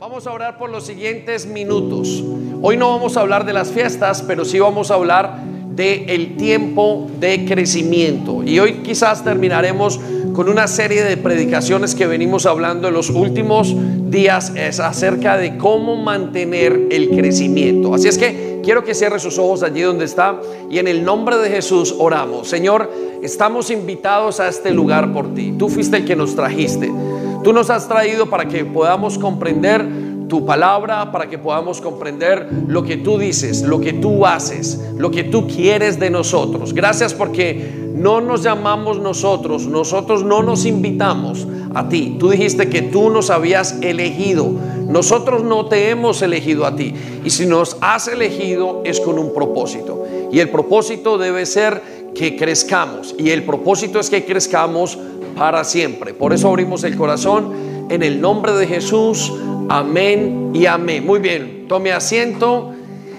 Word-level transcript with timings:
Vamos 0.00 0.28
a 0.28 0.32
orar 0.32 0.58
por 0.58 0.70
los 0.70 0.86
siguientes 0.86 1.44
minutos. 1.44 2.22
Hoy 2.62 2.76
no 2.76 2.90
vamos 2.90 3.16
a 3.16 3.20
hablar 3.20 3.44
de 3.44 3.52
las 3.52 3.72
fiestas, 3.72 4.22
pero 4.22 4.44
sí 4.44 4.60
vamos 4.60 4.92
a 4.92 4.94
hablar 4.94 5.42
de 5.74 6.04
el 6.14 6.36
tiempo 6.36 7.08
de 7.18 7.44
crecimiento. 7.44 8.44
Y 8.44 8.60
hoy 8.60 8.74
quizás 8.84 9.24
terminaremos 9.24 9.98
con 10.34 10.48
una 10.48 10.68
serie 10.68 11.02
de 11.02 11.16
predicaciones 11.16 11.96
que 11.96 12.06
venimos 12.06 12.46
hablando 12.46 12.86
en 12.86 12.94
los 12.94 13.10
últimos 13.10 13.74
días 14.08 14.52
acerca 14.78 15.36
de 15.36 15.58
cómo 15.58 15.96
mantener 15.96 16.80
el 16.92 17.10
crecimiento. 17.10 17.92
Así 17.92 18.06
es 18.06 18.18
que 18.18 18.60
quiero 18.62 18.84
que 18.84 18.94
cierre 18.94 19.18
sus 19.18 19.36
ojos 19.36 19.64
allí 19.64 19.80
donde 19.80 20.04
está 20.04 20.40
y 20.70 20.78
en 20.78 20.86
el 20.86 21.04
nombre 21.04 21.38
de 21.38 21.50
Jesús 21.50 21.92
oramos. 21.98 22.46
Señor, 22.46 22.88
estamos 23.20 23.68
invitados 23.68 24.38
a 24.38 24.46
este 24.46 24.70
lugar 24.70 25.12
por 25.12 25.34
ti. 25.34 25.54
Tú 25.58 25.68
fuiste 25.68 25.96
el 25.96 26.04
que 26.04 26.14
nos 26.14 26.36
trajiste. 26.36 26.88
Tú 27.42 27.52
nos 27.52 27.70
has 27.70 27.88
traído 27.88 28.28
para 28.28 28.46
que 28.46 28.64
podamos 28.64 29.18
comprender 29.18 29.86
tu 30.28 30.44
palabra, 30.44 31.10
para 31.10 31.28
que 31.28 31.38
podamos 31.38 31.80
comprender 31.80 32.48
lo 32.66 32.82
que 32.82 32.98
tú 32.98 33.18
dices, 33.18 33.62
lo 33.62 33.80
que 33.80 33.94
tú 33.94 34.26
haces, 34.26 34.78
lo 34.96 35.10
que 35.10 35.24
tú 35.24 35.46
quieres 35.46 35.98
de 35.98 36.10
nosotros. 36.10 36.74
Gracias 36.74 37.14
porque 37.14 37.88
no 37.94 38.20
nos 38.20 38.42
llamamos 38.42 39.00
nosotros, 39.00 39.66
nosotros 39.66 40.22
no 40.22 40.42
nos 40.42 40.66
invitamos 40.66 41.46
a 41.74 41.88
ti. 41.88 42.16
Tú 42.18 42.30
dijiste 42.30 42.68
que 42.68 42.82
tú 42.82 43.10
nos 43.10 43.30
habías 43.30 43.80
elegido. 43.80 44.50
Nosotros 44.86 45.42
no 45.42 45.66
te 45.66 45.90
hemos 45.90 46.22
elegido 46.22 46.64
a 46.64 46.76
ti. 46.76 46.94
Y 47.24 47.30
si 47.30 47.46
nos 47.46 47.76
has 47.80 48.08
elegido 48.08 48.82
es 48.84 49.00
con 49.00 49.18
un 49.18 49.34
propósito. 49.34 50.04
Y 50.30 50.40
el 50.40 50.50
propósito 50.50 51.18
debe 51.18 51.44
ser 51.46 51.98
que 52.14 52.36
crezcamos. 52.36 53.14
Y 53.18 53.30
el 53.30 53.44
propósito 53.44 54.00
es 54.00 54.10
que 54.10 54.24
crezcamos 54.24 54.98
para 55.38 55.62
siempre. 55.62 56.12
Por 56.12 56.32
eso 56.32 56.48
abrimos 56.48 56.82
el 56.82 56.96
corazón 56.96 57.86
en 57.88 58.02
el 58.02 58.20
nombre 58.20 58.52
de 58.52 58.66
Jesús. 58.66 59.32
Amén 59.68 60.50
y 60.52 60.66
amén. 60.66 61.06
Muy 61.06 61.20
bien, 61.20 61.66
tome 61.68 61.92
asiento 61.92 62.74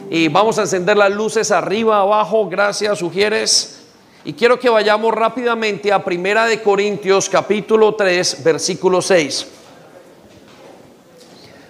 y 0.09 0.27
vamos 0.27 0.59
a 0.59 0.63
encender 0.63 0.97
las 0.97 1.11
luces 1.11 1.49
arriba, 1.51 2.01
abajo. 2.01 2.49
Gracias, 2.49 2.99
sugieres. 2.99 3.85
Y 4.25 4.33
quiero 4.33 4.59
que 4.59 4.69
vayamos 4.69 5.13
rápidamente 5.13 5.93
a 5.93 6.03
Primera 6.03 6.45
de 6.45 6.61
Corintios 6.61 7.29
capítulo 7.29 7.95
3, 7.95 8.43
versículo 8.43 9.01
6. 9.01 9.47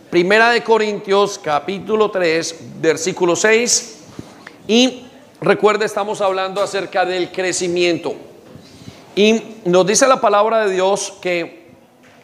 Primera 0.09 0.49
de 0.49 0.63
Corintios 0.63 1.37
capítulo 1.37 2.09
3, 2.09 2.55
versículo 2.81 3.35
6. 3.35 3.97
Y 4.67 5.05
recuerde, 5.41 5.85
estamos 5.85 6.21
hablando 6.21 6.63
acerca 6.63 7.05
del 7.05 7.31
crecimiento. 7.31 8.28
Y 9.15 9.41
nos 9.65 9.85
dice 9.85 10.07
la 10.07 10.21
palabra 10.21 10.65
de 10.65 10.73
Dios 10.73 11.13
que 11.21 11.69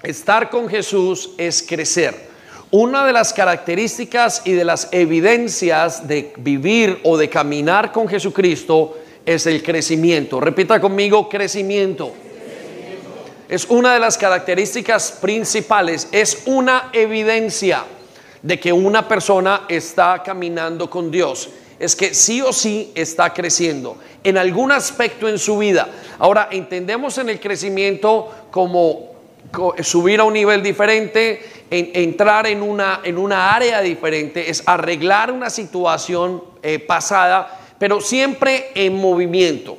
estar 0.03 0.49
con 0.49 0.69
Jesús 0.69 1.31
es 1.37 1.63
crecer. 1.63 2.29
Una 2.71 3.05
de 3.05 3.13
las 3.13 3.33
características 3.33 4.41
y 4.45 4.53
de 4.53 4.65
las 4.65 4.89
evidencias 4.91 6.07
de 6.07 6.33
vivir 6.37 6.99
o 7.03 7.17
de 7.17 7.29
caminar 7.29 7.91
con 7.91 8.07
Jesucristo 8.07 8.97
es 9.25 9.45
el 9.45 9.63
crecimiento. 9.63 10.39
Repita 10.39 10.79
conmigo, 10.79 11.29
crecimiento. 11.29 12.11
Es 13.47 13.65
una 13.69 13.93
de 13.93 13.99
las 13.99 14.17
características 14.17 15.11
principales, 15.21 16.07
es 16.11 16.43
una 16.45 16.89
evidencia 16.93 17.83
de 18.41 18.59
que 18.59 18.73
una 18.73 19.07
persona 19.07 19.65
está 19.69 20.21
caminando 20.23 20.89
con 20.89 21.11
Dios. 21.11 21.49
Es 21.79 21.95
que 21.95 22.13
sí 22.13 22.41
o 22.41 22.53
sí 22.53 22.91
está 22.95 23.33
creciendo 23.33 23.97
en 24.23 24.37
algún 24.37 24.71
aspecto 24.71 25.27
en 25.27 25.37
su 25.37 25.57
vida. 25.57 25.87
Ahora, 26.19 26.49
entendemos 26.51 27.17
en 27.17 27.29
el 27.29 27.39
crecimiento 27.39 28.31
como 28.51 29.15
subir 29.83 30.19
a 30.19 30.23
un 30.23 30.33
nivel 30.33 30.61
diferente, 30.63 31.41
entrar 31.69 32.47
en 32.47 32.61
una, 32.61 33.01
en 33.03 33.17
una 33.17 33.53
área 33.53 33.81
diferente, 33.81 34.49
es 34.49 34.63
arreglar 34.65 35.31
una 35.31 35.49
situación 35.49 36.43
eh, 36.61 36.79
pasada, 36.79 37.59
pero 37.79 38.01
siempre 38.01 38.71
en 38.75 38.95
movimiento. 38.95 39.77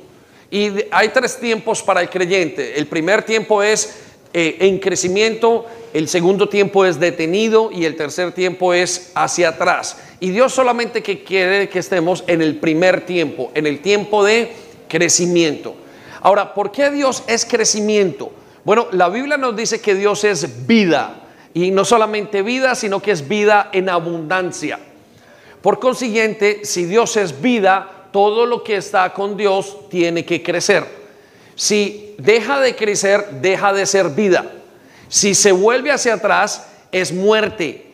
Y 0.49 0.71
hay 0.91 1.09
tres 1.09 1.39
tiempos 1.39 1.83
para 1.83 2.01
el 2.01 2.09
creyente. 2.09 2.79
El 2.79 2.87
primer 2.87 3.23
tiempo 3.23 3.61
es 3.61 3.97
eh, 4.33 4.57
en 4.61 4.79
crecimiento, 4.79 5.65
el 5.93 6.07
segundo 6.07 6.47
tiempo 6.47 6.85
es 6.85 6.99
detenido 6.99 7.71
y 7.71 7.85
el 7.85 7.95
tercer 7.95 8.31
tiempo 8.31 8.73
es 8.73 9.11
hacia 9.15 9.49
atrás. 9.49 9.97
Y 10.19 10.31
Dios 10.31 10.53
solamente 10.53 11.03
que 11.03 11.23
quiere 11.23 11.69
que 11.69 11.79
estemos 11.79 12.23
en 12.27 12.41
el 12.41 12.57
primer 12.57 13.05
tiempo, 13.05 13.51
en 13.53 13.67
el 13.67 13.81
tiempo 13.81 14.23
de 14.23 14.51
crecimiento. 14.87 15.75
Ahora, 16.21 16.53
¿por 16.53 16.71
qué 16.71 16.89
Dios 16.89 17.23
es 17.27 17.45
crecimiento? 17.45 18.31
Bueno, 18.63 18.87
la 18.91 19.09
Biblia 19.09 19.37
nos 19.37 19.55
dice 19.55 19.79
que 19.79 19.95
Dios 19.95 20.23
es 20.23 20.65
vida. 20.67 21.23
Y 21.53 21.71
no 21.71 21.85
solamente 21.85 22.41
vida, 22.41 22.75
sino 22.75 23.01
que 23.01 23.11
es 23.11 23.27
vida 23.27 23.69
en 23.71 23.89
abundancia. 23.89 24.79
Por 25.61 25.79
consiguiente, 25.79 26.61
si 26.63 26.85
Dios 26.85 27.17
es 27.17 27.41
vida, 27.41 28.09
todo 28.11 28.45
lo 28.45 28.63
que 28.63 28.77
está 28.77 29.13
con 29.13 29.37
Dios 29.37 29.89
tiene 29.89 30.25
que 30.25 30.43
crecer. 30.43 30.85
Si 31.55 32.15
deja 32.17 32.59
de 32.59 32.75
crecer, 32.75 33.41
deja 33.41 33.73
de 33.73 33.85
ser 33.85 34.09
vida. 34.09 34.51
Si 35.09 35.33
se 35.33 35.51
vuelve 35.51 35.91
hacia 35.91 36.15
atrás, 36.15 36.67
es 36.91 37.11
muerte. 37.11 37.86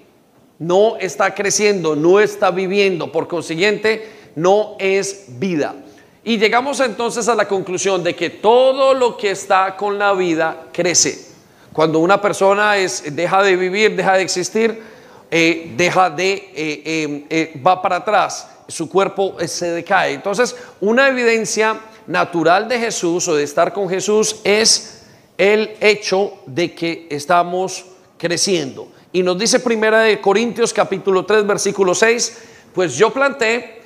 No 0.60 0.98
está 0.98 1.34
creciendo, 1.34 1.96
no 1.96 2.20
está 2.20 2.52
viviendo. 2.52 3.12
Por 3.12 3.28
consiguiente, 3.28 4.10
no 4.36 4.76
es 4.80 5.26
vida. 5.40 5.76
Y 6.24 6.38
llegamos 6.38 6.80
entonces 6.80 7.28
a 7.28 7.36
la 7.36 7.48
conclusión 7.48 8.04
de 8.04 8.16
que 8.16 8.30
todo 8.30 8.94
lo 8.94 9.18
que 9.18 9.32
está 9.32 9.76
con 9.76 10.00
la 10.00 10.14
vida 10.14 10.68
crece. 10.72 11.34
Cuando 11.74 12.00
una 12.00 12.22
persona 12.22 12.78
es, 12.78 13.16
deja 13.16 13.44
de 13.44 13.56
vivir, 13.56 13.96
deja 13.96 14.14
de 14.14 14.22
existir, 14.22 14.82
eh, 15.30 15.74
deja 15.76 16.10
de, 16.10 16.34
eh, 16.56 17.26
eh, 17.30 17.62
va 17.66 17.82
para 17.82 17.98
atrás, 17.98 18.48
su 18.68 18.88
cuerpo 18.88 19.36
se 19.46 19.72
decae. 19.72 20.14
Entonces, 20.14 20.56
una 20.80 21.10
evidencia 21.10 21.80
natural 22.08 22.68
de 22.68 22.80
Jesús 22.80 23.28
o 23.28 23.36
de 23.36 23.44
estar 23.44 23.74
con 23.74 23.90
Jesús 23.90 24.38
es 24.44 25.02
el 25.38 25.76
hecho 25.82 26.34
de 26.46 26.74
que 26.74 27.08
estamos 27.10 27.86
creciendo. 28.18 28.88
Y 29.14 29.22
nos 29.22 29.38
dice 29.38 29.60
primera 29.60 30.00
de 30.00 30.20
Corintios 30.20 30.74
capítulo 30.74 31.24
3 31.24 31.46
versículo 31.46 31.94
6, 31.94 32.38
pues 32.74 32.96
yo 32.96 33.14
planté 33.14 33.84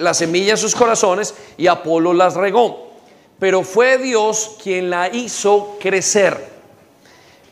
la 0.00 0.12
semilla 0.12 0.52
en 0.52 0.58
sus 0.58 0.74
corazones 0.74 1.32
y 1.56 1.68
Apolo 1.68 2.12
las 2.12 2.34
regó, 2.34 2.92
pero 3.38 3.62
fue 3.62 3.98
Dios 3.98 4.56
quien 4.60 4.90
la 4.90 5.14
hizo 5.14 5.76
crecer. 5.80 6.58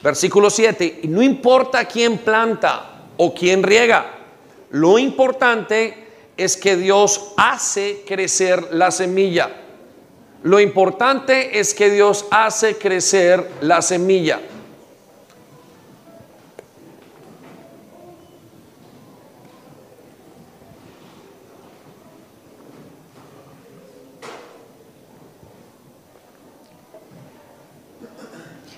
Versículo 0.02 0.50
7, 0.50 1.02
no 1.04 1.22
importa 1.22 1.84
quién 1.84 2.18
planta 2.18 3.06
o 3.16 3.32
quién 3.32 3.62
riega, 3.62 4.12
lo 4.70 4.98
importante 4.98 6.06
es 6.36 6.56
que 6.56 6.76
Dios 6.76 7.34
hace 7.36 8.02
crecer 8.04 8.72
la 8.72 8.90
semilla. 8.90 9.48
Lo 10.42 10.58
importante 10.58 11.60
es 11.60 11.72
que 11.72 11.88
Dios 11.88 12.26
hace 12.32 12.76
crecer 12.76 13.48
la 13.60 13.80
semilla. 13.80 14.40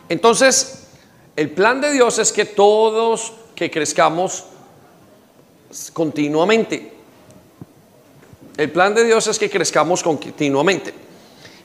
Entonces, 0.09 0.85
el 1.37 1.51
plan 1.51 1.81
de 1.81 1.93
Dios 1.93 2.19
es 2.19 2.33
que 2.33 2.45
todos 2.45 3.33
que 3.55 3.71
crezcamos 3.71 4.45
continuamente. 5.93 6.93
El 8.57 8.71
plan 8.73 8.95
de 8.95 9.05
Dios 9.05 9.27
es 9.27 9.39
que 9.39 9.49
crezcamos 9.49 10.03
continuamente. 10.03 10.93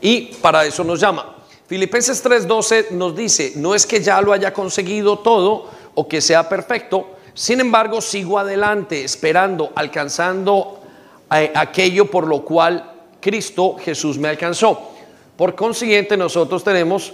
Y 0.02 0.34
para 0.42 0.66
eso 0.66 0.84
nos 0.84 1.00
llama. 1.00 1.38
Filipenses 1.68 2.24
3:12 2.24 2.92
nos 2.92 3.16
dice, 3.16 3.54
no 3.56 3.74
es 3.74 3.86
que 3.86 4.02
ya 4.02 4.22
lo 4.22 4.34
haya 4.34 4.54
conseguido 4.54 5.20
todo 5.20 5.70
o 5.96 6.08
que 6.08 6.22
sea 6.22 6.48
perfecto, 6.50 7.16
sin 7.34 7.62
embargo 7.62 8.02
sigo 8.02 8.38
adelante, 8.38 9.04
esperando, 9.04 9.72
alcanzando 9.76 10.82
aquello 11.30 12.12
por 12.12 12.28
lo 12.28 12.44
cual 12.44 12.92
Cristo 13.20 13.78
Jesús 13.80 14.18
me 14.18 14.28
alcanzó. 14.28 14.92
Por 15.38 15.56
consiguiente, 15.56 16.16
nosotros 16.16 16.64
tenemos 16.64 17.14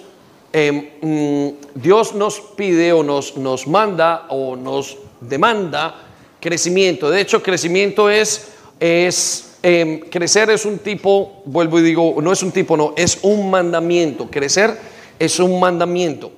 Em, 0.51 0.89
mm, 1.01 1.49
Dios 1.75 2.15
nos 2.15 2.39
pide 2.39 2.91
o 2.93 3.03
nos, 3.03 3.37
nos 3.37 3.67
manda 3.67 4.25
o 4.29 4.55
nos 4.55 4.97
demanda 5.21 5.95
crecimiento. 6.39 7.11
De 7.11 7.21
hecho, 7.21 7.43
crecimiento 7.43 8.09
es, 8.09 8.49
es 8.79 9.57
em, 9.61 9.99
crecer 9.99 10.49
es 10.49 10.65
un 10.65 10.79
tipo, 10.79 11.43
vuelvo 11.45 11.79
y 11.79 11.83
digo, 11.83 12.15
no 12.21 12.31
es 12.31 12.41
un 12.41 12.51
tipo, 12.51 12.75
no, 12.75 12.93
es 12.97 13.19
un 13.21 13.51
mandamiento. 13.51 14.29
Crecer 14.29 14.75
es 15.19 15.39
un 15.39 15.59
mandamiento. 15.59 16.31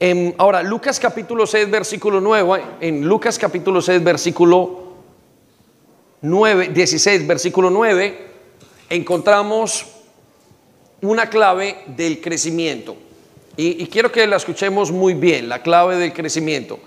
Em, 0.00 0.32
ahora, 0.38 0.62
Lucas 0.62 0.98
capítulo 0.98 1.46
6, 1.46 1.70
versículo 1.70 2.20
9, 2.20 2.62
en 2.80 3.06
Lucas 3.06 3.38
capítulo 3.38 3.80
6, 3.80 4.02
versículo 4.02 4.84
9, 6.22 6.70
16, 6.70 7.26
versículo 7.26 7.70
9, 7.70 8.18
encontramos 8.90 9.86
una 11.02 11.30
clave 11.30 11.84
del 11.86 12.20
crecimiento. 12.20 12.96
Y, 13.56 13.86
quiero 13.86 14.10
que 14.10 14.26
la 14.26 14.36
escuchemos 14.36 14.90
muy 14.90 15.14
bien, 15.14 15.48
la 15.48 15.62
clave 15.62 15.96
del 15.96 16.12
crecimiento. 16.12 16.80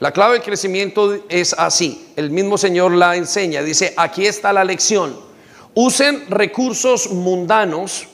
La 0.00 0.12
clave 0.12 0.34
del 0.34 0.42
crecimiento 0.42 1.24
es 1.28 1.52
así. 1.52 2.12
El 2.16 2.30
mismo 2.30 2.58
Señor 2.58 2.92
la 2.92 3.16
enseña. 3.16 3.62
Dice, 3.62 3.94
aquí 3.96 4.26
está 4.26 4.52
la 4.52 4.64
lección. 4.64 5.16
Usen 5.74 6.24
recursos 6.30 7.10
mundanos. 7.10 8.08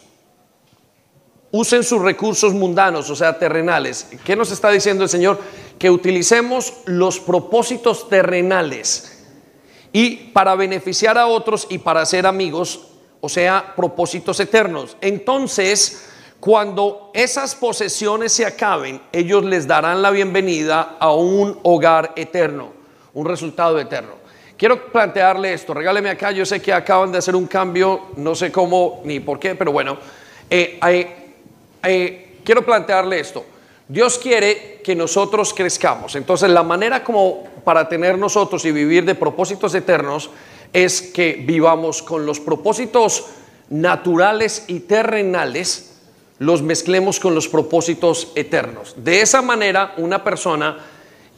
Usen 1.52 1.82
sus 1.82 2.00
recursos 2.02 2.52
mundanos, 2.52 3.10
o 3.10 3.16
sea, 3.16 3.38
terrenales. 3.38 4.08
¿Qué 4.24 4.36
nos 4.36 4.52
está 4.52 4.70
diciendo 4.70 5.04
el 5.04 5.10
Señor? 5.10 5.40
Que 5.78 5.90
utilicemos 5.90 6.74
los 6.86 7.18
propósitos 7.18 8.08
terrenales 8.08 9.24
y 9.92 10.16
para 10.32 10.54
beneficiar 10.54 11.18
a 11.18 11.26
otros 11.26 11.66
y 11.68 11.78
para 11.78 12.06
ser 12.06 12.26
amigos, 12.26 12.88
o 13.20 13.28
sea, 13.28 13.72
propósitos 13.74 14.38
eternos. 14.38 14.96
Entonces, 15.00 16.09
cuando 16.40 17.10
esas 17.12 17.54
posesiones 17.54 18.32
se 18.32 18.46
acaben, 18.46 19.02
ellos 19.12 19.44
les 19.44 19.66
darán 19.66 20.00
la 20.00 20.10
bienvenida 20.10 20.96
a 20.98 21.12
un 21.12 21.58
hogar 21.62 22.14
eterno, 22.16 22.72
un 23.12 23.26
resultado 23.26 23.78
eterno. 23.78 24.14
Quiero 24.56 24.86
plantearle 24.90 25.52
esto, 25.52 25.74
regáleme 25.74 26.08
acá, 26.08 26.30
yo 26.30 26.46
sé 26.46 26.60
que 26.60 26.72
acaban 26.72 27.12
de 27.12 27.18
hacer 27.18 27.36
un 27.36 27.46
cambio, 27.46 28.08
no 28.16 28.34
sé 28.34 28.50
cómo 28.50 29.02
ni 29.04 29.20
por 29.20 29.38
qué, 29.38 29.54
pero 29.54 29.70
bueno, 29.70 29.98
eh, 30.48 30.78
eh, 30.86 31.34
eh, 31.82 32.38
quiero 32.42 32.64
plantearle 32.64 33.20
esto. 33.20 33.44
Dios 33.86 34.18
quiere 34.18 34.80
que 34.82 34.94
nosotros 34.94 35.52
crezcamos, 35.52 36.14
entonces 36.14 36.48
la 36.48 36.62
manera 36.62 37.04
como 37.04 37.44
para 37.64 37.86
tener 37.88 38.16
nosotros 38.16 38.64
y 38.64 38.72
vivir 38.72 39.04
de 39.04 39.14
propósitos 39.14 39.74
eternos 39.74 40.30
es 40.72 41.02
que 41.02 41.42
vivamos 41.44 42.02
con 42.02 42.24
los 42.24 42.40
propósitos 42.40 43.26
naturales 43.68 44.64
y 44.68 44.80
terrenales, 44.80 45.89
los 46.40 46.62
mezclemos 46.62 47.20
con 47.20 47.34
los 47.34 47.48
propósitos 47.48 48.32
eternos. 48.34 48.94
De 48.96 49.20
esa 49.20 49.42
manera, 49.42 49.92
una 49.98 50.24
persona 50.24 50.78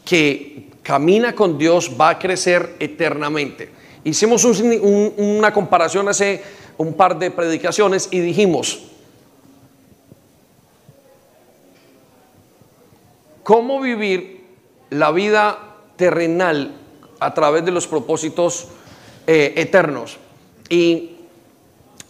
que 0.04 0.68
camina 0.82 1.34
con 1.34 1.58
Dios 1.58 1.90
va 2.00 2.10
a 2.10 2.18
crecer 2.20 2.76
eternamente. 2.78 3.68
Hicimos 4.04 4.44
una 4.44 5.52
comparación 5.52 6.08
hace 6.08 6.42
un 6.78 6.94
par 6.94 7.18
de 7.18 7.32
predicaciones 7.32 8.08
y 8.12 8.20
dijimos, 8.20 8.84
¿cómo 13.42 13.80
vivir 13.80 14.44
la 14.90 15.10
vida 15.10 15.58
terrenal 15.96 16.76
a 17.18 17.34
través 17.34 17.64
de 17.64 17.72
los 17.72 17.88
propósitos 17.88 18.68
eh, 19.26 19.52
eternos? 19.56 20.18
Y 20.68 21.16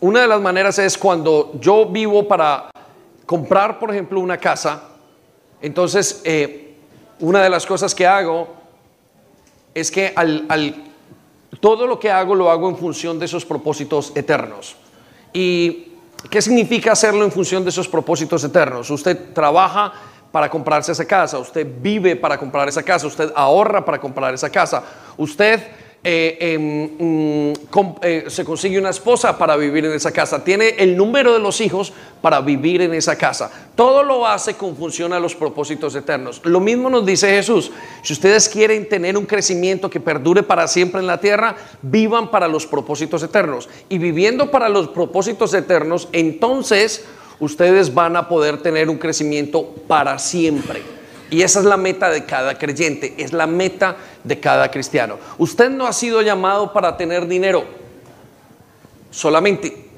una 0.00 0.20
de 0.20 0.28
las 0.28 0.42
maneras 0.42 0.78
es 0.78 0.98
cuando 0.98 1.52
yo 1.58 1.86
vivo 1.86 2.28
para 2.28 2.71
comprar, 3.32 3.78
por 3.78 3.90
ejemplo, 3.90 4.20
una 4.20 4.36
casa, 4.36 4.90
entonces 5.62 6.20
eh, 6.22 6.74
una 7.18 7.42
de 7.42 7.48
las 7.48 7.64
cosas 7.64 7.94
que 7.94 8.06
hago 8.06 8.46
es 9.72 9.90
que 9.90 10.12
al, 10.14 10.84
todo 11.58 11.86
lo 11.86 11.98
que 11.98 12.10
hago 12.10 12.34
lo 12.34 12.50
hago 12.50 12.68
en 12.68 12.76
función 12.76 13.18
de 13.18 13.24
esos 13.24 13.46
propósitos 13.46 14.12
eternos. 14.14 14.76
¿Y 15.32 15.94
qué 16.28 16.42
significa 16.42 16.92
hacerlo 16.92 17.24
en 17.24 17.32
función 17.32 17.64
de 17.64 17.70
esos 17.70 17.88
propósitos 17.88 18.44
eternos? 18.44 18.90
Usted 18.90 19.32
trabaja 19.32 19.94
para 20.30 20.50
comprarse 20.50 20.92
esa 20.92 21.06
casa, 21.06 21.38
usted 21.38 21.66
vive 21.80 22.16
para 22.16 22.36
comprar 22.36 22.68
esa 22.68 22.82
casa, 22.82 23.06
usted 23.06 23.32
ahorra 23.34 23.82
para 23.82 23.98
comprar 23.98 24.34
esa 24.34 24.50
casa, 24.50 24.82
usted 25.16 25.58
eh, 26.04 26.36
em, 26.40 27.50
mm, 27.50 27.52
eh, 28.02 28.24
se 28.26 28.44
consigue 28.44 28.76
una 28.76 28.90
esposa 28.90 29.38
para 29.38 29.56
vivir 29.56 29.84
en 29.84 29.92
esa 29.92 30.10
casa, 30.10 30.42
tiene 30.42 30.70
el 30.78 30.96
número 30.96 31.32
de 31.32 31.38
los 31.38 31.60
hijos 31.60 31.92
para 32.20 32.40
vivir 32.40 32.82
en 32.82 32.92
esa 32.92 33.16
casa. 33.16 33.52
Todo 33.76 34.02
lo 34.02 34.26
hace 34.26 34.54
con 34.54 34.76
función 34.76 35.12
a 35.12 35.20
los 35.20 35.36
propósitos 35.36 35.94
eternos. 35.94 36.40
Lo 36.44 36.58
mismo 36.58 36.90
nos 36.90 37.06
dice 37.06 37.28
Jesús, 37.28 37.70
si 38.02 38.12
ustedes 38.14 38.48
quieren 38.48 38.88
tener 38.88 39.16
un 39.16 39.26
crecimiento 39.26 39.88
que 39.88 40.00
perdure 40.00 40.42
para 40.42 40.66
siempre 40.66 41.00
en 41.00 41.06
la 41.06 41.20
tierra, 41.20 41.54
vivan 41.82 42.32
para 42.32 42.48
los 42.48 42.66
propósitos 42.66 43.22
eternos. 43.22 43.68
Y 43.88 43.98
viviendo 43.98 44.50
para 44.50 44.68
los 44.68 44.88
propósitos 44.88 45.54
eternos, 45.54 46.08
entonces 46.10 47.04
ustedes 47.38 47.94
van 47.94 48.16
a 48.16 48.28
poder 48.28 48.58
tener 48.58 48.90
un 48.90 48.98
crecimiento 48.98 49.64
para 49.86 50.18
siempre. 50.18 51.01
Y 51.32 51.40
esa 51.40 51.60
es 51.60 51.64
la 51.64 51.78
meta 51.78 52.10
de 52.10 52.26
cada 52.26 52.58
creyente, 52.58 53.14
es 53.16 53.32
la 53.32 53.46
meta 53.46 53.96
de 54.22 54.38
cada 54.38 54.70
cristiano. 54.70 55.16
Usted 55.38 55.70
no 55.70 55.86
ha 55.86 55.92
sido 55.94 56.20
llamado 56.20 56.74
para 56.74 56.94
tener 56.94 57.26
dinero 57.26 57.64
solamente. 59.10 59.88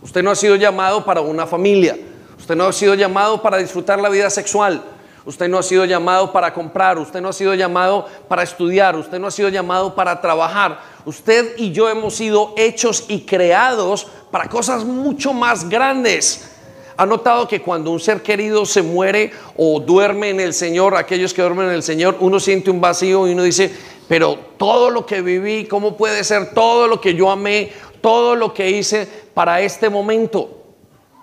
Usted 0.00 0.22
no 0.22 0.30
ha 0.30 0.34
sido 0.34 0.56
llamado 0.56 1.04
para 1.04 1.20
una 1.20 1.46
familia. 1.46 1.98
Usted 2.38 2.56
no 2.56 2.64
ha 2.64 2.72
sido 2.72 2.94
llamado 2.94 3.42
para 3.42 3.58
disfrutar 3.58 4.00
la 4.00 4.08
vida 4.08 4.30
sexual. 4.30 4.82
Usted 5.26 5.50
no 5.50 5.58
ha 5.58 5.62
sido 5.62 5.84
llamado 5.84 6.32
para 6.32 6.54
comprar. 6.54 6.98
Usted 6.98 7.20
no 7.20 7.28
ha 7.28 7.34
sido 7.34 7.52
llamado 7.52 8.06
para 8.26 8.42
estudiar. 8.42 8.96
Usted 8.96 9.18
no 9.18 9.26
ha 9.26 9.30
sido 9.30 9.50
llamado 9.50 9.94
para 9.94 10.18
trabajar. 10.22 10.80
Usted 11.04 11.58
y 11.58 11.72
yo 11.72 11.90
hemos 11.90 12.14
sido 12.14 12.54
hechos 12.56 13.04
y 13.08 13.26
creados 13.26 14.06
para 14.30 14.48
cosas 14.48 14.86
mucho 14.86 15.34
más 15.34 15.68
grandes. 15.68 16.49
¿Ha 17.00 17.06
notado 17.06 17.48
que 17.48 17.62
cuando 17.62 17.92
un 17.92 17.98
ser 17.98 18.20
querido 18.20 18.66
se 18.66 18.82
muere 18.82 19.32
o 19.56 19.80
duerme 19.80 20.28
en 20.28 20.38
el 20.38 20.52
Señor, 20.52 20.94
aquellos 20.94 21.32
que 21.32 21.40
duermen 21.40 21.68
en 21.68 21.72
el 21.72 21.82
Señor, 21.82 22.18
uno 22.20 22.38
siente 22.38 22.70
un 22.70 22.78
vacío 22.78 23.26
y 23.26 23.32
uno 23.32 23.42
dice, 23.42 23.74
pero 24.06 24.38
todo 24.58 24.90
lo 24.90 25.06
que 25.06 25.22
viví, 25.22 25.64
¿cómo 25.64 25.96
puede 25.96 26.22
ser 26.24 26.52
todo 26.52 26.86
lo 26.86 27.00
que 27.00 27.14
yo 27.14 27.30
amé, 27.30 27.72
todo 28.02 28.36
lo 28.36 28.52
que 28.52 28.68
hice 28.68 29.08
para 29.32 29.62
este 29.62 29.88
momento? 29.88 30.74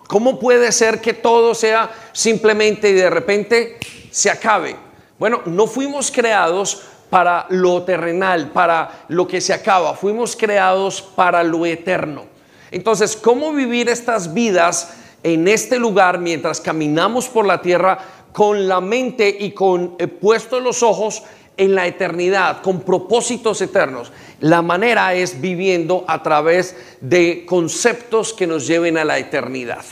¿Cómo 0.07 0.39
puede 0.39 0.71
ser 0.71 0.99
que 0.99 1.13
todo 1.13 1.53
sea 1.53 1.91
simplemente 2.11 2.89
y 2.89 2.93
de 2.93 3.11
repente 3.11 3.77
se 4.09 4.31
acabe? 4.31 4.75
Bueno, 5.19 5.43
no 5.45 5.67
fuimos 5.67 6.09
creados 6.09 6.81
para 7.11 7.45
lo 7.49 7.83
terrenal, 7.83 8.49
para 8.49 9.05
lo 9.09 9.27
que 9.27 9.41
se 9.41 9.53
acaba, 9.53 9.93
fuimos 9.93 10.35
creados 10.35 11.03
para 11.03 11.43
lo 11.43 11.67
eterno. 11.67 12.25
Entonces, 12.71 13.15
¿cómo 13.15 13.53
vivir 13.53 13.89
estas 13.89 14.33
vidas? 14.33 15.03
En 15.23 15.47
este 15.47 15.79
lugar 15.79 16.19
mientras 16.19 16.61
caminamos 16.61 17.27
por 17.27 17.45
la 17.45 17.61
tierra 17.61 17.99
con 18.31 18.67
la 18.67 18.81
mente 18.81 19.35
y 19.39 19.51
con 19.51 19.95
eh, 19.97 20.07
puestos 20.07 20.61
los 20.61 20.83
ojos 20.83 21.23
en 21.57 21.73
la 21.73 21.87
eternidad, 21.87 22.61
con 22.61 22.81
propósitos 22.81 23.61
eternos. 23.61 24.11
La 24.39 24.61
manera 24.61 25.13
es 25.15 25.41
viviendo 25.41 26.05
a 26.07 26.21
través 26.21 26.75
de 27.01 27.45
conceptos 27.47 28.33
que 28.33 28.45
nos 28.45 28.67
lleven 28.67 28.97
a 28.97 29.05
la 29.05 29.17
eternidad 29.17 29.83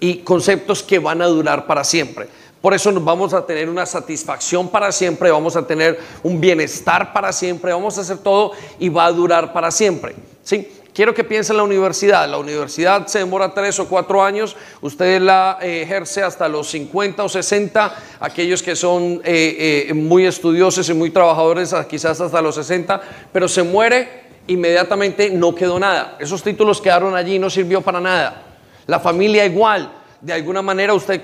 y 0.00 0.18
conceptos 0.18 0.82
que 0.82 0.98
van 0.98 1.22
a 1.22 1.26
durar 1.26 1.66
para 1.66 1.84
siempre. 1.84 2.26
Por 2.60 2.74
eso 2.74 2.90
nos 2.90 3.04
vamos 3.04 3.32
a 3.32 3.46
tener 3.46 3.68
una 3.68 3.86
satisfacción 3.86 4.68
para 4.68 4.90
siempre, 4.90 5.30
vamos 5.30 5.54
a 5.54 5.64
tener 5.64 6.00
un 6.24 6.40
bienestar 6.40 7.12
para 7.12 7.32
siempre, 7.32 7.72
vamos 7.72 7.96
a 7.96 8.00
hacer 8.00 8.18
todo 8.18 8.50
y 8.80 8.88
va 8.88 9.06
a 9.06 9.12
durar 9.12 9.52
para 9.52 9.70
siempre. 9.70 10.16
¿sí? 10.42 10.68
Quiero 10.96 11.12
que 11.12 11.24
piensen 11.24 11.52
en 11.52 11.58
la 11.58 11.64
universidad. 11.64 12.26
La 12.26 12.38
universidad 12.38 13.06
se 13.06 13.18
demora 13.18 13.52
tres 13.52 13.78
o 13.80 13.86
cuatro 13.86 14.24
años. 14.24 14.56
Usted 14.80 15.20
la 15.20 15.58
eh, 15.60 15.82
ejerce 15.82 16.22
hasta 16.22 16.48
los 16.48 16.70
50 16.70 17.22
o 17.22 17.28
60. 17.28 17.94
Aquellos 18.18 18.62
que 18.62 18.74
son 18.74 19.20
eh, 19.22 19.86
eh, 19.90 19.92
muy 19.92 20.24
estudiosos 20.24 20.88
y 20.88 20.94
muy 20.94 21.10
trabajadores, 21.10 21.74
ah, 21.74 21.86
quizás 21.86 22.18
hasta 22.18 22.40
los 22.40 22.54
60. 22.54 22.98
Pero 23.30 23.46
se 23.46 23.62
muere 23.62 24.22
inmediatamente, 24.46 25.28
no 25.28 25.54
quedó 25.54 25.78
nada. 25.78 26.16
Esos 26.18 26.42
títulos 26.42 26.80
quedaron 26.80 27.14
allí, 27.14 27.38
no 27.38 27.50
sirvió 27.50 27.82
para 27.82 28.00
nada. 28.00 28.44
La 28.86 28.98
familia 28.98 29.44
igual. 29.44 29.92
De 30.22 30.32
alguna 30.32 30.62
manera 30.62 30.94
usted 30.94 31.20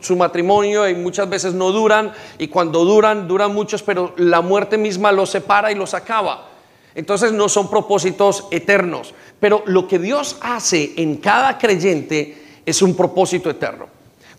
su 0.00 0.16
matrimonio 0.16 0.88
y 0.88 0.96
muchas 0.96 1.30
veces 1.30 1.54
no 1.54 1.70
duran 1.70 2.12
y 2.38 2.48
cuando 2.48 2.84
duran, 2.84 3.28
duran 3.28 3.54
muchos, 3.54 3.84
pero 3.84 4.14
la 4.16 4.40
muerte 4.40 4.76
misma 4.76 5.12
los 5.12 5.30
separa 5.30 5.70
y 5.70 5.76
los 5.76 5.94
acaba. 5.94 6.55
Entonces 6.96 7.30
no 7.30 7.48
son 7.48 7.68
propósitos 7.68 8.46
eternos, 8.50 9.14
pero 9.38 9.62
lo 9.66 9.86
que 9.86 9.98
Dios 9.98 10.38
hace 10.40 10.94
en 10.96 11.18
cada 11.18 11.58
creyente 11.58 12.42
es 12.64 12.80
un 12.80 12.96
propósito 12.96 13.50
eterno. 13.50 13.86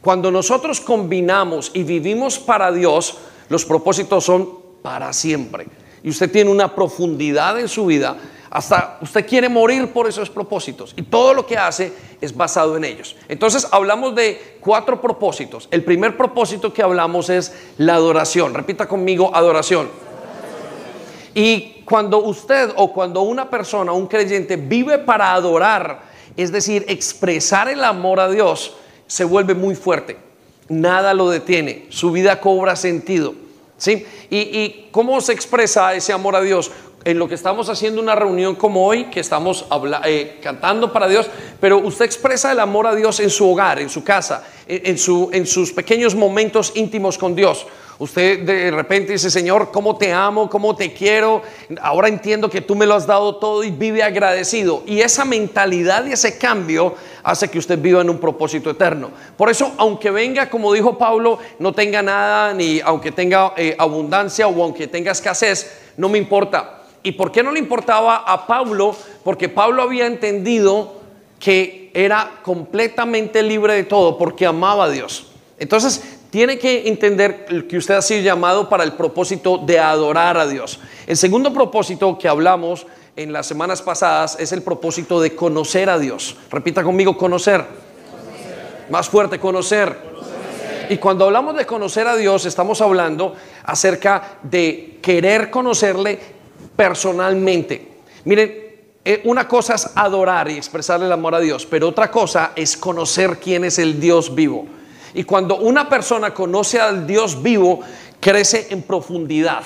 Cuando 0.01 0.31
nosotros 0.31 0.81
combinamos 0.81 1.69
y 1.75 1.83
vivimos 1.83 2.39
para 2.39 2.71
Dios, 2.71 3.19
los 3.49 3.63
propósitos 3.63 4.23
son 4.23 4.49
para 4.81 5.13
siempre. 5.13 5.67
Y 6.01 6.09
usted 6.09 6.31
tiene 6.31 6.49
una 6.49 6.73
profundidad 6.73 7.59
en 7.59 7.67
su 7.67 7.85
vida, 7.85 8.17
hasta 8.49 8.97
usted 9.01 9.27
quiere 9.27 9.49
morir 9.49 9.93
por 9.93 10.07
esos 10.07 10.31
propósitos. 10.31 10.93
Y 10.95 11.03
todo 11.03 11.35
lo 11.35 11.45
que 11.45 11.57
hace 11.57 11.93
es 12.21 12.35
basado 12.35 12.75
en 12.75 12.85
ellos. 12.85 13.15
Entonces 13.29 13.67
hablamos 13.71 14.15
de 14.15 14.57
cuatro 14.61 14.99
propósitos. 14.99 15.67
El 15.69 15.83
primer 15.83 16.17
propósito 16.17 16.73
que 16.73 16.81
hablamos 16.81 17.29
es 17.29 17.53
la 17.77 17.93
adoración. 17.95 18.55
Repita 18.55 18.87
conmigo, 18.87 19.29
adoración. 19.35 19.89
Y 21.35 21.76
cuando 21.87 22.17
usted 22.17 22.73
o 22.75 22.91
cuando 22.91 23.21
una 23.21 23.49
persona, 23.49 23.93
un 23.93 24.07
creyente, 24.07 24.57
vive 24.57 24.97
para 24.97 25.31
adorar, 25.31 26.01
es 26.35 26.51
decir, 26.51 26.83
expresar 26.89 27.69
el 27.69 27.81
amor 27.81 28.19
a 28.19 28.27
Dios, 28.27 28.75
se 29.07 29.23
vuelve 29.23 29.55
muy 29.55 29.73
fuerte. 29.73 30.17
Nada 30.67 31.13
lo 31.13 31.29
detiene, 31.29 31.85
su 31.87 32.11
vida 32.11 32.41
cobra 32.41 32.75
sentido. 32.75 33.35
¿sí? 33.77 34.05
¿Y, 34.29 34.89
cómo 34.91 35.21
se 35.21 35.31
expresa 35.31 35.93
ese 35.93 36.11
amor 36.11 36.35
a 36.35 36.41
Dios? 36.41 36.71
en 37.05 37.19
lo 37.19 37.29
que 37.29 37.35
estamos 37.35 37.69
haciendo 37.69 38.01
una 38.01 38.15
reunión 38.15 38.55
como 38.55 38.85
hoy, 38.85 39.05
que 39.05 39.21
estamos 39.21 39.65
eh, 40.03 40.39
cantando 40.43 40.91
para 40.91 41.07
Dios, 41.07 41.27
pero 41.57 41.77
usted 41.77 42.03
expresa 42.03 42.51
el 42.51 42.59
amor 42.59 42.85
a 42.85 42.95
Dios 42.95 43.21
en 43.21 43.29
su 43.29 43.49
hogar, 43.49 43.79
en 43.79 43.89
su 43.89 44.03
casa, 44.03 44.43
en, 44.67 44.97
en 45.31 45.47
sus 45.47 45.71
pequeños 45.71 46.15
momentos 46.15 46.73
íntimos 46.75 47.17
con 47.17 47.33
Dios. 47.33 47.65
Usted 47.99 48.43
de 48.43 48.69
repente 48.69 49.13
dice, 49.13 49.31
Señor, 49.31 49.71
¿cómo 49.71 49.97
te 49.97 50.13
amo? 50.13 50.47
¿Cómo 50.49 50.75
te 50.75 50.93
quiero? 50.93 51.41
Ahora 51.81 52.07
entiendo 52.07 52.47
que 52.47 52.61
tú 52.61 52.75
me 52.75 52.85
lo 52.85 52.93
has 52.93 53.07
dado 53.07 53.37
todo 53.37 53.63
y 53.63 53.71
vive 53.71 54.03
agradecido. 54.03 54.83
Y 54.85 55.01
esa 55.01 55.25
mentalidad 55.25 56.05
y 56.05 56.11
ese 56.11 56.37
cambio 56.37 56.93
hace 57.23 57.49
que 57.49 57.57
usted 57.57 57.81
viva 57.81 58.01
en 58.01 58.11
un 58.11 58.19
propósito 58.19 58.69
eterno. 58.69 59.09
Por 59.35 59.49
eso, 59.49 59.73
aunque 59.77 60.11
venga, 60.11 60.47
como 60.47 60.73
dijo 60.73 60.97
Pablo, 60.97 61.39
no 61.57 61.73
tenga 61.73 62.03
nada, 62.03 62.53
ni 62.53 62.79
aunque 62.81 63.11
tenga 63.11 63.53
eh, 63.57 63.75
abundancia 63.79 64.47
o 64.47 64.63
aunque 64.63 64.87
tenga 64.87 65.11
escasez, 65.11 65.79
no 65.97 66.07
me 66.07 66.19
importa. 66.19 66.83
¿Y 67.01 67.13
por 67.13 67.31
qué 67.31 67.41
no 67.41 67.51
le 67.51 67.59
importaba 67.59 68.17
a 68.17 68.45
Pablo? 68.45 68.95
Porque 69.23 69.49
Pablo 69.49 69.81
había 69.81 70.05
entendido 70.05 70.97
que 71.39 71.89
era 71.95 72.41
completamente 72.43 73.41
libre 73.41 73.73
de 73.73 73.83
todo 73.83 74.19
porque 74.19 74.45
amaba 74.45 74.85
a 74.85 74.89
Dios. 74.89 75.27
Entonces, 75.59 76.16
tiene 76.29 76.59
que 76.59 76.87
entender 76.87 77.45
que 77.67 77.77
usted 77.77 77.95
ha 77.95 78.01
sido 78.01 78.21
llamado 78.21 78.67
para 78.69 78.83
el 78.83 78.93
propósito 78.93 79.57
de 79.57 79.79
adorar 79.79 80.37
a 80.37 80.47
Dios. 80.47 80.79
El 81.05 81.17
segundo 81.17 81.53
propósito 81.53 82.17
que 82.17 82.27
hablamos 82.27 82.85
en 83.15 83.33
las 83.33 83.47
semanas 83.47 83.81
pasadas 83.81 84.37
es 84.39 84.51
el 84.51 84.61
propósito 84.61 85.21
de 85.21 85.35
conocer 85.35 85.89
a 85.89 85.97
Dios. 85.97 86.37
Repita 86.51 86.83
conmigo, 86.83 87.17
conocer. 87.17 87.65
Más 88.89 89.09
fuerte, 89.09 89.39
conocer. 89.39 89.97
Y 90.89 90.97
cuando 90.97 91.25
hablamos 91.25 91.55
de 91.57 91.65
conocer 91.65 92.07
a 92.07 92.15
Dios, 92.15 92.45
estamos 92.45 92.79
hablando 92.81 93.35
acerca 93.63 94.37
de 94.43 94.99
querer 95.01 95.49
conocerle 95.49 96.19
personalmente. 96.75 97.95
Miren, 98.25 98.67
eh, 99.03 99.21
una 99.25 99.47
cosa 99.47 99.75
es 99.75 99.89
adorar 99.95 100.49
y 100.49 100.57
expresarle 100.57 101.05
el 101.05 101.11
amor 101.11 101.33
a 101.35 101.39
Dios, 101.39 101.65
pero 101.65 101.89
otra 101.89 102.11
cosa 102.11 102.51
es 102.55 102.77
conocer 102.77 103.37
quién 103.39 103.65
es 103.65 103.79
el 103.79 103.99
Dios 103.99 104.35
vivo. 104.35 104.67
Y 105.17 105.23
cuando 105.23 105.57
una 105.57 105.89
persona 105.89 106.31
conoce 106.31 106.79
al 106.79 107.07
Dios 107.07 107.41
vivo, 107.41 107.79
crece 108.19 108.67
en 108.69 108.83
profundidad. 108.83 109.63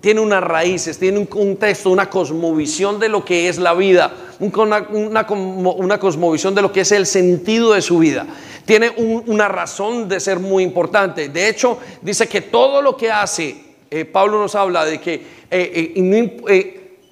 Tiene 0.00 0.22
unas 0.22 0.42
raíces, 0.42 0.98
tiene 0.98 1.18
un 1.18 1.26
contexto, 1.26 1.90
una 1.90 2.08
cosmovisión 2.08 2.98
de 2.98 3.10
lo 3.10 3.22
que 3.22 3.50
es 3.50 3.58
la 3.58 3.74
vida, 3.74 4.10
una, 4.40 5.98
cosmovisión 5.98 6.54
de 6.54 6.62
lo 6.62 6.72
que 6.72 6.80
es 6.80 6.92
el 6.92 7.04
sentido 7.04 7.74
de 7.74 7.82
su 7.82 7.98
vida. 7.98 8.26
Tiene 8.64 8.94
una 8.96 9.46
razón 9.46 10.08
de 10.08 10.20
ser 10.20 10.38
muy 10.38 10.62
importante. 10.62 11.28
De 11.28 11.50
hecho, 11.50 11.76
dice 12.00 12.26
que 12.26 12.40
todo 12.40 12.80
lo 12.80 12.96
que 12.96 13.12
hace, 13.12 13.62
eh, 13.90 14.06
Pablo 14.06 14.38
nos 14.40 14.54
habla 14.54 14.86
de 14.86 15.02
que 15.02 15.22
eh, 15.50 17.02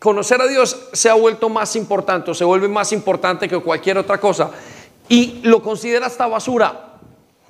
conocer 0.00 0.40
a 0.40 0.48
Dios 0.48 0.88
se 0.92 1.08
ha 1.08 1.14
vuelto 1.14 1.48
más 1.48 1.76
importante, 1.76 2.32
o 2.32 2.34
se 2.34 2.42
vuelve 2.44 2.66
más 2.66 2.90
importante 2.90 3.48
que 3.48 3.60
cualquier 3.60 3.98
otra 3.98 4.18
cosa. 4.18 4.50
Y 5.08 5.42
lo 5.44 5.62
considera 5.62 6.06
hasta 6.06 6.26
basura. 6.26 6.95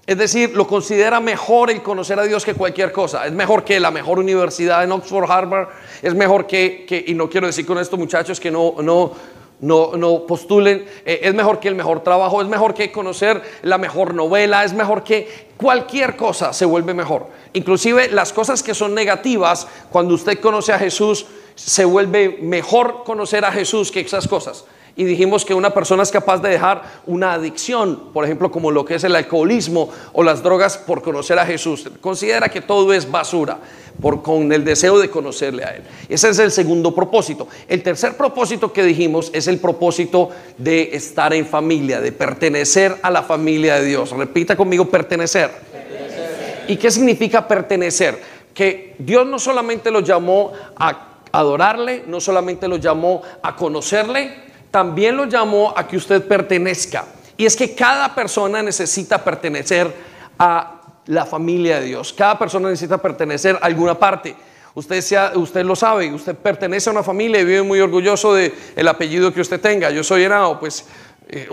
Es 0.06 0.16
decir, 0.16 0.54
lo 0.54 0.68
considera 0.68 1.18
mejor 1.18 1.68
el 1.68 1.82
conocer 1.82 2.20
a 2.20 2.22
Dios 2.22 2.44
que 2.44 2.54
cualquier 2.54 2.92
cosa. 2.92 3.26
Es 3.26 3.32
mejor 3.32 3.64
que 3.64 3.80
la 3.80 3.90
mejor 3.90 4.20
universidad 4.20 4.84
en 4.84 4.92
Oxford, 4.92 5.28
Harvard. 5.28 5.68
Es 6.00 6.14
mejor 6.14 6.46
que, 6.46 7.04
y 7.08 7.14
no 7.14 7.28
quiero 7.28 7.48
decir 7.48 7.66
con 7.66 7.78
esto 7.78 7.96
muchachos 7.96 8.38
que 8.38 8.52
no, 8.52 8.76
no, 8.80 9.12
no, 9.60 9.96
no 9.96 10.24
postulen, 10.24 10.86
eh, 11.04 11.20
es 11.22 11.34
mejor 11.34 11.58
que 11.58 11.66
el 11.66 11.74
mejor 11.74 12.04
trabajo, 12.04 12.40
es 12.40 12.46
mejor 12.46 12.72
que 12.72 12.92
conocer 12.92 13.42
la 13.62 13.78
mejor 13.78 14.14
novela, 14.14 14.62
es 14.62 14.74
mejor 14.74 15.02
que 15.02 15.48
cualquier 15.56 16.14
cosa 16.14 16.52
se 16.52 16.66
vuelve 16.66 16.94
mejor. 16.94 17.26
Inclusive 17.54 18.08
las 18.08 18.32
cosas 18.32 18.62
que 18.62 18.74
son 18.74 18.94
negativas, 18.94 19.66
cuando 19.90 20.14
usted 20.14 20.38
conoce 20.38 20.72
a 20.72 20.78
Jesús, 20.78 21.26
se 21.56 21.84
vuelve 21.84 22.38
mejor 22.42 23.02
conocer 23.02 23.44
a 23.44 23.50
Jesús 23.50 23.90
que 23.90 24.00
esas 24.00 24.28
cosas 24.28 24.66
y 24.96 25.04
dijimos 25.04 25.44
que 25.44 25.52
una 25.52 25.74
persona 25.74 26.02
es 26.02 26.10
capaz 26.10 26.40
de 26.40 26.48
dejar 26.48 26.82
una 27.06 27.34
adicción, 27.34 28.12
por 28.14 28.24
ejemplo, 28.24 28.50
como 28.50 28.70
lo 28.70 28.86
que 28.86 28.94
es 28.94 29.04
el 29.04 29.14
alcoholismo 29.14 29.90
o 30.14 30.22
las 30.22 30.42
drogas 30.42 30.78
por 30.78 31.02
conocer 31.02 31.38
a 31.38 31.44
Jesús. 31.44 31.90
Considera 32.00 32.48
que 32.48 32.62
todo 32.62 32.94
es 32.94 33.10
basura 33.10 33.58
por, 34.00 34.22
con 34.22 34.50
el 34.52 34.64
deseo 34.64 34.98
de 34.98 35.10
conocerle 35.10 35.64
a 35.64 35.76
Él. 35.76 35.82
Ese 36.08 36.30
es 36.30 36.38
el 36.38 36.50
segundo 36.50 36.94
propósito. 36.94 37.46
El 37.68 37.82
tercer 37.82 38.16
propósito 38.16 38.72
que 38.72 38.82
dijimos 38.82 39.30
es 39.34 39.48
el 39.48 39.58
propósito 39.58 40.30
de 40.56 40.90
estar 40.94 41.34
en 41.34 41.44
familia, 41.44 42.00
de 42.00 42.12
pertenecer 42.12 42.96
a 43.02 43.10
la 43.10 43.22
familia 43.22 43.74
de 43.74 43.84
Dios. 43.84 44.12
Repita 44.12 44.56
conmigo, 44.56 44.88
pertenecer. 44.88 45.50
pertenecer. 45.50 46.64
¿Y 46.68 46.76
qué 46.76 46.90
significa 46.90 47.46
pertenecer? 47.46 48.18
Que 48.54 48.94
Dios 48.98 49.26
no 49.26 49.38
solamente 49.38 49.90
lo 49.90 50.00
llamó 50.00 50.52
a 50.74 51.18
adorarle, 51.32 52.04
no 52.06 52.18
solamente 52.18 52.66
lo 52.66 52.76
llamó 52.76 53.20
a 53.42 53.54
conocerle, 53.54 54.45
también 54.76 55.16
lo 55.16 55.24
llamó 55.24 55.72
a 55.74 55.88
que 55.88 55.96
usted 55.96 56.22
pertenezca. 56.28 57.06
Y 57.38 57.46
es 57.46 57.56
que 57.56 57.74
cada 57.74 58.14
persona 58.14 58.62
necesita 58.62 59.24
pertenecer 59.24 59.90
a 60.38 60.82
la 61.06 61.24
familia 61.24 61.80
de 61.80 61.86
Dios. 61.86 62.12
Cada 62.12 62.38
persona 62.38 62.68
necesita 62.68 62.98
pertenecer 62.98 63.56
a 63.56 63.64
alguna 63.64 63.98
parte. 63.98 64.36
Usted, 64.74 65.00
sea, 65.00 65.32
usted 65.34 65.64
lo 65.64 65.74
sabe, 65.74 66.12
usted 66.12 66.34
pertenece 66.34 66.90
a 66.90 66.92
una 66.92 67.02
familia 67.02 67.40
y 67.40 67.46
vive 67.46 67.62
muy 67.62 67.80
orgulloso 67.80 68.34
del 68.34 68.52
el 68.76 68.86
apellido 68.86 69.32
que 69.32 69.40
usted 69.40 69.62
tenga. 69.62 69.88
Yo 69.88 70.04
soy 70.04 70.24
Henao, 70.24 70.60
pues 70.60 70.84
eh, 71.26 71.48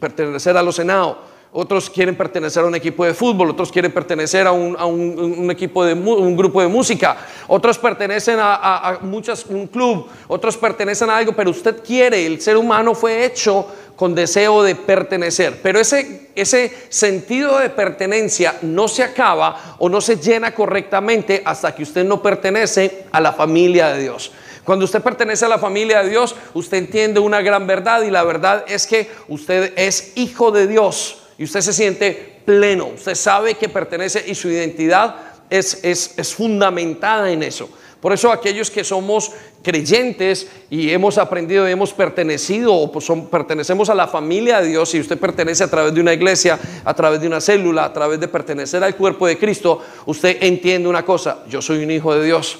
pertenecer 0.00 0.56
a 0.56 0.62
los 0.62 0.78
Henao 0.78 1.35
otros 1.58 1.88
quieren 1.88 2.14
pertenecer 2.14 2.62
a 2.62 2.66
un 2.66 2.74
equipo 2.74 3.02
de 3.06 3.14
fútbol, 3.14 3.48
otros 3.48 3.72
quieren 3.72 3.90
pertenecer 3.90 4.46
a 4.46 4.52
un, 4.52 5.50
equipo 5.50 5.86
de 5.86 5.94
un 5.94 6.36
grupo 6.36 6.60
de 6.60 6.68
música, 6.68 7.16
otros 7.46 7.78
pertenecen 7.78 8.36
a, 8.38 8.98
muchas, 9.00 9.46
un 9.46 9.66
club, 9.66 10.06
otros 10.28 10.54
pertenecen 10.58 11.08
a 11.08 11.16
algo, 11.16 11.32
pero 11.32 11.50
usted 11.50 11.82
quiere, 11.82 12.26
el 12.26 12.42
ser 12.42 12.58
humano 12.58 12.94
fue 12.94 13.24
hecho 13.24 13.66
con 13.96 14.14
deseo 14.14 14.62
de 14.62 14.74
pertenecer, 14.74 15.60
pero 15.62 15.80
ese, 15.80 16.28
ese 16.34 16.70
sentido 16.90 17.58
de 17.58 17.70
pertenencia 17.70 18.56
no 18.60 18.86
se 18.86 19.02
acaba 19.02 19.76
o 19.78 19.88
no 19.88 20.02
se 20.02 20.16
llena 20.16 20.54
correctamente 20.54 21.40
hasta 21.42 21.74
que 21.74 21.84
usted 21.84 22.04
no 22.04 22.20
pertenece 22.20 23.06
a 23.10 23.18
la 23.18 23.32
familia 23.32 23.94
de 23.94 24.02
Dios. 24.02 24.30
Cuando 24.62 24.84
usted 24.84 25.00
pertenece 25.00 25.46
a 25.46 25.48
la 25.48 25.58
familia 25.58 26.02
de 26.02 26.10
Dios, 26.10 26.36
usted 26.52 26.76
entiende 26.76 27.18
una 27.18 27.40
gran 27.40 27.66
verdad 27.66 28.02
y 28.02 28.10
la 28.10 28.24
verdad 28.24 28.64
es 28.68 28.86
que 28.86 29.10
usted 29.28 29.72
es 29.76 30.12
hijo 30.16 30.50
de 30.50 30.66
Dios 30.66 31.22
y 31.38 31.44
usted 31.44 31.60
se 31.60 31.72
siente 31.72 32.40
pleno, 32.44 32.88
usted 32.94 33.14
sabe 33.14 33.54
que 33.54 33.68
pertenece 33.68 34.24
y 34.26 34.34
su 34.34 34.48
identidad 34.48 35.16
es, 35.50 35.80
es, 35.82 36.34
fundamentada 36.34 37.30
en 37.30 37.42
eso. 37.42 37.68
Por 38.00 38.12
eso 38.12 38.30
aquellos 38.30 38.70
que 38.70 38.84
somos 38.84 39.32
creyentes 39.62 40.48
y 40.70 40.90
hemos 40.90 41.18
aprendido, 41.18 41.66
hemos 41.66 41.92
pertenecido 41.92 42.72
o 42.74 42.92
pues 42.92 43.06
pertenecemos 43.30 43.90
a 43.90 43.94
la 43.94 44.06
familia 44.06 44.60
de 44.60 44.68
Dios 44.68 44.94
y 44.94 45.00
usted 45.00 45.18
pertenece 45.18 45.64
a 45.64 45.70
través 45.70 45.92
de 45.92 46.00
una 46.00 46.12
iglesia, 46.12 46.58
a 46.84 46.94
través 46.94 47.20
de 47.20 47.26
una 47.26 47.40
célula, 47.40 47.84
a 47.84 47.92
través 47.92 48.20
de 48.20 48.28
pertenecer 48.28 48.84
al 48.84 48.94
cuerpo 48.96 49.26
de 49.26 49.38
Cristo, 49.38 49.82
usted 50.06 50.38
entiende 50.40 50.88
una 50.88 51.04
cosa, 51.04 51.44
yo 51.48 51.60
soy 51.60 51.82
un 51.82 51.90
hijo 51.90 52.14
de 52.14 52.24
Dios 52.24 52.58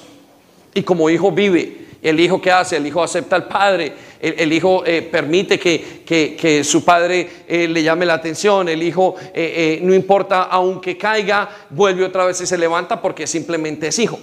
y 0.73 0.83
como 0.83 1.09
hijo 1.09 1.31
vive 1.31 1.86
el 2.09 2.19
hijo 2.19 2.41
que 2.41 2.51
hace, 2.51 2.77
el 2.77 2.87
hijo 2.87 3.03
acepta 3.03 3.35
al 3.35 3.47
padre, 3.47 3.93
el, 4.19 4.51
hijo 4.51 4.83
eh, 4.85 5.01
permite 5.01 5.59
que, 5.59 6.61
su 6.63 6.83
padre 6.83 7.29
eh, 7.47 7.67
le 7.67 7.83
llame 7.83 8.05
la 8.05 8.15
atención, 8.15 8.67
el 8.69 8.81
hijo 8.81 9.15
eh, 9.33 9.79
no 9.83 9.93
importa, 9.93 10.43
aunque 10.43 10.97
caiga, 10.97 11.49
vuelve 11.69 12.03
otra 12.03 12.25
vez 12.25 12.39
y 12.41 12.45
se 12.45 12.57
levanta 12.57 13.01
porque 13.01 13.27
simplemente 13.27 13.87
es 13.87 13.99
hijo. 13.99 14.19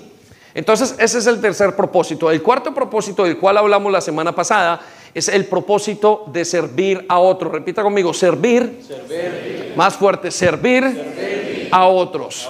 Entonces, 0.54 0.94
ese 0.98 1.18
es 1.18 1.26
el 1.26 1.40
tercer 1.40 1.74
propósito. 1.74 2.30
El 2.30 2.40
cuarto 2.40 2.72
propósito 2.72 3.24
del 3.24 3.38
cual 3.38 3.58
hablamos 3.58 3.90
la 3.90 4.00
semana 4.00 4.32
pasada 4.32 4.80
es 5.12 5.28
el 5.28 5.46
propósito 5.46 6.24
de 6.32 6.44
servir 6.44 7.04
a 7.08 7.18
otros. 7.18 7.52
Repita 7.52 7.82
conmigo, 7.82 8.14
servir, 8.14 8.80
más 9.76 9.94
fuerte, 9.94 10.30
servir, 10.30 11.68
A 11.72 11.86
otros. 11.86 12.48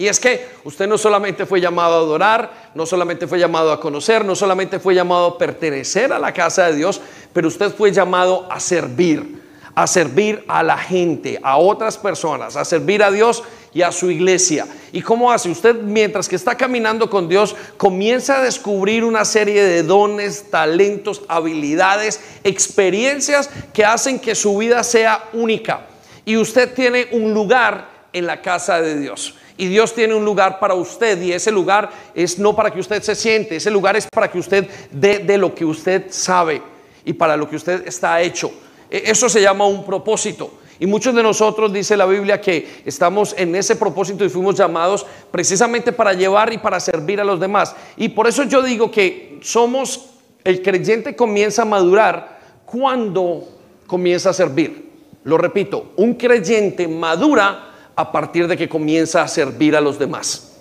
Y 0.00 0.08
es 0.08 0.18
que 0.18 0.48
usted 0.64 0.88
no 0.88 0.96
solamente 0.96 1.44
fue 1.44 1.60
llamado 1.60 1.96
a 1.96 1.98
adorar, 1.98 2.70
no 2.74 2.86
solamente 2.86 3.26
fue 3.26 3.38
llamado 3.38 3.70
a 3.70 3.78
conocer, 3.78 4.24
no 4.24 4.34
solamente 4.34 4.78
fue 4.78 4.94
llamado 4.94 5.26
a 5.26 5.36
pertenecer 5.36 6.10
a 6.10 6.18
la 6.18 6.32
casa 6.32 6.68
de 6.68 6.76
Dios, 6.76 7.02
pero 7.34 7.48
usted 7.48 7.70
fue 7.74 7.92
llamado 7.92 8.50
a 8.50 8.60
servir, 8.60 9.42
a 9.74 9.86
servir 9.86 10.42
a 10.48 10.62
la 10.62 10.78
gente, 10.78 11.38
a 11.42 11.58
otras 11.58 11.98
personas, 11.98 12.56
a 12.56 12.64
servir 12.64 13.02
a 13.02 13.10
Dios 13.10 13.42
y 13.74 13.82
a 13.82 13.92
su 13.92 14.10
iglesia. 14.10 14.66
¿Y 14.90 15.02
cómo 15.02 15.30
hace? 15.30 15.50
Usted 15.50 15.74
mientras 15.82 16.30
que 16.30 16.36
está 16.36 16.54
caminando 16.54 17.10
con 17.10 17.28
Dios, 17.28 17.54
comienza 17.76 18.38
a 18.38 18.42
descubrir 18.42 19.04
una 19.04 19.26
serie 19.26 19.62
de 19.62 19.82
dones, 19.82 20.50
talentos, 20.50 21.24
habilidades, 21.28 22.22
experiencias 22.42 23.50
que 23.74 23.84
hacen 23.84 24.18
que 24.18 24.34
su 24.34 24.56
vida 24.56 24.82
sea 24.82 25.28
única. 25.34 25.88
Y 26.24 26.38
usted 26.38 26.72
tiene 26.72 27.08
un 27.12 27.34
lugar 27.34 27.90
en 28.14 28.26
la 28.26 28.40
casa 28.40 28.80
de 28.80 28.98
Dios. 28.98 29.34
Y 29.60 29.68
Dios 29.68 29.92
tiene 29.92 30.14
un 30.14 30.24
lugar 30.24 30.58
para 30.58 30.72
usted 30.72 31.20
y 31.20 31.32
ese 31.32 31.50
lugar 31.50 31.90
es 32.14 32.38
no 32.38 32.56
para 32.56 32.70
que 32.70 32.80
usted 32.80 33.02
se 33.02 33.14
siente, 33.14 33.56
ese 33.56 33.70
lugar 33.70 33.94
es 33.94 34.06
para 34.06 34.30
que 34.30 34.38
usted 34.38 34.66
dé 34.90 35.18
de 35.18 35.36
lo 35.36 35.54
que 35.54 35.66
usted 35.66 36.06
sabe 36.08 36.62
y 37.04 37.12
para 37.12 37.36
lo 37.36 37.46
que 37.46 37.56
usted 37.56 37.86
está 37.86 38.22
hecho. 38.22 38.50
E, 38.90 39.02
eso 39.04 39.28
se 39.28 39.42
llama 39.42 39.66
un 39.66 39.84
propósito. 39.84 40.54
Y 40.78 40.86
muchos 40.86 41.14
de 41.14 41.22
nosotros, 41.22 41.70
dice 41.74 41.94
la 41.94 42.06
Biblia, 42.06 42.40
que 42.40 42.80
estamos 42.86 43.34
en 43.36 43.54
ese 43.54 43.76
propósito 43.76 44.24
y 44.24 44.30
fuimos 44.30 44.54
llamados 44.54 45.04
precisamente 45.30 45.92
para 45.92 46.14
llevar 46.14 46.50
y 46.54 46.56
para 46.56 46.80
servir 46.80 47.20
a 47.20 47.24
los 47.24 47.38
demás. 47.38 47.76
Y 47.98 48.08
por 48.08 48.28
eso 48.28 48.44
yo 48.44 48.62
digo 48.62 48.90
que 48.90 49.40
somos, 49.42 50.06
el 50.42 50.62
creyente 50.62 51.14
comienza 51.14 51.62
a 51.62 51.66
madurar 51.66 52.40
cuando 52.64 53.46
comienza 53.86 54.30
a 54.30 54.32
servir. 54.32 54.88
Lo 55.24 55.36
repito, 55.36 55.92
un 55.96 56.14
creyente 56.14 56.88
madura 56.88 57.69
a 58.00 58.10
partir 58.10 58.48
de 58.48 58.56
que 58.56 58.66
comienza 58.66 59.22
a 59.22 59.28
servir 59.28 59.76
a 59.76 59.80
los 59.80 59.98
demás. 59.98 60.52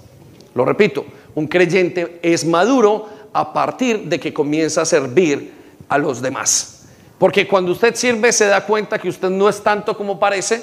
Lo 0.54 0.66
repito, 0.66 1.06
un 1.36 1.48
creyente 1.48 2.20
es 2.22 2.44
maduro 2.44 3.08
a 3.32 3.54
partir 3.54 4.02
de 4.10 4.20
que 4.20 4.34
comienza 4.34 4.82
a 4.82 4.86
servir 4.86 5.54
a 5.88 5.98
los 5.98 6.22
demás. 6.22 6.84
Porque 7.18 7.48
cuando 7.48 7.72
usted 7.72 7.96
sirve 7.96 8.34
se 8.34 8.48
da 8.48 8.66
cuenta 8.66 9.00
que 9.00 9.08
usted 9.08 9.30
no 9.30 9.48
es 9.48 9.62
tanto 9.62 9.96
como 9.96 10.20
parece, 10.20 10.62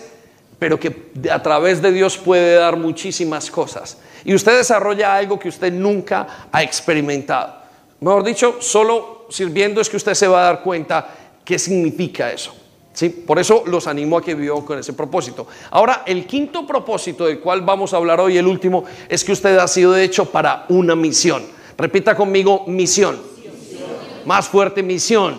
pero 0.58 0.78
que 0.78 1.12
a 1.30 1.42
través 1.42 1.80
de 1.80 1.92
Dios 1.92 2.18
puede 2.18 2.56
dar 2.56 2.76
muchísimas 2.76 3.50
cosas. 3.50 3.96
Y 4.22 4.34
usted 4.34 4.58
desarrolla 4.58 5.14
algo 5.14 5.38
que 5.38 5.48
usted 5.48 5.72
nunca 5.72 6.48
ha 6.52 6.62
experimentado. 6.62 7.54
Mejor 8.00 8.22
dicho, 8.22 8.56
solo 8.60 9.26
sirviendo 9.30 9.80
es 9.80 9.88
que 9.88 9.96
usted 9.96 10.12
se 10.12 10.28
va 10.28 10.42
a 10.42 10.52
dar 10.52 10.62
cuenta 10.62 11.08
qué 11.42 11.58
significa 11.58 12.30
eso. 12.30 12.54
¿Sí? 12.96 13.10
Por 13.10 13.38
eso 13.38 13.62
los 13.66 13.86
animo 13.88 14.16
a 14.16 14.22
que 14.22 14.34
vivan 14.34 14.62
con 14.62 14.78
ese 14.78 14.94
propósito. 14.94 15.46
Ahora, 15.70 16.02
el 16.06 16.26
quinto 16.26 16.66
propósito 16.66 17.26
del 17.26 17.40
cual 17.40 17.60
vamos 17.60 17.92
a 17.92 17.98
hablar 17.98 18.18
hoy, 18.20 18.38
el 18.38 18.46
último, 18.46 18.84
es 19.06 19.22
que 19.22 19.32
usted 19.32 19.58
ha 19.58 19.68
sido 19.68 19.94
hecho 19.94 20.24
para 20.24 20.64
una 20.70 20.96
misión. 20.96 21.44
Repita 21.76 22.16
conmigo, 22.16 22.64
misión. 22.66 23.20
Más 24.24 24.48
fuerte, 24.48 24.82
misión. 24.82 25.38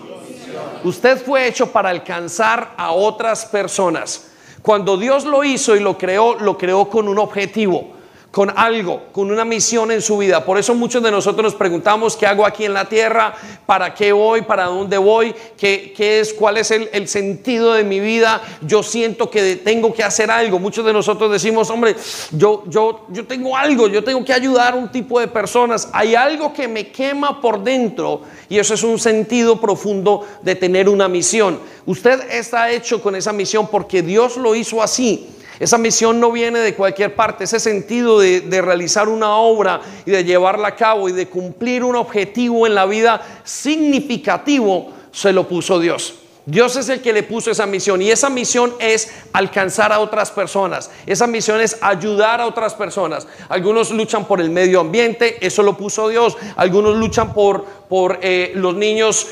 Usted 0.84 1.18
fue 1.18 1.48
hecho 1.48 1.72
para 1.72 1.90
alcanzar 1.90 2.76
a 2.78 2.92
otras 2.92 3.48
personas. 3.48 4.28
Cuando 4.62 4.96
Dios 4.96 5.26
lo 5.26 5.44
hizo 5.44 5.76
y 5.76 5.80
lo 5.80 5.98
creó, 5.98 6.36
lo 6.36 6.60
creó 6.60 6.88
con 6.88 7.08
un 7.08 7.18
objetivo 7.18 7.97
con 8.38 8.54
algo, 8.56 9.06
con 9.14 9.32
una 9.32 9.44
misión 9.44 9.90
en 9.90 10.00
su 10.00 10.16
vida. 10.20 10.46
Por 10.46 10.60
eso 10.60 10.76
muchos 10.76 11.02
de 11.02 11.10
nosotros 11.10 11.44
nos 11.44 11.56
preguntamos 11.56 12.16
qué 12.16 12.28
hago 12.28 12.46
aquí 12.46 12.66
en 12.66 12.74
la 12.76 12.88
tierra, 12.88 13.34
para 13.66 13.96
qué 13.96 14.12
voy, 14.12 14.44
para 14.44 14.66
dónde 14.66 15.00
voy, 15.00 15.34
qué, 15.58 15.92
es, 15.98 16.36
cuál 16.36 16.58
es 16.58 16.70
el, 16.70 16.88
el, 16.94 17.08
sentido 17.08 17.74
de 17.74 17.84
mi 17.84 18.00
vida. 18.00 18.40
Yo 18.62 18.84
siento 18.84 19.32
que 19.32 19.56
tengo 19.56 19.92
que 19.92 20.04
hacer 20.04 20.30
algo. 20.30 20.60
Muchos 20.60 20.86
de 20.86 20.94
nosotros 20.94 21.32
decimos, 21.32 21.72
hombre, 21.72 21.96
yo, 22.30 22.64
yo, 22.68 23.08
yo 23.10 23.26
tengo 23.26 23.58
algo, 23.58 23.88
yo 23.88 24.04
tengo 24.04 24.24
que 24.24 24.34
ayudar 24.34 24.74
a 24.74 24.76
un 24.76 24.92
tipo 24.92 25.20
de 25.20 25.28
personas. 25.28 25.90
Hay 25.92 26.14
algo 26.14 26.54
que 26.54 26.68
me 26.68 26.92
quema 26.92 27.42
por 27.42 27.64
dentro 27.64 28.22
y 28.50 28.60
eso 28.60 28.76
es 28.76 28.84
un 28.84 29.00
sentido 29.00 29.60
profundo 29.60 30.28
de 30.44 30.54
tener 30.54 30.90
una 30.90 31.08
misión. 31.08 31.60
Usted 31.88 32.30
está 32.30 32.70
hecho 32.70 33.02
con 33.02 33.16
esa 33.16 33.34
misión 33.34 33.68
porque 33.68 34.04
Dios 34.04 34.38
lo 34.38 34.54
hizo 34.54 34.84
así. 34.84 35.28
Esa 35.60 35.78
misión 35.78 36.20
no 36.20 36.32
viene 36.32 36.60
de 36.60 36.76
cualquier 36.76 37.16
parte, 37.16 37.46
ese 37.46 37.60
sentido 37.60 38.20
de, 38.20 38.62
realizar 38.62 39.10
una 39.10 39.36
obra 39.38 39.82
y 40.06 40.12
de 40.12 40.24
llevarla 40.24 40.70
a 40.70 40.76
cabo 40.76 41.10
y 41.10 41.12
de 41.12 41.28
cumplir 41.28 41.84
un 41.84 41.96
objetivo 41.96 42.68
en 42.68 42.76
la 42.76 42.86
vida 42.86 43.22
significativo, 43.44 44.92
se 45.12 45.34
lo 45.34 45.48
puso 45.48 45.80
Dios. 45.80 46.16
Dios 46.46 46.78
es 46.78 46.88
el 46.88 47.02
que 47.02 47.12
le 47.12 47.24
puso 47.24 47.52
esa 47.52 47.66
misión 47.66 48.02
y 48.02 48.10
esa 48.10 48.30
misión 48.30 48.74
es 48.80 49.12
alcanzar 49.34 49.92
a 49.92 50.00
otras 50.00 50.32
personas. 50.32 50.90
Esa 51.06 51.28
misión 51.28 51.60
es 51.60 51.78
ayudar 51.82 52.40
a 52.40 52.48
otras 52.48 52.74
personas. 52.74 53.28
Algunos 53.50 53.92
luchan 53.92 54.26
por 54.26 54.40
el 54.40 54.50
medio 54.50 54.80
ambiente, 54.80 55.46
eso 55.46 55.62
lo 55.62 55.76
puso 55.76 56.08
Dios. 56.08 56.38
Algunos 56.56 56.96
luchan 56.96 57.34
por, 57.34 57.66
por 57.90 58.20
eh, 58.22 58.54
los 58.56 58.76
niños 58.76 59.28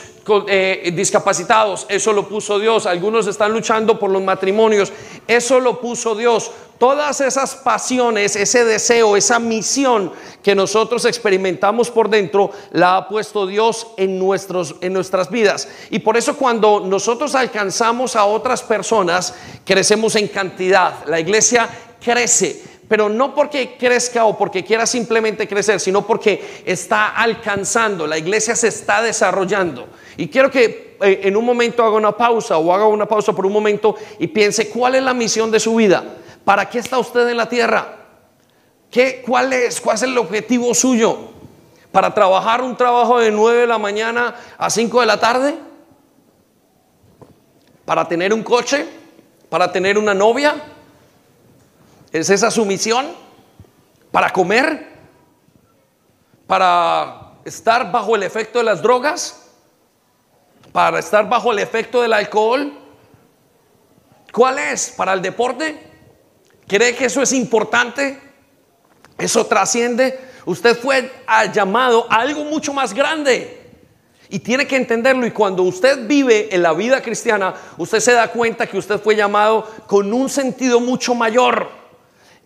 eh, 0.48 0.92
discapacitados, 0.96 1.86
eso 1.88 2.12
lo 2.12 2.28
puso 2.28 2.58
Dios. 2.58 2.86
Algunos 2.86 3.28
están 3.28 3.52
luchando 3.52 4.00
por 4.00 4.10
los 4.10 4.24
matrimonios, 4.24 4.92
eso 5.28 5.60
lo 5.60 5.80
puso 5.80 6.16
Dios. 6.16 6.52
Todas 6.78 7.22
esas 7.22 7.56
pasiones, 7.56 8.36
ese 8.36 8.66
deseo, 8.66 9.16
esa 9.16 9.40
misión 9.40 10.12
que 10.44 10.56
nosotros 10.56 11.06
experimentamos 11.06 11.90
por 11.90 12.10
dentro, 12.10 12.52
la 12.72 12.98
ha 12.98 13.08
puesto 13.08 13.48
Dios 13.48 13.88
en, 13.96 14.20
nuestros, 14.20 14.76
en 14.82 14.92
nuestras 14.92 15.30
vidas. 15.30 15.70
Y 15.90 16.00
por 16.00 16.18
eso 16.18 16.36
cuando 16.36 16.82
nosotros 16.82 17.34
alcanzamos 17.34 18.16
a 18.16 18.26
otras 18.26 18.62
personas, 18.62 19.34
crecemos 19.64 20.16
en 20.16 20.28
cantidad. 20.28 21.06
La 21.06 21.20
iglesia 21.20 21.70
crece 22.04 22.75
pero 22.88 23.10
no 23.10 23.34
porque 23.34 23.76
crezca 23.78 24.26
o 24.26 24.38
porque 24.38 24.64
quiera 24.64 24.86
simplemente 24.86 25.48
crecer, 25.48 25.80
sino 25.80 26.06
porque 26.06 26.64
está 26.66 27.10
alcanzando, 27.10 28.06
la 28.06 28.18
iglesia 28.18 28.56
se 28.56 28.68
está 28.68 29.02
desarrollando. 29.02 29.88
Y 30.18 30.28
quiero 30.28 30.52
que 30.52 30.98
eh, 31.02 31.22
en 31.24 31.36
un 31.36 31.46
momento 31.46 31.84
haga 31.84 31.96
una 31.96 32.16
pausa 32.16 32.58
o 32.58 32.74
haga 32.74 32.88
una 32.88 33.08
pausa 33.08 33.34
por 33.34 33.46
un 33.46 33.54
momento 33.54 33.96
y 34.20 34.28
piense 34.28 34.70
cuál 34.70 34.96
es 34.96 35.04
la 35.04 35.14
misión 35.14 35.50
de 35.52 35.60
su 35.60 35.76
vida. 35.76 36.04
¿Para 36.44 36.70
qué 36.70 36.80
está 36.80 37.00
usted 37.00 37.28
en 37.28 37.38
la 37.38 37.50
tierra? 37.50 37.98
¿Qué, 38.92 39.24
cuál, 39.26 39.52
es, 39.52 39.82
¿Cuál 39.82 39.96
es 39.96 40.04
el 40.04 40.18
objetivo 40.18 40.74
suyo? 40.74 41.18
¿Para 41.92 42.14
trabajar 42.14 42.62
un 42.62 42.78
trabajo 42.78 43.20
de 43.20 43.32
9 43.32 43.62
de 43.62 43.68
la 43.68 43.78
mañana 43.78 44.36
a 44.58 44.70
5 44.70 45.00
de 45.00 45.06
la 45.06 45.20
tarde? 45.20 45.56
¿Para 47.84 48.08
tener 48.08 48.34
un 48.34 48.44
coche? 48.44 48.86
¿Para 49.50 49.72
tener 49.72 49.98
una 49.98 50.14
novia? 50.14 50.75
¿Es 52.16 52.30
esa 52.30 52.50
su 52.50 52.64
misión? 52.64 53.08
¿Para 54.10 54.32
comer? 54.32 54.88
¿Para 56.48 57.34
estar 57.44 57.92
bajo 57.92 58.16
el 58.16 58.24
efecto 58.24 58.60
de 58.60 58.64
las 58.64 58.82
drogas? 58.82 59.42
para 60.72 61.00
estar 61.00 61.28
bajo 61.28 61.52
el 61.52 61.60
efecto 61.60 62.02
del 62.02 62.14
alcohol? 62.14 62.72
¿Cuál 64.32 64.60
es? 64.60 64.94
¿Para 64.96 65.12
el 65.12 65.22
deporte? 65.22 65.78
¿Cree 66.66 66.96
que 66.96 67.06
eso 67.06 67.22
es 67.22 67.34
importante? 67.34 68.18
¿Eso 69.18 69.46
trasciende? 69.46 70.18
Usted 70.46 70.78
fue 70.78 71.12
llamado 71.54 72.08
a 72.10 72.16
algo 72.16 72.46
mucho 72.46 72.74
más 72.74 72.94
grande. 72.94 73.62
Y 74.30 74.40
tiene 74.40 74.66
que 74.66 74.78
entenderlo. 74.78 75.26
Y 75.26 75.32
cuando 75.32 75.64
usted 75.64 76.08
vive 76.08 76.48
en 76.54 76.64
la 76.64 76.72
vida 76.72 77.02
cristiana, 77.02 77.54
usted 77.78 78.00
se 78.00 78.14
da 78.14 78.30
cuenta 78.30 78.68
que 78.68 78.78
usted 78.78 79.02
fue 79.02 79.18
llamado 79.18 79.70
con 79.88 80.14
un 80.14 80.30
sentido 80.30 80.80
mucho 80.80 81.14
mayor. 81.14 81.85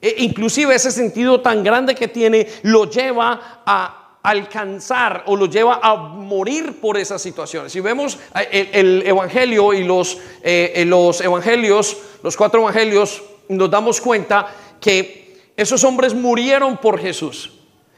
E 0.01 0.23
inclusive 0.23 0.73
ese 0.73 0.91
sentido 0.91 1.41
tan 1.41 1.63
grande 1.63 1.95
que 1.95 2.07
tiene 2.07 2.47
lo 2.63 2.89
lleva 2.89 3.61
a 3.65 4.17
alcanzar 4.23 5.23
o 5.27 5.35
lo 5.35 5.45
lleva 5.45 5.79
a 5.81 5.95
morir 5.95 6.79
por 6.79 6.97
esas 6.97 7.21
situaciones. 7.21 7.71
Si 7.71 7.79
vemos 7.79 8.17
eh, 8.35 8.69
el, 8.73 9.03
Evangelio 9.05 9.73
y 9.73 9.83
los, 9.83 10.17
eh, 10.41 10.83
los 10.85 11.21
Evangelios, 11.21 11.97
los 12.23 12.35
cuatro 12.35 12.61
Evangelios, 12.61 13.21
nos 13.49 13.69
damos 13.69 13.99
cuenta 14.01 14.53
que 14.79 15.51
esos 15.55 15.83
hombres 15.83 16.13
murieron 16.13 16.77
por 16.77 16.99
Jesús, 16.99 17.51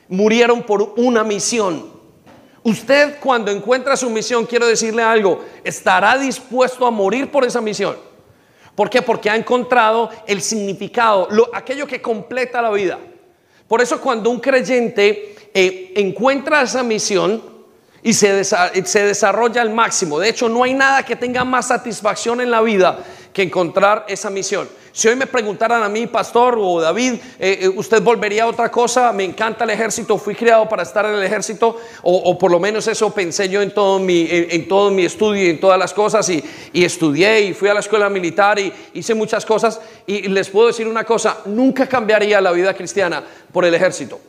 murieron 0.08 0.64
por 0.64 0.94
una 0.98 1.24
misión. 1.24 1.92
Usted 2.64 3.20
cuando 3.20 3.52
encuentra 3.52 3.98
su 3.98 4.10
misión, 4.10 4.46
quiero 4.46 4.68
decirle 4.68 5.02
algo, 5.02 5.44
estará 5.64 6.18
dispuesto 6.18 6.86
a 6.86 6.92
morir 6.92 7.32
por 7.32 7.46
esa 7.46 7.62
misión. 7.62 8.11
¿Por 8.76 8.90
qué? 8.90 9.02
Porque 9.02 9.30
ha 9.30 9.36
encontrado 9.36 10.10
el 10.28 10.42
significado, 10.42 11.28
lo, 11.32 11.50
aquello 11.54 11.86
que 11.86 12.02
completa 12.02 12.62
la 12.62 12.72
vida. 12.72 13.00
Por 13.68 13.82
eso 13.82 14.02
cuando 14.02 14.30
un 14.30 14.40
creyente 14.40 15.36
eh, 15.54 15.94
encuentra 15.96 16.62
esa 16.62 16.84
misión 16.84 17.42
y 18.04 18.14
se, 18.14 18.44
se 18.44 19.06
desarrolla 19.06 19.62
al 19.62 19.70
máximo. 19.70 20.20
De 20.20 20.30
hecho, 20.30 20.50
no 20.50 20.64
hay 20.64 20.74
nada 20.74 21.04
que 21.04 21.16
tenga 21.16 21.44
más 21.46 21.68
satisfacción 21.68 22.42
en 22.42 22.52
la 22.52 22.62
vida 22.62 23.00
que 23.34 23.44
encontrar 23.44 24.06
esa 24.08 24.30
misión. 24.30 24.67
Si 24.94 25.08
hoy 25.08 25.15
me 25.15 25.26
preguntaran 25.26 25.82
a 25.84 25.89
mí, 25.89 26.08
pastor 26.08 26.58
o 26.60 26.82
David, 26.82 27.13
eh, 27.39 27.60
eh, 27.62 27.70
¿usted 27.70 28.02
volvería 28.02 28.44
a 28.44 28.48
otra 28.48 28.70
cosa? 28.70 29.13
Me 29.13 29.24
encanta 29.24 29.63
el 29.63 29.70
ejército, 29.70 30.17
fui 30.17 30.36
criado 30.36 30.67
para 30.67 30.84
estar 30.84 31.06
en 31.06 31.13
el 31.13 31.24
ejército, 31.24 31.78
o, 32.02 32.38
por 32.38 32.52
lo 32.52 32.60
menos 32.60 32.88
eso 32.88 33.13
pensé 33.13 33.48
yo 33.48 33.62
en 33.62 33.74
todo 33.74 34.00
mi, 34.00 34.28
en, 34.30 34.67
todo 34.67 34.91
mi 34.91 35.06
estudio 35.06 35.46
y 35.46 35.50
en 35.50 35.60
todas 35.62 35.80
las 35.80 35.94
cosas, 35.94 36.30
y, 36.30 36.44
estudié 36.74 37.41
y 37.41 37.54
fui 37.54 37.70
a 37.70 37.74
la 37.74 37.80
escuela 37.80 38.10
militar 38.10 38.60
y 38.60 38.74
hice 38.94 39.13
muchas 39.13 39.46
cosas, 39.46 39.80
y 40.06 40.28
les 40.28 40.50
puedo 40.50 40.67
decir 40.67 40.88
una 40.88 41.06
cosa, 41.06 41.38
nunca 41.46 41.88
cambiaría 41.88 42.41
la 42.41 42.52
vida 42.52 42.74
cristiana 42.74 43.24
por 43.54 43.63
el 43.63 43.74
ejército. 43.74 44.20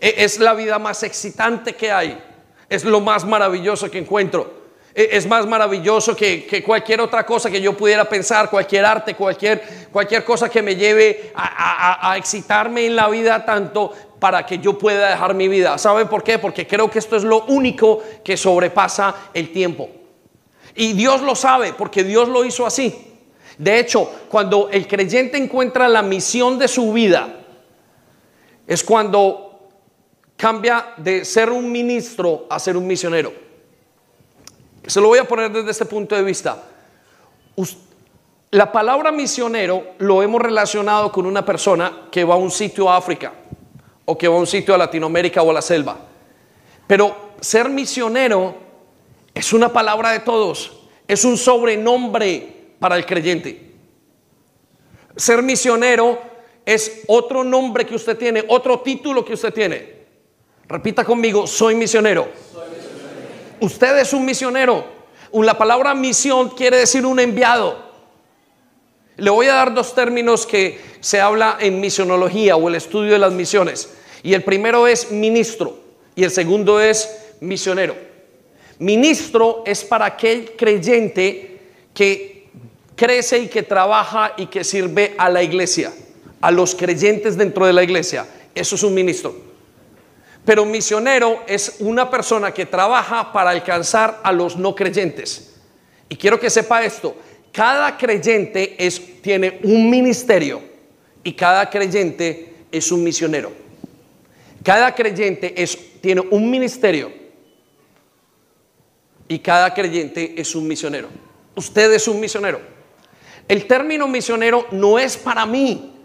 E, 0.00 0.14
es 0.18 0.38
la 0.38 0.54
vida 0.54 0.78
más 0.78 1.02
excitante 1.02 1.74
que 1.74 1.90
hay. 1.90 2.22
Es 2.68 2.84
lo 2.84 3.00
más 3.00 3.24
maravilloso 3.24 3.90
que 3.90 3.98
encuentro. 3.98 4.57
E, 4.98 5.16
es 5.16 5.28
más 5.28 5.46
maravilloso 5.46 6.16
que, 6.16 6.60
cualquier 6.66 7.00
otra 7.00 7.24
cosa 7.24 7.48
que 7.48 7.60
yo 7.60 7.76
pudiera 7.76 8.08
pensar, 8.08 8.50
cualquier 8.50 8.84
arte, 8.84 9.14
cualquier, 9.14 9.62
cualquier 9.92 10.24
cosa 10.24 10.48
que 10.48 10.60
me 10.60 10.74
lleve 10.74 11.30
a, 11.36 12.16
excitarme 12.18 12.84
en 12.84 12.96
la 12.96 13.08
vida 13.08 13.44
tanto 13.44 13.92
para 14.18 14.44
que 14.44 14.58
yo 14.58 14.76
pueda 14.76 15.10
dejar 15.10 15.34
mi 15.34 15.46
vida. 15.46 15.78
¿Saben 15.78 16.08
por 16.08 16.24
qué? 16.24 16.40
Porque 16.40 16.66
creo 16.66 16.90
que 16.90 16.98
esto 16.98 17.14
es 17.14 17.22
lo 17.22 17.44
único 17.44 18.02
que 18.24 18.36
sobrepasa 18.36 19.14
el 19.32 19.52
tiempo. 19.52 19.88
Y 20.74 20.94
Dios 20.94 21.22
lo 21.22 21.36
sabe 21.36 21.74
porque 21.74 22.02
Dios 22.02 22.28
lo 22.28 22.44
hizo 22.44 22.66
así. 22.66 23.20
De 23.56 23.78
hecho, 23.78 24.10
cuando 24.28 24.68
el 24.68 24.88
creyente 24.88 25.38
encuentra 25.38 25.86
la 25.86 26.02
misión 26.02 26.58
de 26.58 26.66
su 26.66 26.92
vida, 26.92 27.36
es 28.66 28.82
cuando 28.82 29.68
cambia 30.36 30.94
de 30.96 31.24
ser 31.24 31.50
un 31.50 31.70
ministro 31.70 32.48
a 32.50 32.58
ser 32.58 32.76
un 32.76 32.84
misionero. 32.84 33.47
Se 34.88 35.02
lo 35.02 35.08
voy 35.08 35.18
a 35.18 35.24
poner 35.24 35.52
desde 35.52 35.70
este 35.70 35.84
punto 35.84 36.16
de 36.16 36.22
vista. 36.22 36.64
La 38.50 38.72
palabra 38.72 39.12
misionero 39.12 39.88
lo 39.98 40.22
hemos 40.22 40.40
relacionado 40.40 41.12
con 41.12 41.26
una 41.26 41.44
persona 41.44 42.08
que 42.10 42.24
va 42.24 42.36
a 42.36 42.38
un 42.38 42.50
sitio 42.50 42.90
a 42.90 42.96
África 42.96 43.34
o 44.06 44.16
que 44.16 44.26
va 44.26 44.36
a 44.36 44.38
un 44.38 44.46
sitio 44.46 44.74
a 44.74 44.78
Latinoamérica 44.78 45.42
o 45.42 45.50
a 45.50 45.52
la 45.52 45.60
selva. 45.60 45.98
Pero 46.86 47.32
ser 47.38 47.68
misionero 47.68 48.54
es 49.34 49.52
una 49.52 49.70
palabra 49.70 50.12
de 50.12 50.20
todos, 50.20 50.72
es 51.06 51.22
un 51.26 51.36
sobrenombre 51.36 52.72
para 52.78 52.96
el 52.96 53.04
creyente. 53.04 53.74
Ser 55.16 55.42
misionero 55.42 56.18
es 56.64 57.02
otro 57.08 57.44
nombre 57.44 57.84
que 57.84 57.94
usted 57.94 58.16
tiene, 58.16 58.42
otro 58.48 58.80
título 58.80 59.22
que 59.22 59.34
usted 59.34 59.52
tiene. 59.52 59.98
Repita 60.66 61.04
conmigo, 61.04 61.46
soy 61.46 61.74
misionero. 61.74 62.28
Usted 63.60 63.98
es 63.98 64.12
un 64.12 64.24
misionero. 64.24 64.84
La 65.32 65.58
palabra 65.58 65.94
misión 65.94 66.50
quiere 66.50 66.78
decir 66.78 67.04
un 67.04 67.20
enviado. 67.20 67.88
Le 69.16 69.30
voy 69.30 69.46
a 69.46 69.54
dar 69.54 69.74
dos 69.74 69.94
términos 69.94 70.46
que 70.46 70.80
se 71.00 71.20
habla 71.20 71.58
en 71.60 71.80
misionología 71.80 72.56
o 72.56 72.68
el 72.68 72.76
estudio 72.76 73.12
de 73.12 73.18
las 73.18 73.32
misiones. 73.32 73.90
Y 74.22 74.34
el 74.34 74.44
primero 74.44 74.86
es 74.86 75.10
ministro 75.10 75.78
y 76.14 76.24
el 76.24 76.30
segundo 76.30 76.80
es 76.80 77.08
misionero. 77.40 77.96
Ministro 78.78 79.64
es 79.66 79.84
para 79.84 80.06
aquel 80.06 80.52
creyente 80.56 81.60
que 81.92 82.48
crece 82.94 83.38
y 83.38 83.48
que 83.48 83.62
trabaja 83.64 84.34
y 84.36 84.46
que 84.46 84.62
sirve 84.62 85.14
a 85.18 85.28
la 85.28 85.42
iglesia, 85.42 85.92
a 86.40 86.50
los 86.50 86.74
creyentes 86.74 87.36
dentro 87.36 87.66
de 87.66 87.72
la 87.72 87.82
iglesia. 87.82 88.26
Eso 88.54 88.76
es 88.76 88.82
un 88.82 88.94
ministro. 88.94 89.47
Pero 90.48 90.64
misionero 90.64 91.42
es 91.46 91.76
una 91.80 92.08
persona 92.08 92.54
que 92.54 92.64
trabaja 92.64 93.34
para 93.34 93.50
alcanzar 93.50 94.20
a 94.22 94.32
los 94.32 94.56
no 94.56 94.74
creyentes. 94.74 95.56
Y 96.08 96.16
quiero 96.16 96.40
que 96.40 96.48
sepa 96.48 96.82
esto, 96.82 97.14
cada 97.52 97.98
creyente 97.98 98.74
es, 98.78 99.20
tiene 99.20 99.60
un 99.64 99.90
ministerio 99.90 100.62
y 101.22 101.34
cada 101.34 101.68
creyente 101.68 102.54
es 102.72 102.90
un 102.90 103.04
misionero. 103.04 103.52
Cada 104.62 104.94
creyente 104.94 105.52
es, 105.62 106.00
tiene 106.00 106.22
un 106.30 106.50
ministerio 106.50 107.12
y 109.28 109.40
cada 109.40 109.74
creyente 109.74 110.32
es 110.40 110.54
un 110.54 110.66
misionero. 110.66 111.10
Usted 111.56 111.92
es 111.92 112.08
un 112.08 112.18
misionero. 112.18 112.58
El 113.46 113.66
término 113.66 114.08
misionero 114.08 114.66
no 114.70 114.98
es 114.98 115.14
para 115.18 115.44
mí. 115.44 115.97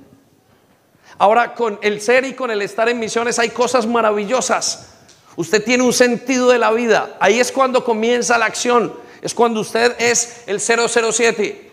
Ahora, 1.17 1.53
con 1.53 1.79
el 1.81 2.01
ser 2.01 2.25
y 2.25 2.33
con 2.33 2.51
el 2.51 2.61
estar 2.61 2.89
en 2.89 2.99
misiones 2.99 3.39
hay 3.39 3.49
cosas 3.49 3.85
maravillosas. 3.85 4.89
Usted 5.35 5.63
tiene 5.63 5.83
un 5.83 5.93
sentido 5.93 6.49
de 6.49 6.59
la 6.59 6.71
vida. 6.71 7.17
Ahí 7.19 7.39
es 7.39 7.51
cuando 7.51 7.83
comienza 7.83 8.37
la 8.37 8.45
acción. 8.45 8.93
Es 9.21 9.33
cuando 9.33 9.61
usted 9.61 9.95
es 9.99 10.43
el 10.47 10.59
007. 10.59 11.71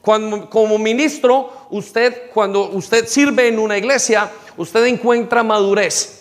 Cuando, 0.00 0.48
como 0.48 0.78
ministro, 0.78 1.66
usted, 1.70 2.30
cuando 2.32 2.70
usted 2.70 3.06
sirve 3.06 3.48
en 3.48 3.58
una 3.58 3.76
iglesia, 3.76 4.30
usted 4.56 4.84
encuentra 4.86 5.42
madurez. 5.42 6.20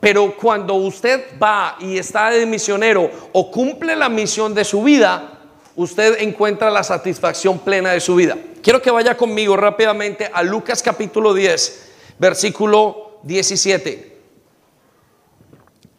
Pero 0.00 0.36
cuando 0.36 0.74
usted 0.74 1.38
va 1.42 1.76
y 1.80 1.98
está 1.98 2.30
de 2.30 2.46
misionero 2.46 3.10
o 3.32 3.50
cumple 3.50 3.96
la 3.96 4.08
misión 4.08 4.54
de 4.54 4.64
su 4.64 4.82
vida, 4.82 5.37
usted 5.78 6.20
encuentra 6.22 6.72
la 6.72 6.82
satisfacción 6.82 7.60
plena 7.60 7.92
de 7.92 8.00
su 8.00 8.16
vida. 8.16 8.36
Quiero 8.62 8.82
que 8.82 8.90
vaya 8.90 9.16
conmigo 9.16 9.56
rápidamente 9.56 10.28
a 10.32 10.42
Lucas 10.42 10.82
capítulo 10.82 11.32
10, 11.32 11.90
versículo 12.18 13.20
17 13.22 14.18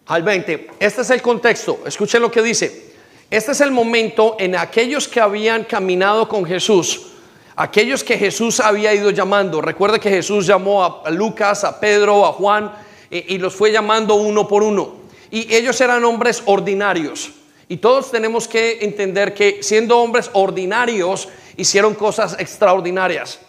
al 0.08 0.24
20. 0.24 0.72
Este 0.80 1.02
es 1.02 1.10
el 1.12 1.22
contexto. 1.22 1.80
Escuchen 1.86 2.22
lo 2.22 2.30
que 2.30 2.42
dice. 2.42 2.94
Este 3.30 3.54
es 3.54 3.62
el 3.62 3.72
momento 3.72 4.36
en 4.38 4.58
aquellos 4.58 5.08
que 5.08 5.22
habían 5.22 5.64
caminado 5.64 6.28
con 6.28 6.44
Jesús, 6.44 7.12
aquellos 7.56 8.04
que 8.04 8.18
Jesús 8.18 8.60
había 8.60 8.94
ido 8.94 9.12
llamando. 9.12 9.62
Recuerda 9.62 9.98
que 9.98 10.10
Jesús 10.10 10.46
llamó 10.46 10.84
a 11.06 11.10
Lucas, 11.10 11.64
a 11.64 11.80
Pedro, 11.80 12.26
a 12.26 12.34
Juan 12.34 12.74
y, 13.10 13.38
los 13.38 13.56
fue 13.56 13.72
llamando 13.72 14.16
uno 14.16 14.46
por 14.46 14.62
uno. 14.62 14.96
Y 15.32 15.56
ellos 15.56 15.80
eran 15.80 16.04
hombres 16.04 16.44
ordinarios. 16.46 17.39
Y 17.72 17.78
todos 17.78 18.10
tenemos 18.10 18.48
que 18.48 18.80
entender 18.82 19.36
que 19.36 19.62
siendo 19.62 20.00
hombres 20.00 20.32
ordinarios 20.34 21.30
hicieron 21.56 21.94
cosas 21.94 22.36
extraordinarias. 22.40 23.40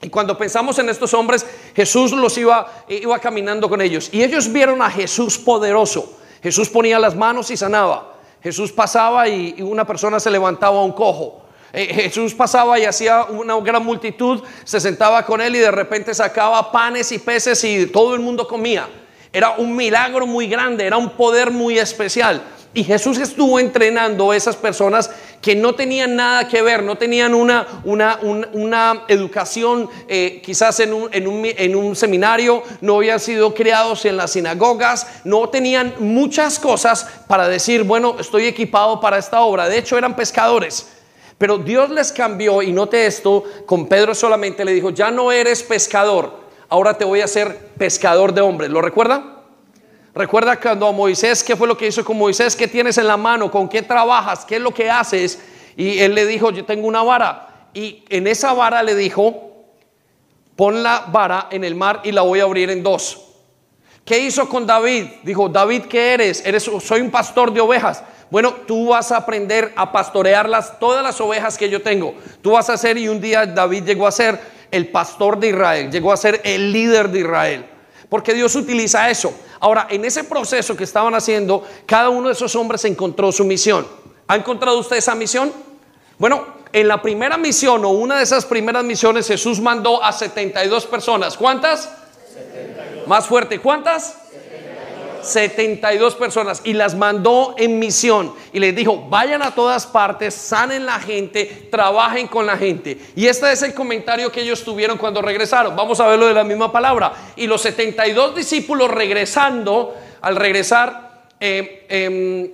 Y 0.00 0.08
cuando 0.08 0.36
pensamos 0.38 0.78
en 0.78 0.88
estos 0.88 1.12
hombres, 1.12 1.46
Jesús 1.76 2.12
los 2.12 2.36
iba, 2.38 2.84
iba 2.88 3.18
caminando 3.18 3.68
con 3.68 3.82
ellos. 3.82 4.08
Y 4.10 4.22
ellos 4.22 4.50
vieron 4.50 4.80
a 4.80 4.90
Jesús 4.90 5.38
poderoso. 5.38 6.18
Jesús 6.42 6.70
ponía 6.70 6.98
las 6.98 7.14
manos 7.14 7.50
y 7.50 7.56
sanaba. 7.58 8.14
Jesús 8.42 8.72
pasaba 8.72 9.28
y, 9.28 9.60
una 9.60 9.86
persona 9.86 10.18
se 10.18 10.30
levantaba 10.30 10.78
a 10.78 10.82
un 10.82 10.92
cojo. 10.92 11.42
Eh, 11.74 11.86
Jesús 11.94 12.34
pasaba 12.34 12.78
y 12.78 12.84
hacía 12.86 13.24
una 13.24 13.54
gran 13.60 13.84
multitud, 13.84 14.42
se 14.64 14.80
sentaba 14.80 15.24
con 15.26 15.40
él 15.40 15.56
y 15.56 15.58
de 15.58 15.70
repente 15.70 16.14
sacaba 16.14 16.72
panes 16.72 17.12
y 17.12 17.18
peces 17.18 17.62
y 17.64 17.86
todo 17.86 18.14
el 18.14 18.20
mundo 18.20 18.48
comía. 18.48 18.88
Era 19.30 19.50
un 19.52 19.76
milagro 19.76 20.26
muy 20.26 20.48
grande, 20.48 20.86
era 20.86 20.96
un 20.96 21.10
poder 21.10 21.50
muy 21.50 21.78
especial. 21.78 22.42
Y 22.74 22.84
Jesús 22.84 23.18
estuvo 23.18 23.60
entrenando 23.60 24.30
a 24.30 24.36
esas 24.36 24.56
personas 24.56 25.10
que 25.42 25.54
no 25.54 25.74
tenían 25.74 26.16
nada 26.16 26.48
que 26.48 26.62
ver, 26.62 26.82
no 26.82 26.96
tenían 26.96 27.34
una, 27.34 27.66
una, 27.84 28.18
una, 28.52 29.04
educación 29.08 29.90
eh, 30.08 30.40
quizás 30.42 30.80
en 30.80 30.94
un, 30.94 31.08
en, 31.12 31.28
un, 31.28 31.42
en 31.44 31.76
un 31.76 31.94
seminario, 31.94 32.62
no 32.80 32.96
habían 32.96 33.20
sido 33.20 33.52
criados 33.52 34.06
en 34.06 34.16
las 34.16 34.32
sinagogas, 34.32 35.06
no 35.24 35.50
tenían 35.50 35.94
muchas 35.98 36.58
cosas 36.58 37.06
para 37.26 37.46
decir, 37.46 37.82
bueno, 37.82 38.16
estoy 38.18 38.46
equipado 38.46 39.00
para 39.00 39.18
esta 39.18 39.42
obra. 39.42 39.68
De 39.68 39.76
hecho, 39.76 39.98
eran 39.98 40.16
pescadores. 40.16 40.88
Pero 41.36 41.58
Dios 41.58 41.90
les 41.90 42.10
cambió 42.10 42.62
y 42.62 42.72
note 42.72 43.04
esto, 43.04 43.44
con 43.66 43.86
Pedro 43.86 44.14
solamente 44.14 44.64
le 44.64 44.72
dijo, 44.72 44.90
ya 44.90 45.10
no 45.10 45.30
eres 45.30 45.62
pescador, 45.62 46.40
ahora 46.70 46.96
te 46.96 47.04
voy 47.04 47.20
a 47.20 47.24
hacer 47.24 47.72
pescador 47.76 48.32
de 48.32 48.40
hombres. 48.40 48.70
¿Lo 48.70 48.80
recuerda? 48.80 49.41
Recuerda 50.14 50.60
cuando 50.60 50.86
a 50.86 50.92
Moisés, 50.92 51.42
¿qué 51.42 51.56
fue 51.56 51.66
lo 51.66 51.76
que 51.76 51.86
hizo 51.86 52.04
con 52.04 52.18
Moisés? 52.18 52.54
¿Qué 52.54 52.68
tienes 52.68 52.98
en 52.98 53.06
la 53.06 53.16
mano? 53.16 53.50
¿Con 53.50 53.66
qué 53.66 53.80
trabajas? 53.80 54.44
¿Qué 54.44 54.56
es 54.56 54.60
lo 54.60 54.72
que 54.72 54.90
haces? 54.90 55.38
Y 55.74 56.00
él 56.00 56.14
le 56.14 56.26
dijo, 56.26 56.50
yo 56.50 56.66
tengo 56.66 56.86
una 56.86 57.02
vara. 57.02 57.68
Y 57.72 58.04
en 58.10 58.26
esa 58.26 58.52
vara 58.52 58.82
le 58.82 58.94
dijo, 58.94 59.64
pon 60.54 60.82
la 60.82 61.06
vara 61.08 61.48
en 61.50 61.64
el 61.64 61.74
mar 61.74 62.02
y 62.04 62.12
la 62.12 62.20
voy 62.20 62.40
a 62.40 62.42
abrir 62.42 62.68
en 62.68 62.82
dos. 62.82 63.22
¿Qué 64.04 64.18
hizo 64.18 64.50
con 64.50 64.66
David? 64.66 65.06
Dijo, 65.22 65.48
David, 65.48 65.84
¿qué 65.84 66.12
eres? 66.12 66.44
eres 66.44 66.70
soy 66.80 67.00
un 67.00 67.10
pastor 67.10 67.50
de 67.50 67.62
ovejas. 67.62 68.04
Bueno, 68.30 68.52
tú 68.66 68.88
vas 68.88 69.12
a 69.12 69.16
aprender 69.16 69.72
a 69.76 69.92
pastorearlas, 69.92 70.78
todas 70.78 71.02
las 71.02 71.18
ovejas 71.22 71.56
que 71.56 71.70
yo 71.70 71.80
tengo. 71.80 72.14
Tú 72.42 72.50
vas 72.50 72.68
a 72.68 72.76
ser, 72.76 72.98
y 72.98 73.08
un 73.08 73.20
día 73.20 73.46
David 73.46 73.84
llegó 73.84 74.06
a 74.06 74.12
ser 74.12 74.38
el 74.70 74.88
pastor 74.88 75.38
de 75.38 75.48
Israel, 75.48 75.90
llegó 75.90 76.12
a 76.12 76.16
ser 76.18 76.42
el 76.44 76.70
líder 76.70 77.08
de 77.10 77.20
Israel 77.20 77.71
porque 78.12 78.34
Dios 78.34 78.54
utiliza 78.56 79.08
eso. 79.08 79.32
Ahora, 79.58 79.86
en 79.88 80.04
ese 80.04 80.22
proceso 80.22 80.76
que 80.76 80.84
estaban 80.84 81.14
haciendo, 81.14 81.66
cada 81.86 82.10
uno 82.10 82.28
de 82.28 82.34
esos 82.34 82.54
hombres 82.56 82.84
encontró 82.84 83.32
su 83.32 83.42
misión. 83.42 83.88
¿Ha 84.28 84.36
encontrado 84.36 84.78
usted 84.78 84.98
esa 84.98 85.14
misión? 85.14 85.50
Bueno, 86.18 86.44
en 86.74 86.88
la 86.88 87.00
primera 87.00 87.38
misión 87.38 87.82
o 87.86 87.88
una 87.88 88.18
de 88.18 88.24
esas 88.24 88.44
primeras 88.44 88.84
misiones 88.84 89.26
Jesús 89.26 89.60
mandó 89.62 90.04
a 90.04 90.12
72 90.12 90.84
personas. 90.84 91.38
¿Cuántas? 91.38 91.88
Más 93.06 93.24
fuerte, 93.24 93.60
¿cuántas? 93.60 94.18
72 95.22 96.14
personas 96.16 96.60
y 96.64 96.72
las 96.72 96.94
mandó 96.94 97.54
en 97.58 97.78
misión 97.78 98.32
y 98.52 98.58
les 98.58 98.74
dijo, 98.74 99.06
vayan 99.08 99.42
a 99.42 99.54
todas 99.54 99.86
partes, 99.86 100.34
sanen 100.34 100.86
la 100.86 100.98
gente, 101.00 101.68
trabajen 101.70 102.26
con 102.26 102.46
la 102.46 102.56
gente. 102.56 102.98
Y 103.16 103.26
este 103.26 103.50
es 103.52 103.62
el 103.62 103.74
comentario 103.74 104.30
que 104.30 104.42
ellos 104.42 104.64
tuvieron 104.64 104.98
cuando 104.98 105.22
regresaron. 105.22 105.76
Vamos 105.76 106.00
a 106.00 106.06
verlo 106.06 106.26
de 106.26 106.34
la 106.34 106.44
misma 106.44 106.70
palabra. 106.70 107.12
Y 107.36 107.46
los 107.46 107.62
72 107.62 108.34
discípulos 108.34 108.90
regresando, 108.90 109.94
al 110.20 110.36
regresar, 110.36 111.26
eh, 111.40 111.86
em, 111.88 112.50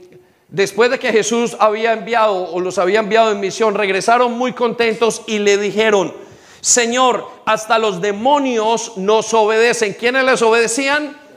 después 0.49 0.91
de 0.91 0.99
que 0.99 1.13
Jesús 1.13 1.57
había 1.61 1.93
enviado 1.93 2.35
o 2.35 2.61
los 2.61 2.79
había 2.79 3.01
enviado 3.01 3.33
en 3.33 3.41
misión, 3.41 3.75
regresaron 3.75 4.33
muy 4.33 4.53
contentos 4.53 5.23
y 5.27 5.39
le 5.39 5.59
dijeron, 5.59 6.15
Señor, 6.61 7.27
hasta 7.45 7.79
los 7.79 8.01
demonios 8.01 8.97
nos 8.97 9.33
obedecen. 9.33 9.95
¿Quiénes 9.95 10.25
les 10.25 10.43
obedecían? 10.43 11.28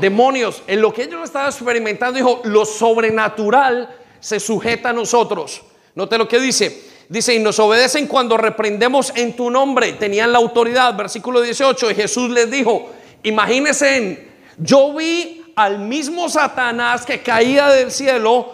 Demonios, 0.00 0.62
en 0.66 0.80
lo 0.80 0.92
que 0.92 1.04
ellos 1.04 1.22
estaban 1.24 1.50
experimentando, 1.50 2.16
dijo, 2.16 2.40
lo 2.44 2.64
sobrenatural 2.64 3.96
se 4.20 4.40
sujeta 4.40 4.90
a 4.90 4.92
nosotros. 4.92 5.62
Note 5.94 6.18
lo 6.18 6.28
que 6.28 6.40
dice. 6.40 6.90
Dice, 7.08 7.34
y 7.34 7.40
nos 7.40 7.58
obedecen 7.58 8.06
cuando 8.06 8.36
reprendemos 8.36 9.12
en 9.16 9.34
tu 9.34 9.50
nombre. 9.50 9.94
Tenían 9.94 10.32
la 10.32 10.38
autoridad. 10.38 10.96
Versículo 10.96 11.40
18. 11.40 11.90
Y 11.90 11.94
Jesús 11.94 12.30
les 12.30 12.50
dijo, 12.50 12.90
imagínense, 13.24 14.28
yo 14.58 14.94
vi 14.94 15.52
al 15.56 15.80
mismo 15.80 16.28
Satanás 16.28 17.04
que 17.04 17.20
caía 17.20 17.68
del 17.68 17.90
cielo 17.90 18.52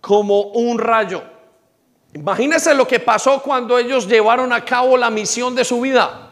como 0.00 0.40
un 0.40 0.78
rayo. 0.78 1.22
Imagínense 2.14 2.74
lo 2.74 2.86
que 2.86 3.00
pasó 3.00 3.42
cuando 3.42 3.78
ellos 3.78 4.06
llevaron 4.06 4.52
a 4.52 4.64
cabo 4.64 4.96
la 4.96 5.10
misión 5.10 5.54
de 5.54 5.64
su 5.64 5.80
vida. 5.80 6.30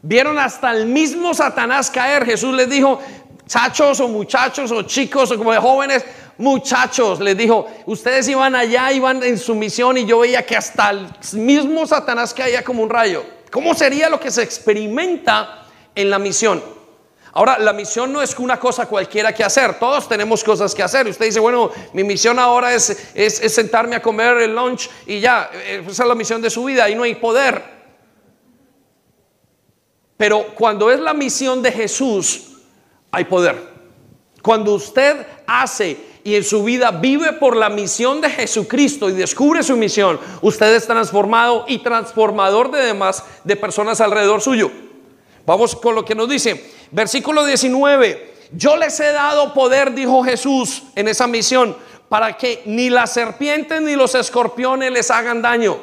Vieron 0.00 0.38
hasta 0.38 0.70
el 0.70 0.86
mismo 0.86 1.34
Satanás 1.34 1.90
caer. 1.90 2.24
Jesús 2.24 2.54
les 2.54 2.70
dijo, 2.70 3.00
chachos 3.48 3.98
o 3.98 4.06
muchachos 4.06 4.70
o 4.70 4.82
chicos 4.82 5.32
o 5.32 5.38
como 5.38 5.52
de 5.52 5.58
jóvenes, 5.58 6.04
muchachos, 6.36 7.18
les 7.18 7.36
dijo, 7.36 7.66
ustedes 7.86 8.28
iban 8.28 8.54
allá, 8.54 8.92
iban 8.92 9.22
en 9.24 9.38
su 9.38 9.54
misión 9.56 9.98
y 9.98 10.04
yo 10.04 10.20
veía 10.20 10.46
que 10.46 10.56
hasta 10.56 10.90
el 10.90 11.08
mismo 11.32 11.86
Satanás 11.86 12.32
caía 12.32 12.62
como 12.62 12.82
un 12.82 12.90
rayo. 12.90 13.24
¿Cómo 13.50 13.74
sería 13.74 14.08
lo 14.08 14.20
que 14.20 14.30
se 14.30 14.42
experimenta 14.42 15.66
en 15.94 16.10
la 16.10 16.18
misión? 16.18 16.62
Ahora, 17.32 17.58
la 17.58 17.72
misión 17.72 18.12
no 18.12 18.22
es 18.22 18.36
una 18.38 18.58
cosa 18.58 18.86
cualquiera 18.86 19.32
que 19.32 19.44
hacer, 19.44 19.78
todos 19.78 20.08
tenemos 20.08 20.42
cosas 20.42 20.74
que 20.74 20.82
hacer. 20.82 21.06
Usted 21.06 21.26
dice, 21.26 21.40
bueno, 21.40 21.70
mi 21.92 22.04
misión 22.04 22.38
ahora 22.38 22.74
es, 22.74 23.10
es, 23.14 23.54
sentarme 23.54 23.96
a 23.96 24.02
comer 24.02 24.38
el 24.38 24.54
lunch 24.54 24.88
y 25.06 25.20
ya, 25.20 25.50
esa 25.64 26.02
es 26.02 26.08
la 26.08 26.14
misión 26.14 26.40
de 26.40 26.50
su 26.50 26.64
vida, 26.64 26.84
ahí 26.84 26.94
no 26.94 27.02
hay 27.02 27.14
poder. 27.14 27.62
Pero 30.16 30.48
cuando 30.54 30.90
es 30.90 30.98
la 30.98 31.14
misión 31.14 31.62
de 31.62 31.70
Jesús, 31.70 32.47
hay 33.10 33.24
poder. 33.24 33.78
Cuando 34.42 34.74
usted 34.74 35.26
hace 35.46 35.96
y 36.24 36.34
en 36.34 36.44
su 36.44 36.62
vida 36.62 36.90
vive 36.90 37.32
por 37.34 37.56
la 37.56 37.68
misión 37.68 38.20
de 38.20 38.30
Jesucristo 38.30 39.08
y 39.08 39.12
descubre 39.12 39.62
su 39.62 39.76
misión, 39.76 40.18
usted 40.42 40.74
es 40.74 40.86
transformado 40.86 41.64
y 41.68 41.78
transformador 41.78 42.70
de 42.70 42.82
demás 42.82 43.24
de 43.44 43.56
personas 43.56 44.00
alrededor 44.00 44.40
suyo. 44.40 44.70
Vamos 45.44 45.74
con 45.74 45.94
lo 45.94 46.04
que 46.04 46.14
nos 46.14 46.28
dice. 46.28 46.72
Versículo 46.90 47.44
19. 47.44 48.34
Yo 48.52 48.76
les 48.76 48.98
he 49.00 49.12
dado 49.12 49.52
poder, 49.52 49.94
dijo 49.94 50.22
Jesús, 50.22 50.84
en 50.94 51.08
esa 51.08 51.26
misión, 51.26 51.76
para 52.08 52.36
que 52.36 52.62
ni 52.66 52.90
las 52.90 53.12
serpientes 53.12 53.82
ni 53.82 53.96
los 53.96 54.14
escorpiones 54.14 54.90
les 54.92 55.10
hagan 55.10 55.42
daño. 55.42 55.78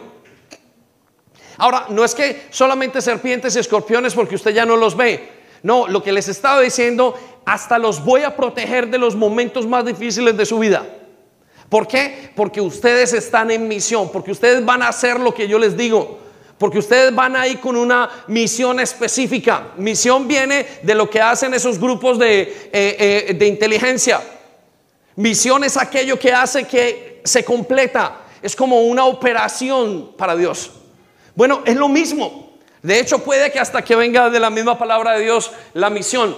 Ahora, 1.57 1.85
no 1.89 2.03
es 2.03 2.15
que 2.15 2.47
solamente 2.49 3.01
serpientes 3.01 3.55
y 3.55 3.59
escorpiones 3.59 4.13
porque 4.13 4.35
usted 4.35 4.51
ya 4.51 4.65
no 4.65 4.75
los 4.75 4.95
ve. 4.97 5.34
No, 5.65 5.87
lo 5.87 6.03
que 6.03 6.11
les 6.11 6.27
estaba 6.27 6.61
diciendo, 6.61 7.15
hasta 7.43 7.79
los 7.79 8.05
voy 8.05 8.21
a 8.21 8.35
proteger 8.35 8.87
de 8.87 8.99
los 8.99 9.15
momentos 9.15 9.65
más 9.65 9.83
difíciles 9.83 10.37
de 10.37 10.45
su 10.45 10.59
vida. 10.59 10.85
¿Por 11.69 11.87
qué? 11.87 12.29
Porque 12.35 12.61
ustedes 12.61 13.13
están 13.13 13.49
en 13.49 13.67
misión, 13.67 14.11
porque 14.11 14.31
ustedes 14.31 14.63
van 14.63 14.83
a 14.83 14.89
hacer 14.89 15.19
lo 15.19 15.33
que 15.33 15.47
yo 15.47 15.57
les 15.57 15.75
digo. 15.75 16.19
Porque 16.59 16.77
ustedes 16.77 17.15
van 17.15 17.35
ahí 17.35 17.55
con 17.55 17.75
una 17.77 18.07
misión 18.27 18.79
específica. 18.79 19.69
Misión 19.77 20.27
viene 20.27 20.67
de 20.83 20.93
lo 20.93 21.09
que 21.09 21.19
hacen 21.19 21.51
esos 21.55 21.79
grupos 21.79 22.19
de, 22.19 22.41
eh, 22.71 23.25
eh, 23.31 23.33
de 23.33 23.47
inteligencia. 23.47 24.21
Misión 25.15 25.63
es 25.63 25.77
aquello 25.77 26.19
que 26.19 26.31
hace 26.31 26.65
que 26.65 27.21
se 27.23 27.43
completa. 27.43 28.21
Es 28.39 28.55
como 28.55 28.81
una 28.81 29.05
operación 29.05 30.11
para 30.15 30.35
Dios. 30.35 30.69
Bueno, 31.33 31.63
es 31.65 31.75
lo 31.75 31.89
mismo. 31.89 32.44
De 32.85 32.99
hecho, 32.99 33.17
puede 33.23 33.51
que 33.51 33.59
hasta 33.59 33.83
que 33.83 33.95
venga 33.95 34.29
de 34.29 34.39
la 34.39 34.51
misma 34.51 34.77
palabra 34.77 35.13
de 35.13 35.23
Dios 35.23 35.49
la 35.73 35.89
misión. 35.89 36.35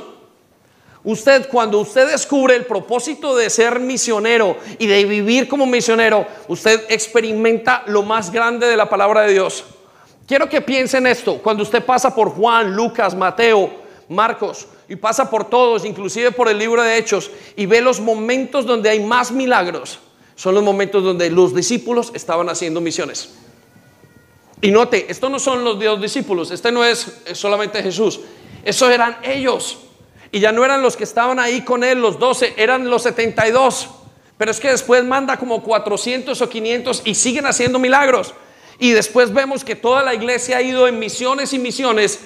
Usted, 1.04 1.50
cuando 1.50 1.80
usted 1.80 2.10
descubre 2.10 2.56
el 2.56 2.66
propósito 2.66 3.36
de 3.36 3.50
ser 3.50 3.82
misionero 3.82 4.56
y 4.80 4.88
de 4.88 5.04
vivir 5.04 5.50
como 5.50 5.66
misionero, 5.66 6.26
usted 6.48 6.86
experimenta 6.88 7.84
lo 7.88 8.02
más 8.02 8.32
grande 8.32 8.66
de 8.66 8.78
la 8.78 8.90
palabra 8.90 9.24
de 9.24 9.34
Dios. 9.34 9.66
Quiero 10.26 10.48
que 10.48 10.62
piensen 10.62 11.06
esto, 11.06 11.38
cuando 11.40 11.64
usted 11.64 11.84
pasa 11.84 12.16
por 12.16 12.30
Juan, 12.30 12.74
Lucas, 12.74 13.14
Mateo, 13.14 13.70
Marcos 14.08 14.68
y 14.88 14.96
pasa 14.96 15.30
por 15.30 15.50
todos, 15.50 15.84
inclusive 15.84 16.32
por 16.32 16.48
el 16.48 16.58
libro 16.58 16.82
de 16.82 16.96
Hechos, 16.96 17.30
y 17.58 17.66
ve 17.66 17.82
los 17.82 18.00
momentos 18.00 18.66
donde 18.66 18.90
hay 18.90 19.02
más 19.02 19.32
milagros, 19.32 20.00
son 20.36 20.56
los 20.56 20.64
momentos 20.64 21.04
donde 21.04 21.30
los 21.30 21.54
discípulos 21.54 22.12
estaban 22.14 22.48
haciendo 22.48 22.80
misiones. 22.80 23.32
Y 24.62 24.72
note, 24.72 25.06
esto 25.10 25.30
no 25.30 25.40
son 25.40 25.64
los 25.64 25.80
dos 25.80 26.02
discípulos, 26.02 26.52
este 26.52 26.72
no 26.72 26.84
es 26.84 27.22
solamente 27.34 27.84
Jesús, 27.84 28.20
esos 28.64 28.92
eran 28.92 29.18
ellos. 29.24 29.80
Y 30.32 30.40
ya 30.40 30.52
no 30.52 30.66
eran 30.66 30.82
los 30.82 30.98
que 30.98 31.04
estaban 31.04 31.40
ahí 31.40 31.62
con 31.62 31.84
él, 31.84 32.02
los 32.02 32.20
12, 32.20 32.56
eran 32.58 32.90
los 32.90 33.04
72. 33.04 33.90
Pero 34.38 34.52
es 34.52 34.60
que 34.60 34.70
después 34.70 35.04
manda 35.04 35.38
como 35.38 35.64
400 35.64 36.42
o 36.42 36.50
500 36.50 37.02
y 37.06 37.16
siguen 37.16 37.46
haciendo 37.46 37.80
milagros. 37.80 38.34
Y 38.80 38.92
después 38.92 39.34
vemos 39.34 39.64
que 39.64 39.76
toda 39.76 40.04
la 40.04 40.14
iglesia 40.14 40.58
ha 40.58 40.62
ido 40.62 40.88
en 40.88 41.00
misiones 41.00 41.54
y 41.54 41.60
misiones 41.60 42.20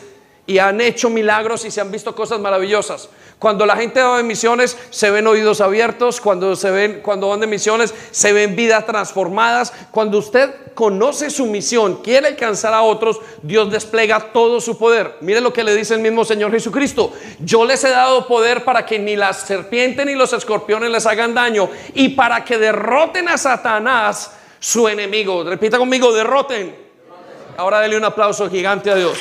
y 0.48 0.58
han 0.58 0.82
hecho 0.82 1.10
milagros 1.10 1.66
y 1.66 1.72
se 1.72 1.82
han 1.82 1.92
visto 1.92 2.16
cosas 2.16 2.40
maravillosas. 2.40 3.10
Cuando 3.40 3.66
la 3.66 3.76
gente 3.76 4.02
va 4.02 4.18
de 4.18 4.24
misiones, 4.24 4.78
se 4.92 5.10
ven 5.10 5.26
oídos 5.26 5.62
abiertos, 5.62 6.22
cuando 6.22 6.56
se 6.56 6.70
ven 6.70 7.02
cuando 7.02 7.30
van 7.30 7.40
de 7.40 7.48
misiones, 7.48 7.94
se 8.12 8.34
ven 8.34 8.56
vidas 8.56 8.86
transformadas. 8.86 9.74
Cuando 9.90 10.20
usted 10.20 10.54
conoce 10.76 11.32
su 11.32 11.48
misión, 11.48 12.04
quiere 12.04 12.28
alcanzar 12.28 12.74
a 12.74 12.84
otros, 12.84 13.20
Dios 13.42 13.72
despliega 13.72 14.32
todo 14.32 14.62
su 14.62 14.78
poder. 14.78 15.16
Mire 15.22 15.42
lo 15.42 15.52
que 15.52 15.64
le 15.64 15.76
dice 15.76 15.96
el 15.96 16.02
mismo 16.02 16.24
Señor 16.24 16.52
Jesucristo. 16.52 17.14
Yo 17.40 17.66
les 17.66 17.84
he 17.84 17.90
dado 17.90 18.28
poder 18.28 18.64
para 18.64 18.86
que 18.86 19.00
ni 19.00 19.16
las 19.16 19.42
serpientes 19.42 20.06
ni 20.06 20.14
los 20.14 20.34
escorpiones 20.34 20.92
les 20.92 21.06
hagan 21.08 21.34
daño 21.34 21.70
y 21.96 22.10
para 22.10 22.46
que 22.46 22.60
derroten 22.60 23.28
a 23.28 23.38
Satanás 23.40 24.34
su 24.60 24.88
enemigo. 24.88 25.44
Repita 25.44 25.80
conmigo, 25.80 26.14
derroten. 26.14 26.76
Ahora 27.58 27.80
dele 27.80 27.98
un 27.98 28.06
aplauso 28.06 28.48
gigante 28.50 28.92
a 28.92 28.96
Dios. 28.96 29.18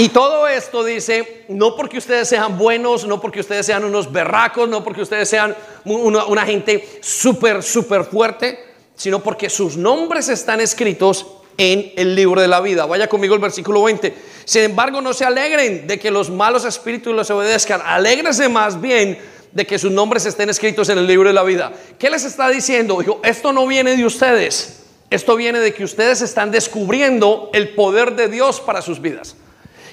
Y 0.00 0.10
todo 0.10 0.46
esto 0.46 0.84
dice, 0.84 1.44
no 1.48 1.74
porque 1.74 1.98
ustedes 1.98 2.28
sean 2.28 2.56
buenos, 2.56 3.04
no 3.04 3.20
porque 3.20 3.40
ustedes 3.40 3.66
sean 3.66 3.82
unos 3.82 4.12
berracos, 4.12 4.68
no 4.68 4.84
porque 4.84 5.02
ustedes 5.02 5.28
sean 5.28 5.56
una, 5.84 6.24
una 6.26 6.46
gente 6.46 7.00
súper, 7.02 7.64
súper 7.64 8.04
fuerte, 8.04 8.60
sino 8.94 9.20
porque 9.20 9.50
sus 9.50 9.76
nombres 9.76 10.28
están 10.28 10.60
escritos 10.60 11.26
en 11.56 11.92
el 11.96 12.14
libro 12.14 12.40
de 12.40 12.46
la 12.46 12.60
vida. 12.60 12.86
Vaya 12.86 13.08
conmigo 13.08 13.34
el 13.34 13.40
versículo 13.40 13.82
20. 13.82 14.14
Sin 14.44 14.62
embargo, 14.62 15.00
no 15.00 15.12
se 15.12 15.24
alegren 15.24 15.88
de 15.88 15.98
que 15.98 16.12
los 16.12 16.30
malos 16.30 16.64
espíritus 16.64 17.12
los 17.12 17.28
obedezcan. 17.32 17.82
Alégrense 17.84 18.48
más 18.48 18.80
bien 18.80 19.18
de 19.50 19.66
que 19.66 19.80
sus 19.80 19.90
nombres 19.90 20.24
estén 20.26 20.48
escritos 20.48 20.88
en 20.90 20.98
el 20.98 21.08
libro 21.08 21.28
de 21.28 21.34
la 21.34 21.42
vida. 21.42 21.72
¿Qué 21.98 22.08
les 22.08 22.24
está 22.24 22.48
diciendo? 22.50 23.00
Dijo, 23.00 23.20
esto 23.24 23.52
no 23.52 23.66
viene 23.66 23.96
de 23.96 24.06
ustedes. 24.06 24.84
Esto 25.10 25.34
viene 25.34 25.58
de 25.58 25.74
que 25.74 25.82
ustedes 25.82 26.22
están 26.22 26.52
descubriendo 26.52 27.50
el 27.52 27.70
poder 27.70 28.14
de 28.14 28.28
Dios 28.28 28.60
para 28.60 28.80
sus 28.80 29.00
vidas. 29.00 29.34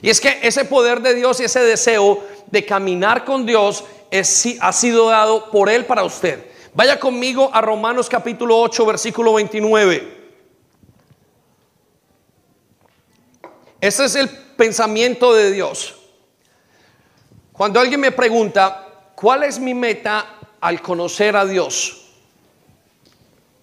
Y 0.06 0.10
es 0.12 0.22
que 0.22 0.38
ese 0.44 0.66
poder 0.66 1.02
de 1.02 1.16
Dios 1.16 1.40
y 1.40 1.46
ese 1.46 1.62
deseo 1.62 2.24
de 2.46 2.64
caminar 2.64 3.26
con 3.26 3.44
Dios 3.44 3.84
es, 4.12 4.46
ha 4.62 4.72
sido 4.72 5.10
dado 5.10 5.50
por 5.50 5.68
Él 5.68 5.86
para 5.86 6.04
usted. 6.04 6.46
Vaya 6.76 7.00
conmigo 7.00 7.50
a 7.52 7.60
Romanos 7.60 8.08
capítulo 8.08 8.56
8, 8.60 8.86
versículo 8.86 9.34
29. 9.34 10.28
Ese 13.82 14.06
es 14.06 14.16
el 14.16 14.30
pensamiento 14.30 15.34
de 15.34 15.52
Dios. 15.52 15.96
Cuando 17.52 17.80
alguien 17.80 18.00
me 18.00 18.12
pregunta, 18.12 19.10
¿cuál 19.16 19.42
es 19.42 19.58
mi 19.58 19.74
meta 19.74 20.38
al 20.62 20.84
conocer 20.84 21.36
a 21.36 21.48
Dios? 21.48 22.12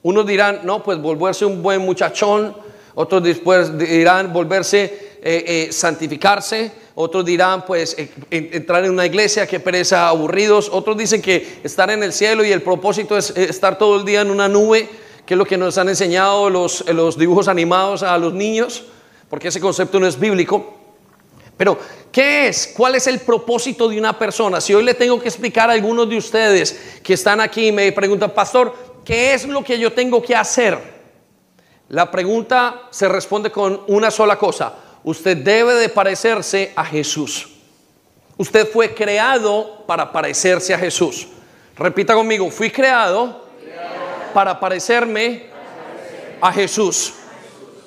Unos 0.02 0.26
dirán, 0.26 0.62
no, 0.64 0.82
pues 0.82 0.98
volverse 1.00 1.44
un 1.44 1.62
buen 1.62 1.82
muchachón, 1.82 2.56
otros 2.96 3.22
después 3.22 3.78
dirán 3.78 4.32
volverse, 4.32 5.11
eh, 5.22 5.68
eh, 5.68 5.72
santificarse, 5.72 6.72
otros 6.94 7.24
dirán, 7.24 7.64
pues 7.64 7.94
eh, 7.98 8.10
entrar 8.30 8.84
en 8.84 8.90
una 8.90 9.06
iglesia, 9.06 9.46
que 9.46 9.60
pereza, 9.60 10.08
aburridos, 10.08 10.68
otros 10.72 10.96
dicen 10.96 11.22
que 11.22 11.60
estar 11.62 11.90
en 11.90 12.02
el 12.02 12.12
cielo 12.12 12.44
y 12.44 12.52
el 12.52 12.62
propósito 12.62 13.16
es 13.16 13.30
estar 13.30 13.78
todo 13.78 14.00
el 14.00 14.04
día 14.04 14.20
en 14.20 14.30
una 14.30 14.48
nube, 14.48 14.88
que 15.24 15.34
es 15.34 15.38
lo 15.38 15.44
que 15.44 15.56
nos 15.56 15.78
han 15.78 15.88
enseñado 15.88 16.50
los, 16.50 16.84
los 16.90 17.16
dibujos 17.16 17.48
animados 17.48 18.02
a 18.02 18.18
los 18.18 18.34
niños 18.34 18.84
porque 19.32 19.48
ese 19.48 19.60
concepto 19.60 19.98
no 19.98 20.06
es 20.06 20.20
bíblico. 20.20 20.74
Pero, 21.56 21.78
¿qué 22.12 22.48
es? 22.48 22.74
¿Cuál 22.76 22.96
es 22.96 23.06
el 23.06 23.20
propósito 23.20 23.88
de 23.88 23.98
una 23.98 24.18
persona? 24.18 24.60
Si 24.60 24.74
hoy 24.74 24.84
le 24.84 24.92
tengo 24.92 25.18
que 25.18 25.28
explicar 25.28 25.70
a 25.70 25.72
algunos 25.72 26.06
de 26.06 26.18
ustedes 26.18 26.98
que 27.02 27.14
están 27.14 27.40
aquí 27.40 27.68
y 27.68 27.72
me 27.72 27.90
preguntan, 27.92 28.32
pastor, 28.32 28.74
¿qué 29.02 29.32
es 29.32 29.46
lo 29.46 29.64
que 29.64 29.78
yo 29.78 29.90
tengo 29.90 30.20
que 30.20 30.36
hacer? 30.36 30.78
La 31.88 32.10
pregunta 32.10 32.88
se 32.90 33.08
responde 33.08 33.50
con 33.50 33.84
una 33.86 34.10
sola 34.10 34.36
cosa. 34.36 34.74
Usted 35.04 35.36
debe 35.36 35.74
de 35.74 35.88
parecerse 35.88 36.72
a 36.76 36.84
Jesús. 36.84 37.48
Usted 38.36 38.68
fue 38.68 38.94
creado 38.94 39.84
para 39.86 40.10
parecerse 40.10 40.72
a 40.72 40.78
Jesús. 40.78 41.28
Repita 41.76 42.14
conmigo, 42.14 42.50
fui 42.50 42.70
creado, 42.70 43.42
para 44.32 44.58
parecerme 44.58 45.46
a 46.40 46.52
Jesús. 46.52 47.12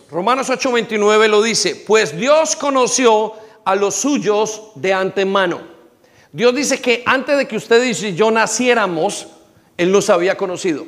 Romanos 0.10 0.50
8:29 0.50 1.28
lo 1.28 1.42
dice, 1.42 1.76
pues 1.76 2.16
Dios 2.16 2.56
conoció 2.56 3.34
a 3.64 3.76
los 3.76 3.96
suyos 3.96 4.72
de 4.76 4.94
antemano. 4.94 5.62
Dios 6.32 6.54
dice 6.54 6.80
que 6.80 7.02
antes 7.06 7.38
de 7.38 7.48
que 7.48 7.58
ustedes 7.58 8.04
y 8.04 8.14
yo 8.14 8.30
naciéramos, 8.30 9.28
Él 9.78 9.92
nos 9.92 10.10
había 10.10 10.38
conocido. 10.38 10.86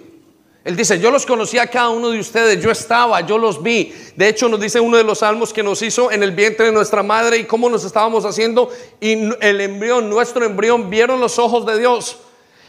Él 0.67 0.75
dice, 0.75 0.99
yo 0.99 1.11
los 1.11 1.25
conocí 1.25 1.57
a 1.57 1.67
cada 1.67 1.87
uno 1.87 2.09
de 2.09 2.19
ustedes, 2.19 2.61
yo 2.61 2.69
estaba, 2.69 3.21
yo 3.21 3.37
los 3.37 3.63
vi. 3.63 3.93
De 4.17 4.27
hecho, 4.27 4.49
nos 4.49 4.59
dice 4.59 4.81
uno 4.81 4.97
de 4.97 5.03
los 5.05 5.19
salmos 5.19 5.53
que 5.53 5.63
nos 5.63 5.81
hizo 5.81 6.11
en 6.11 6.23
el 6.23 6.31
vientre 6.31 6.65
de 6.65 6.73
nuestra 6.73 7.01
madre 7.03 7.37
y 7.37 7.45
cómo 7.45 7.69
nos 7.69 7.85
estábamos 7.85 8.25
haciendo. 8.25 8.69
Y 8.99 9.13
el 9.39 9.61
embrión, 9.61 10.09
nuestro 10.09 10.43
embrión, 10.43 10.89
vieron 10.89 11.21
los 11.21 11.39
ojos 11.39 11.65
de 11.65 11.79
Dios. 11.79 12.17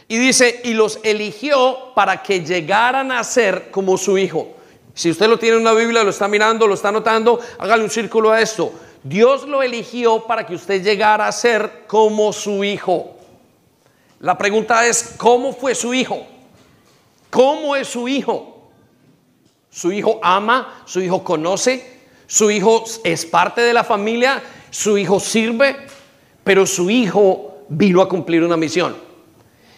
Y 0.07 0.17
dice, 0.17 0.61
y 0.63 0.75
los 0.75 0.99
eligió 1.03 1.93
para 1.93 2.23
que 2.23 2.39
llegaran 2.39 3.11
a 3.11 3.21
ser 3.25 3.69
como 3.69 3.97
su 3.97 4.17
hijo. 4.17 4.47
Si 4.93 5.11
usted 5.11 5.27
lo 5.27 5.37
tiene 5.37 5.57
en 5.57 5.63
una 5.63 5.73
Biblia, 5.73 6.01
lo 6.01 6.11
está 6.11 6.29
mirando, 6.29 6.67
lo 6.67 6.75
está 6.75 6.93
notando, 6.93 7.41
hágale 7.57 7.83
un 7.83 7.89
círculo 7.89 8.31
a 8.31 8.39
esto. 8.39 8.71
Dios 9.03 9.45
lo 9.45 9.61
eligió 9.61 10.23
para 10.25 10.45
que 10.45 10.55
usted 10.55 10.81
llegara 10.81 11.27
a 11.27 11.33
ser 11.33 11.83
como 11.85 12.31
su 12.31 12.63
hijo. 12.63 13.17
La 14.21 14.37
pregunta 14.37 14.87
es, 14.87 15.15
¿cómo 15.17 15.51
fue 15.51 15.75
su 15.75 15.93
hijo? 15.93 16.25
¿Cómo 17.29 17.75
es 17.75 17.87
su 17.87 18.07
hijo? 18.07 18.71
Su 19.69 19.91
hijo 19.91 20.19
ama, 20.23 20.81
su 20.85 21.01
hijo 21.01 21.23
conoce, 21.23 21.99
su 22.27 22.49
hijo 22.49 22.83
es 23.03 23.25
parte 23.25 23.61
de 23.61 23.73
la 23.73 23.83
familia, 23.83 24.41
su 24.71 24.97
hijo 24.97 25.19
sirve, 25.19 25.75
pero 26.43 26.65
su 26.65 26.89
hijo 26.89 27.65
vino 27.69 28.01
a 28.01 28.09
cumplir 28.09 28.43
una 28.43 28.57
misión. 28.57 28.95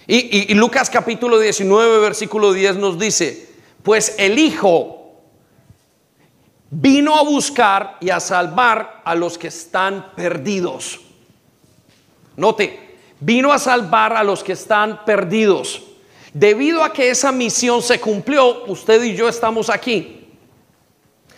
Y, 0.07 0.53
Lucas 0.55 0.89
capítulo 0.89 1.39
19, 1.39 1.99
versículo 1.99 2.51
10 2.51 2.77
nos 2.77 2.99
dice, 2.99 3.49
pues 3.83 4.15
el 4.17 4.39
hijo 4.39 5.13
vino 6.69 7.17
a 7.17 7.23
buscar 7.23 7.97
y 8.01 8.09
a 8.09 8.19
salvar 8.19 9.01
a 9.05 9.15
los 9.15 9.37
que 9.37 9.47
están 9.47 10.13
perdidos. 10.15 10.99
Note, 12.35 12.97
vino 13.19 13.53
a 13.53 13.59
salvar 13.59 14.13
a 14.13 14.23
los 14.23 14.43
que 14.43 14.53
están 14.53 15.05
perdidos. 15.05 15.83
Debido 16.33 16.83
a 16.83 16.93
que 16.93 17.09
esa 17.09 17.31
misión 17.31 17.81
se 17.81 17.99
cumplió, 17.99 18.63
usted 18.65 19.03
y 19.03 19.15
yo 19.15 19.27
estamos 19.27 19.69
aquí. 19.69 20.29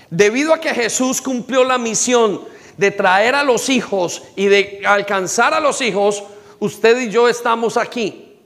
Debido 0.09 0.53
a 0.53 0.59
que 0.59 0.73
Jesús 0.73 1.21
cumplió 1.21 1.63
la 1.63 1.79
misión 1.79 2.41
de 2.77 2.91
traer 2.91 3.33
a 3.33 3.43
los 3.43 3.69
hijos 3.69 4.21
y 4.35 4.45
de 4.45 4.81
alcanzar 4.85 5.53
a 5.53 5.59
los 5.59 5.81
hijos, 5.81 6.23
usted 6.59 6.99
y 7.01 7.09
yo 7.09 7.27
estamos 7.27 7.77
aquí. 7.77 8.37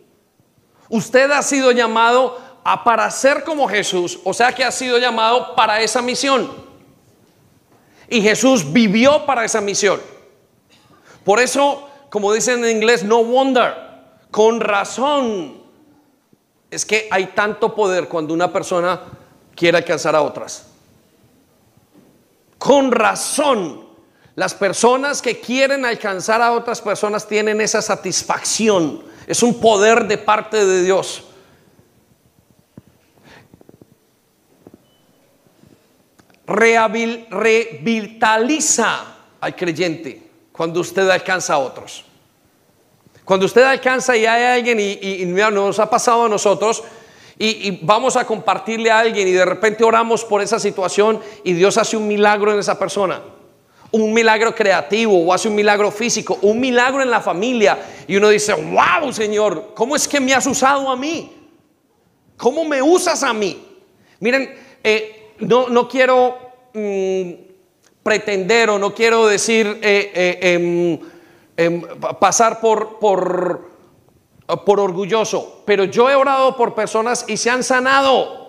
Usted 0.90 1.30
ha 1.32 1.42
sido 1.42 1.72
llamado 1.72 2.40
a 2.64 2.84
para 2.84 3.10
ser 3.12 3.44
como 3.44 3.68
Jesús, 3.68 4.20
o 4.24 4.34
sea 4.34 4.54
que 4.54 4.64
ha 4.64 4.72
sido 4.72 4.98
llamado 4.98 5.56
para 5.56 5.82
esa 5.82 6.02
misión. 6.02 6.50
Y 8.10 8.22
Jesús 8.22 8.72
vivió 8.72 9.26
para 9.26 9.44
esa 9.44 9.60
misión. 9.60 10.02
Por 11.26 11.42
eso, 11.42 11.90
como 12.10 12.32
dicen 12.32 12.64
en 12.64 12.78
inglés, 12.78 13.04
no 13.04 13.22
wonder, 13.22 13.76
con 14.32 14.62
razón. 14.62 15.57
Es 16.78 16.86
que 16.86 17.08
hay 17.10 17.26
tanto 17.34 17.74
poder 17.74 18.08
cuando 18.08 18.36
una 18.36 18.54
persona 18.54 19.02
quiere 19.56 19.80
alcanzar 19.80 20.16
a 20.16 20.22
otras. 20.22 20.68
Con 22.60 22.92
razón 22.92 23.88
las 24.36 24.54
personas 24.54 25.24
que 25.24 25.40
quieren 25.40 25.86
alcanzar 25.86 26.40
a 26.40 26.52
otras 26.52 26.80
personas 26.80 27.28
tienen 27.28 27.62
esa 27.62 27.82
satisfacción. 27.82 29.02
Es 29.26 29.42
un 29.42 29.60
poder 29.60 30.08
de 30.08 30.20
parte 30.20 30.64
de 30.64 30.84
Dios. 30.84 31.24
revitaliza 37.32 39.16
al 39.42 39.56
creyente 39.56 40.30
cuando 40.52 40.82
usted 40.82 41.10
alcanza 41.10 41.56
a 41.56 41.58
otros. 41.58 42.07
Cuando 43.28 43.46
usted 43.46 43.64
alcanza 43.64 44.16
y 44.16 44.26
hay 44.26 44.42
alguien, 44.42 44.80
y, 44.80 45.26
nos 45.26 45.80
ha 45.80 45.90
pasado 45.90 46.24
a 46.24 46.30
nosotros, 46.30 46.82
y, 47.38 47.78
vamos 47.82 48.16
a 48.16 48.26
compartirle 48.26 48.90
a 48.90 49.00
alguien 49.00 49.28
y 49.28 49.34
de 49.34 49.44
repente 49.44 49.84
oramos 49.84 50.24
por 50.24 50.42
esa 50.42 50.62
situación 50.62 51.20
y 51.44 51.52
Dios 51.52 51.78
hace 51.78 51.98
un 51.98 52.08
milagro 52.08 52.54
en 52.54 52.60
esa 52.60 52.80
persona 52.80 53.22
un 53.92 54.14
milagro 54.14 54.54
creativo 54.54 55.26
o 55.26 55.34
hace 55.34 55.48
un 55.48 55.56
milagro 55.56 55.92
físico, 55.92 56.38
un 56.42 56.60
milagro 56.60 57.02
en 57.02 57.10
la 57.10 57.22
familia 57.22 57.78
y 58.08 58.16
uno 58.16 58.30
dice, 58.30 58.54
wow 58.54 59.12
Señor, 59.12 59.72
¿cómo 59.74 59.96
es 59.96 60.08
que 60.08 60.20
me 60.20 60.34
has 60.34 60.46
usado 60.46 60.90
a 60.90 60.96
mí? 60.96 61.32
¿Cómo 62.38 62.64
me 62.64 62.82
usas 62.82 63.24
a 63.24 63.34
mí? 63.34 63.62
Miren, 64.20 64.56
eh, 64.84 65.32
no, 65.40 65.70
no, 65.70 65.88
quiero 65.88 66.38
mm, 66.74 67.32
pretender 68.04 68.70
o 68.70 68.80
no 68.80 68.94
quiero 68.94 69.28
decir 69.28 69.80
eh, 69.82 70.12
eh, 70.42 71.00
em, 71.58 71.82
pasar 72.20 72.62
por, 72.62 73.00
por, 73.00 73.70
por 74.66 74.80
orgulloso, 74.80 75.64
pero 75.66 75.84
yo 75.84 76.10
he 76.10 76.16
orado 76.16 76.56
por 76.56 76.74
personas 76.74 77.26
y 77.28 77.36
se 77.38 77.50
han 77.50 77.64
sanado. 77.64 78.48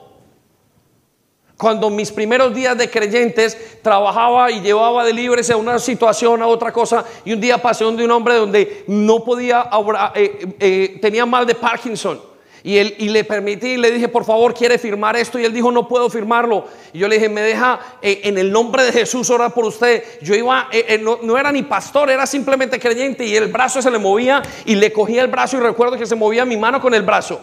Cuando 1.58 1.90
mis 1.90 2.12
primeros 2.12 2.54
días 2.54 2.78
de 2.78 2.88
creyentes 2.88 3.82
trabajaba 3.82 4.48
y 4.52 4.60
llevaba 4.60 5.04
de 5.04 5.12
libres 5.12 5.50
a 5.50 5.56
una 5.56 5.80
situación, 5.80 6.40
a 6.40 6.46
otra 6.46 6.72
cosa, 6.72 7.04
y 7.24 7.32
un 7.32 7.40
día 7.40 7.60
pasé 7.60 7.82
donde 7.82 8.04
un 8.04 8.12
hombre 8.12 8.36
donde 8.36 8.84
no 8.86 9.24
podía, 9.24 9.68
eh, 10.14 10.54
eh, 10.60 10.98
tenía 11.02 11.26
mal 11.26 11.44
de 11.46 11.56
Parkinson. 11.56 12.20
Y, 12.68 12.76
él, 12.76 12.94
y 12.98 13.08
le 13.08 13.24
permití, 13.24 13.78
le 13.78 13.90
dije, 13.90 14.08
por 14.08 14.26
favor, 14.26 14.52
quiere 14.52 14.76
firmar 14.76 15.16
esto. 15.16 15.38
Y 15.38 15.44
él 15.46 15.54
dijo, 15.54 15.72
no 15.72 15.88
puedo 15.88 16.10
firmarlo. 16.10 16.66
Y 16.92 16.98
yo 16.98 17.08
le 17.08 17.14
dije, 17.14 17.30
me 17.30 17.40
deja 17.40 17.80
eh, 18.02 18.20
en 18.24 18.36
el 18.36 18.52
nombre 18.52 18.82
de 18.82 18.92
Jesús 18.92 19.30
orar 19.30 19.54
por 19.54 19.64
usted. 19.64 20.04
Yo 20.20 20.34
iba, 20.34 20.68
no, 21.00 21.18
no, 21.22 21.38
era 21.38 21.50
ni 21.50 21.62
pastor, 21.62 22.10
era 22.10 22.26
simplemente 22.26 22.78
creyente. 22.78 23.24
Y 23.24 23.34
el 23.36 23.46
brazo 23.50 23.80
se 23.80 23.90
le 23.90 23.96
movía 23.96 24.42
y 24.66 24.74
le 24.74 24.92
cogía 24.92 25.22
el 25.22 25.28
brazo. 25.28 25.56
Y 25.56 25.60
recuerdo 25.60 25.96
que 25.96 26.04
se 26.04 26.14
movía 26.14 26.44
mi 26.44 26.58
mano 26.58 26.78
con 26.78 26.92
el 26.92 27.00
brazo. 27.00 27.40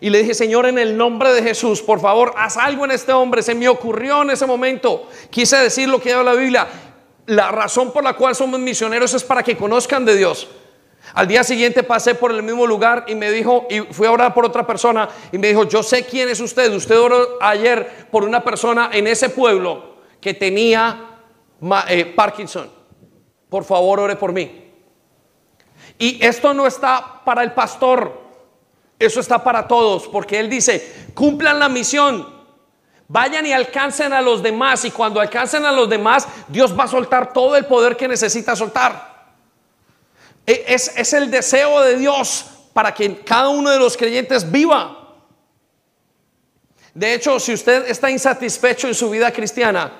Y 0.00 0.08
le 0.08 0.20
dije, 0.20 0.32
Señor, 0.32 0.64
en 0.64 0.78
el 0.78 0.96
nombre 0.96 1.34
de 1.34 1.42
Jesús, 1.42 1.82
por 1.82 2.00
favor, 2.00 2.32
haz 2.34 2.56
algo 2.56 2.86
en 2.86 2.92
este 2.92 3.12
hombre. 3.12 3.42
Se 3.42 3.54
me 3.54 3.68
ocurrió 3.68 4.22
en 4.22 4.30
ese 4.30 4.46
momento. 4.46 5.10
Quise 5.28 5.58
decir 5.58 5.90
lo 5.90 6.00
que 6.00 6.14
habla 6.14 6.32
la 6.32 6.40
Biblia. 6.40 6.66
La 7.26 7.52
razón 7.52 7.92
por 7.92 8.02
la 8.02 8.14
cual 8.14 8.34
somos 8.34 8.58
misioneros 8.58 9.12
es 9.12 9.24
para 9.24 9.42
que 9.42 9.58
conozcan 9.58 10.06
de 10.06 10.16
Dios. 10.16 10.48
Al 11.14 11.26
día 11.26 11.42
siguiente 11.42 11.82
pasé 11.82 12.14
por 12.14 12.30
el 12.30 12.42
mismo 12.42 12.66
lugar 12.66 13.04
y 13.08 13.14
me 13.14 13.30
dijo, 13.30 13.66
y 13.70 13.80
fui 13.80 14.06
a 14.06 14.12
orar 14.12 14.34
por 14.34 14.44
otra 14.44 14.66
persona, 14.66 15.08
y 15.32 15.38
me 15.38 15.48
dijo, 15.48 15.64
yo 15.64 15.82
sé 15.82 16.04
quién 16.04 16.28
es 16.28 16.40
usted. 16.40 16.72
Usted 16.72 16.98
oró 16.98 17.38
ayer 17.40 18.06
por 18.10 18.24
una 18.24 18.44
persona 18.44 18.90
en 18.92 19.06
ese 19.06 19.30
pueblo 19.30 19.96
que 20.20 20.34
tenía 20.34 21.20
eh, 21.88 22.04
Parkinson. 22.04 22.70
Por 23.48 23.64
favor, 23.64 24.00
ore 24.00 24.16
por 24.16 24.32
mí. 24.32 24.64
Y 25.98 26.24
esto 26.24 26.52
no 26.52 26.66
está 26.66 27.22
para 27.24 27.42
el 27.42 27.52
pastor. 27.52 28.28
Eso 28.98 29.20
está 29.20 29.42
para 29.42 29.66
todos, 29.66 30.08
porque 30.08 30.38
Él 30.40 30.50
dice, 30.50 31.06
cumplan 31.14 31.60
la 31.60 31.68
misión, 31.68 32.28
vayan 33.06 33.46
y 33.46 33.52
alcancen 33.52 34.12
a 34.12 34.20
los 34.20 34.42
demás, 34.42 34.84
y 34.84 34.90
cuando 34.90 35.20
alcancen 35.20 35.64
a 35.64 35.70
los 35.70 35.88
demás, 35.88 36.26
Dios 36.48 36.76
va 36.76 36.84
a 36.84 36.88
soltar 36.88 37.32
todo 37.32 37.54
el 37.56 37.64
poder 37.66 37.96
que 37.96 38.08
necesita 38.08 38.56
soltar. 38.56 39.07
E, 40.48 40.64
es, 40.66 41.12
el 41.12 41.30
deseo 41.30 41.82
de 41.82 41.98
Dios 41.98 42.46
para 42.72 42.94
que 42.94 43.18
cada 43.18 43.50
uno 43.50 43.70
de 43.70 43.78
los 43.78 43.98
creyentes 43.98 44.50
viva. 44.50 45.14
De 46.94 47.12
hecho, 47.12 47.38
si 47.38 47.52
usted 47.52 47.86
está 47.86 48.10
insatisfecho 48.10 48.88
en 48.88 48.94
su 48.94 49.10
vida 49.10 49.30
cristiana, 49.30 49.92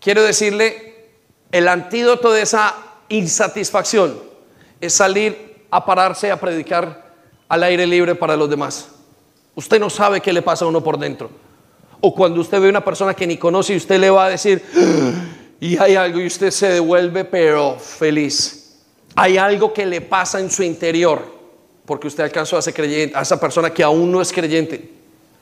quiero 0.00 0.24
decirle, 0.24 1.06
el 1.52 1.68
antídoto 1.68 2.32
de 2.32 2.42
esa 2.42 2.74
insatisfacción 3.08 4.20
es 4.80 4.92
salir 4.92 5.64
a 5.70 5.86
pararse 5.86 6.32
a 6.32 6.40
predicar 6.40 7.14
al 7.48 7.62
aire 7.62 7.86
libre 7.86 8.16
para 8.16 8.36
los 8.36 8.50
demás. 8.50 8.88
Usted 9.54 9.78
no 9.78 9.88
sabe 9.88 10.20
qué 10.20 10.32
le 10.32 10.42
pasa 10.42 10.64
a 10.64 10.68
uno 10.68 10.82
por 10.82 10.98
dentro. 10.98 11.30
O 12.00 12.12
cuando 12.12 12.40
usted 12.40 12.60
ve 12.60 12.66
a 12.66 12.70
una 12.70 12.84
persona 12.84 13.14
que 13.14 13.26
ni 13.26 13.36
conoce 13.36 13.74
y 13.74 13.76
usted 13.76 14.00
le 14.00 14.10
va 14.10 14.26
a 14.26 14.30
decir, 14.30 14.64
ah", 14.76 15.12
y 15.60 15.76
hay 15.78 15.94
algo 15.94 16.18
y 16.18 16.26
usted 16.26 16.50
se 16.50 16.70
devuelve 16.70 17.24
pero 17.24 17.78
feliz. 17.78 18.59
Hay 19.16 19.38
algo 19.38 19.72
que 19.72 19.86
le 19.86 20.00
pasa 20.00 20.40
en 20.40 20.50
su 20.50 20.62
interior 20.62 21.40
porque 21.90 22.06
usted 22.06 22.22
alcanzó 22.22 22.56
a, 22.56 22.62
creyente, 22.62 23.16
a 23.16 23.22
esa 23.22 23.40
persona 23.40 23.74
que 23.74 23.82
aún 23.82 24.12
no 24.12 24.22
es 24.22 24.32
creyente. 24.32 24.92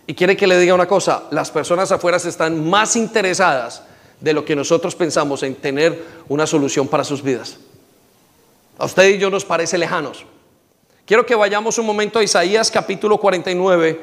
Y 0.06 0.14
quiere 0.14 0.34
que 0.34 0.46
le 0.46 0.58
diga 0.58 0.72
una 0.74 0.88
cosa, 0.88 1.24
las 1.30 1.50
personas 1.50 1.92
afuera 1.92 2.16
están 2.16 2.66
más 2.66 2.96
interesadas 2.96 3.82
de 4.18 4.32
lo 4.32 4.44
que 4.46 4.56
nosotros 4.56 4.94
pensamos 4.94 5.42
en 5.42 5.56
tener 5.56 6.02
una 6.28 6.46
solución 6.46 6.88
para 6.88 7.04
sus 7.04 7.22
vidas. 7.22 7.58
A 8.78 8.86
usted 8.86 9.10
y 9.10 9.18
yo 9.18 9.28
nos 9.28 9.44
parece 9.44 9.76
lejanos. 9.76 10.24
Quiero 11.04 11.26
que 11.26 11.34
vayamos 11.34 11.76
un 11.78 11.84
momento 11.84 12.18
a 12.18 12.22
Isaías 12.22 12.70
capítulo 12.70 13.18
49, 13.18 14.00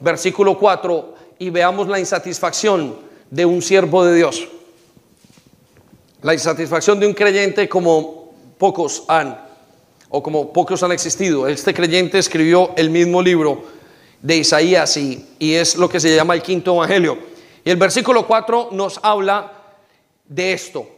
versículo 0.00 0.58
4, 0.58 1.14
y 1.38 1.50
veamos 1.50 1.86
la 1.86 2.00
insatisfacción 2.00 2.96
de 3.30 3.44
un 3.44 3.62
siervo 3.62 4.04
de 4.04 4.16
Dios. 4.16 4.48
La 6.22 6.34
insatisfacción 6.34 6.98
de 6.98 7.06
un 7.06 7.14
creyente 7.14 7.68
como 7.68 8.15
pocos 8.58 9.04
han, 9.08 9.40
o 10.08 10.22
como 10.22 10.52
pocos 10.52 10.82
han 10.82 10.92
existido. 10.92 11.48
Este 11.48 11.74
creyente 11.74 12.18
escribió 12.18 12.72
el 12.76 12.90
mismo 12.90 13.22
libro 13.22 13.64
de 14.22 14.36
Isaías 14.36 14.96
y, 14.96 15.26
y 15.38 15.54
es 15.54 15.76
lo 15.76 15.88
que 15.88 16.00
se 16.00 16.14
llama 16.14 16.34
el 16.34 16.42
quinto 16.42 16.74
evangelio. 16.74 17.18
Y 17.64 17.70
el 17.70 17.76
versículo 17.76 18.26
4 18.26 18.70
nos 18.72 19.00
habla 19.02 19.52
de 20.26 20.52
esto. 20.52 20.88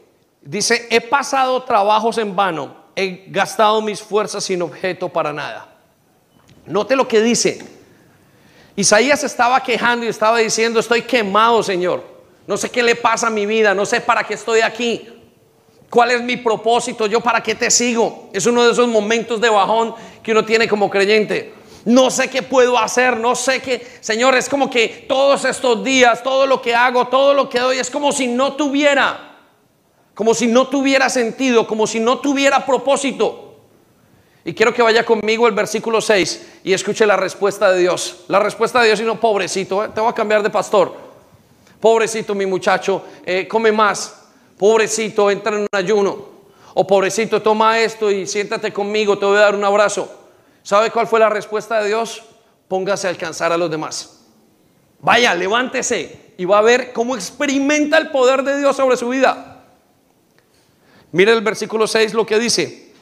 Dice, 0.42 0.86
he 0.90 1.00
pasado 1.00 1.62
trabajos 1.64 2.18
en 2.18 2.34
vano 2.34 2.78
he 2.98 3.26
gastado 3.28 3.80
mis 3.80 4.02
fuerzas 4.02 4.42
sin 4.42 4.60
objeto 4.60 5.08
para 5.08 5.32
nada. 5.32 5.68
Note 6.66 6.96
lo 6.96 7.06
que 7.06 7.20
dice. 7.20 7.64
Isaías 8.74 9.22
estaba 9.22 9.62
quejando 9.62 10.04
y 10.04 10.08
estaba 10.08 10.38
diciendo, 10.38 10.80
estoy 10.80 11.02
quemado, 11.02 11.62
Señor. 11.62 12.02
No 12.48 12.56
sé 12.56 12.70
qué 12.70 12.82
le 12.82 12.96
pasa 12.96 13.28
a 13.28 13.30
mi 13.30 13.46
vida, 13.46 13.72
no 13.72 13.86
sé 13.86 14.00
para 14.00 14.24
qué 14.24 14.34
estoy 14.34 14.62
aquí. 14.62 15.08
¿Cuál 15.90 16.10
es 16.10 16.22
mi 16.22 16.36
propósito? 16.36 17.06
¿Yo 17.06 17.20
para 17.20 17.42
qué 17.42 17.54
te 17.54 17.70
sigo? 17.70 18.28
Es 18.32 18.46
uno 18.46 18.64
de 18.64 18.72
esos 18.72 18.88
momentos 18.88 19.40
de 19.40 19.48
bajón 19.48 19.94
que 20.22 20.32
uno 20.32 20.44
tiene 20.44 20.68
como 20.68 20.90
creyente. 20.90 21.54
No 21.84 22.10
sé 22.10 22.28
qué 22.28 22.42
puedo 22.42 22.78
hacer, 22.78 23.16
no 23.16 23.34
sé 23.34 23.62
qué, 23.62 23.86
Señor, 24.00 24.34
es 24.34 24.48
como 24.48 24.68
que 24.68 25.06
todos 25.08 25.44
estos 25.44 25.82
días, 25.82 26.22
todo 26.22 26.46
lo 26.46 26.60
que 26.60 26.74
hago, 26.74 27.06
todo 27.06 27.32
lo 27.32 27.48
que 27.48 27.60
doy, 27.60 27.78
es 27.78 27.88
como 27.88 28.12
si 28.12 28.26
no 28.26 28.54
tuviera 28.54 29.28
como 30.18 30.34
si 30.34 30.48
no 30.48 30.66
tuviera 30.66 31.08
sentido, 31.08 31.64
como 31.64 31.86
si 31.86 32.00
no 32.00 32.18
tuviera 32.18 32.66
propósito. 32.66 33.54
Y 34.44 34.52
quiero 34.52 34.74
que 34.74 34.82
vaya 34.82 35.04
conmigo 35.04 35.46
el 35.46 35.54
versículo 35.54 36.00
6 36.00 36.60
y 36.64 36.72
escuche 36.72 37.06
la 37.06 37.16
respuesta 37.16 37.70
de 37.70 37.78
Dios. 37.78 38.24
La 38.26 38.40
respuesta 38.40 38.80
de 38.80 38.86
Dios 38.86 38.98
y 38.98 39.04
no, 39.04 39.20
pobrecito, 39.20 39.84
eh, 39.84 39.90
te 39.94 40.00
voy 40.00 40.10
a 40.10 40.12
cambiar 40.12 40.42
de 40.42 40.50
pastor. 40.50 40.92
Pobrecito 41.78 42.34
mi 42.34 42.46
muchacho, 42.46 43.04
eh, 43.24 43.46
come 43.46 43.70
más. 43.70 44.17
Pobrecito, 44.58 45.30
entra 45.30 45.54
en 45.54 45.62
un 45.62 45.68
ayuno. 45.72 46.28
O 46.74 46.86
pobrecito, 46.86 47.40
toma 47.40 47.78
esto 47.78 48.10
y 48.10 48.26
siéntate 48.26 48.72
conmigo, 48.72 49.18
te 49.18 49.24
voy 49.24 49.36
a 49.38 49.40
dar 49.40 49.54
un 49.54 49.64
abrazo. 49.64 50.12
¿Sabe 50.62 50.90
cuál 50.90 51.06
fue 51.06 51.18
la 51.18 51.28
respuesta 51.28 51.80
de 51.80 51.88
Dios? 51.88 52.22
Póngase 52.68 53.06
a 53.06 53.10
alcanzar 53.10 53.52
a 53.52 53.56
los 53.56 53.70
demás. 53.70 54.20
Vaya, 55.00 55.34
levántese 55.34 56.34
y 56.36 56.44
va 56.44 56.58
a 56.58 56.62
ver 56.62 56.92
cómo 56.92 57.14
experimenta 57.14 57.98
el 57.98 58.10
poder 58.10 58.42
de 58.42 58.58
Dios 58.58 58.76
sobre 58.76 58.96
su 58.96 59.08
vida. 59.08 59.64
Mire 61.12 61.32
el 61.32 61.40
versículo 61.40 61.86
6 61.86 62.14
lo 62.14 62.26
que 62.26 62.38
dice. 62.38 62.92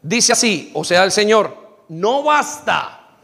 Dice 0.00 0.32
así, 0.32 0.70
o 0.74 0.84
sea, 0.84 1.04
el 1.04 1.12
Señor, 1.12 1.84
no 1.88 2.22
basta. 2.22 3.16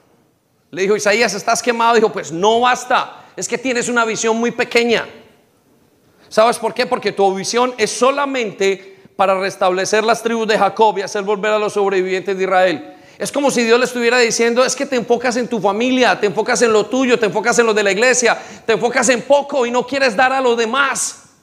Le 0.71 0.83
dijo 0.83 0.97
Isaías, 0.97 1.33
estás 1.35 1.63
quemado. 1.63 1.95
Dijo, 1.95 2.13
pues 2.13 2.33
no 2.33 2.61
basta. 2.61 3.25
Es 3.37 3.49
que 3.49 3.57
tienes 3.57 3.89
una 3.89 4.05
visión 4.05 4.37
muy 4.37 4.51
pequeña. 4.51 5.07
¿Sabes 6.35 6.59
por 6.59 6.75
qué? 6.75 6.85
Porque 6.85 7.13
tu 7.13 7.33
visión 7.33 7.73
es 7.79 7.93
solamente 7.93 8.99
para 9.15 9.39
restablecer 9.39 10.03
las 10.03 10.21
tribus 10.21 10.49
de 10.49 10.59
Jacob 10.59 10.99
y 10.99 11.03
hacer 11.03 11.23
volver 11.23 11.53
a 11.53 11.61
los 11.61 11.75
sobrevivientes 11.75 12.37
de 12.37 12.43
Israel. 12.43 12.97
Es 13.17 13.31
como 13.31 13.53
si 13.53 13.63
Dios 13.63 13.79
le 13.79 13.85
estuviera 13.85 14.19
diciendo, 14.19 14.65
es 14.65 14.75
que 14.75 14.85
te 14.85 14.97
enfocas 14.97 15.37
en 15.37 15.47
tu 15.47 15.61
familia, 15.61 16.19
te 16.19 16.27
enfocas 16.27 16.61
en 16.63 16.73
lo 16.73 16.87
tuyo, 16.87 17.21
te 17.21 17.27
enfocas 17.27 17.57
en 17.61 17.67
lo 17.67 17.73
de 17.73 17.85
la 17.85 17.93
iglesia, 17.93 18.37
te 18.67 18.73
enfocas 18.73 19.09
en 19.11 19.23
poco 19.23 19.65
y 19.65 19.71
no 19.71 19.87
quieres 19.87 20.17
dar 20.17 20.33
a 20.33 20.41
los 20.41 20.59
demás. 20.59 21.37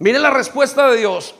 Mire 0.00 0.18
la 0.18 0.30
respuesta 0.30 0.88
de 0.88 0.96
Dios. 0.96 1.32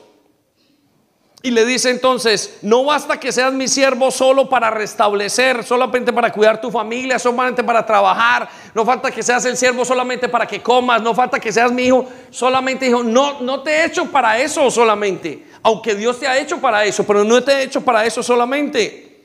Y 1.45 1.51
le 1.51 1.65
dice 1.65 1.91
entonces, 1.91 2.59
no 2.63 2.85
basta 2.85 3.19
que 3.19 3.33
seas 3.33 3.53
mi 3.53 3.67
siervo 3.67 4.13
solo 4.13 4.49
para 4.49 4.71
restablecer, 4.71 5.65
solamente 5.65 6.13
para 6.13 6.33
cuidar 6.33 6.61
tu 6.61 6.71
familia, 6.71 7.19
solamente 7.19 7.65
para 7.65 7.85
trabajar, 7.85 8.49
no 8.73 8.85
falta 8.85 9.11
que 9.11 9.25
seas 9.25 9.45
el 9.47 9.57
siervo 9.57 9.85
solamente 9.85 10.29
para 10.29 10.47
que 10.47 10.63
comas, 10.63 11.03
no 11.03 11.13
falta 11.17 11.41
que 11.41 11.51
seas 11.51 11.73
mi 11.73 11.87
hijo, 11.87 12.09
solamente 12.31 12.87
hijo, 12.87 13.03
no, 13.03 13.41
no 13.41 13.61
te 13.61 13.73
he 13.73 13.87
hecho 13.87 14.07
para 14.07 14.39
eso 14.39 14.71
solamente, 14.71 15.49
aunque 15.65 15.97
Dios 15.97 16.21
te 16.21 16.29
ha 16.29 16.39
hecho 16.39 16.61
para 16.61 16.85
eso, 16.85 17.05
pero 17.05 17.25
no 17.25 17.43
te 17.43 17.53
he 17.55 17.63
hecho 17.65 17.81
para 17.81 18.07
eso 18.07 18.23
solamente, 18.23 19.25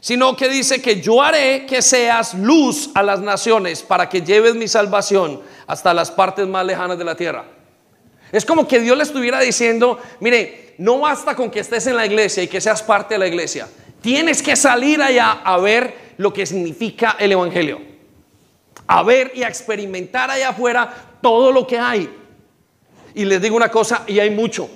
sino 0.00 0.36
que 0.36 0.50
dice 0.50 0.82
que 0.82 1.00
yo 1.00 1.22
haré 1.22 1.64
que 1.64 1.80
seas 1.80 2.34
luz 2.34 2.90
a 2.94 3.02
las 3.02 3.20
naciones 3.20 3.82
para 3.82 4.06
que 4.10 4.20
lleves 4.20 4.54
mi 4.54 4.68
salvación 4.68 5.40
hasta 5.66 5.94
las 5.94 6.10
partes 6.10 6.46
más 6.46 6.66
lejanas 6.66 6.98
de 6.98 7.04
la 7.04 7.14
tierra. 7.14 7.53
Es 8.32 8.44
como 8.44 8.66
que 8.66 8.80
Dios 8.80 8.96
le 8.96 9.02
estuviera 9.02 9.40
diciendo, 9.40 10.00
mire, 10.20 10.74
no 10.78 10.98
basta 11.00 11.36
con 11.36 11.50
que 11.50 11.60
estés 11.60 11.86
en 11.86 11.96
la 11.96 12.06
iglesia 12.06 12.42
y 12.42 12.48
que 12.48 12.60
seas 12.60 12.82
parte 12.82 13.14
de 13.14 13.18
la 13.18 13.26
iglesia. 13.26 13.68
Tienes 14.00 14.42
que 14.42 14.56
salir 14.56 15.00
allá 15.00 15.42
a 15.44 15.56
ver 15.58 16.14
lo 16.16 16.32
que 16.32 16.46
significa 16.46 17.16
el 17.18 17.32
Evangelio. 17.32 17.80
A 18.86 19.02
ver 19.02 19.32
y 19.34 19.42
a 19.42 19.48
experimentar 19.48 20.30
allá 20.30 20.50
afuera 20.50 20.92
todo 21.22 21.52
lo 21.52 21.66
que 21.66 21.78
hay. 21.78 22.10
Y 23.14 23.24
les 23.24 23.40
digo 23.40 23.56
una 23.56 23.70
cosa, 23.70 24.02
y 24.06 24.18
hay 24.18 24.30
mucho. 24.30 24.68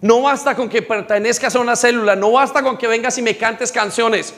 No 0.00 0.22
basta 0.22 0.54
con 0.54 0.68
que 0.68 0.80
pertenezcas 0.80 1.54
a 1.54 1.60
una 1.60 1.76
célula, 1.76 2.16
no 2.16 2.32
basta 2.32 2.62
con 2.62 2.78
que 2.78 2.86
vengas 2.86 3.18
y 3.18 3.22
me 3.22 3.36
cantes 3.36 3.70
canciones. 3.70 4.32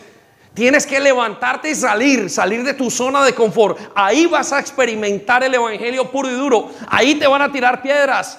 Tienes 0.54 0.86
que 0.86 1.00
levantarte 1.00 1.70
y 1.70 1.74
salir, 1.74 2.28
salir 2.28 2.62
de 2.62 2.74
tu 2.74 2.90
zona 2.90 3.24
de 3.24 3.34
confort. 3.34 3.78
Ahí 3.94 4.26
vas 4.26 4.52
a 4.52 4.60
experimentar 4.60 5.42
el 5.42 5.54
Evangelio 5.54 6.10
puro 6.10 6.28
y 6.28 6.34
duro. 6.34 6.70
Ahí 6.88 7.14
te 7.14 7.26
van 7.26 7.40
a 7.40 7.50
tirar 7.50 7.80
piedras. 7.80 8.38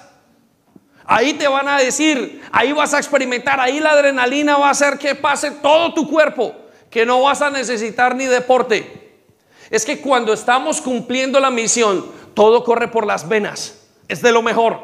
Ahí 1.06 1.34
te 1.34 1.48
van 1.48 1.68
a 1.68 1.78
decir, 1.78 2.42
ahí 2.52 2.72
vas 2.72 2.94
a 2.94 2.98
experimentar, 2.98 3.60
ahí 3.60 3.80
la 3.80 3.92
adrenalina 3.92 4.58
va 4.58 4.68
a 4.68 4.72
hacer 4.72 4.98
que 4.98 5.16
pase 5.16 5.52
todo 5.52 5.94
tu 5.94 6.10
cuerpo, 6.10 6.56
que 6.90 7.06
no 7.06 7.22
vas 7.22 7.42
a 7.42 7.50
necesitar 7.50 8.16
ni 8.16 8.26
deporte. 8.26 9.20
Es 9.70 9.86
que 9.86 10.00
cuando 10.00 10.32
estamos 10.32 10.80
cumpliendo 10.80 11.40
la 11.40 11.50
misión, 11.50 12.06
todo 12.34 12.64
corre 12.64 12.88
por 12.88 13.06
las 13.06 13.28
venas. 13.28 13.80
Es 14.08 14.22
de 14.22 14.32
lo 14.32 14.42
mejor. 14.42 14.80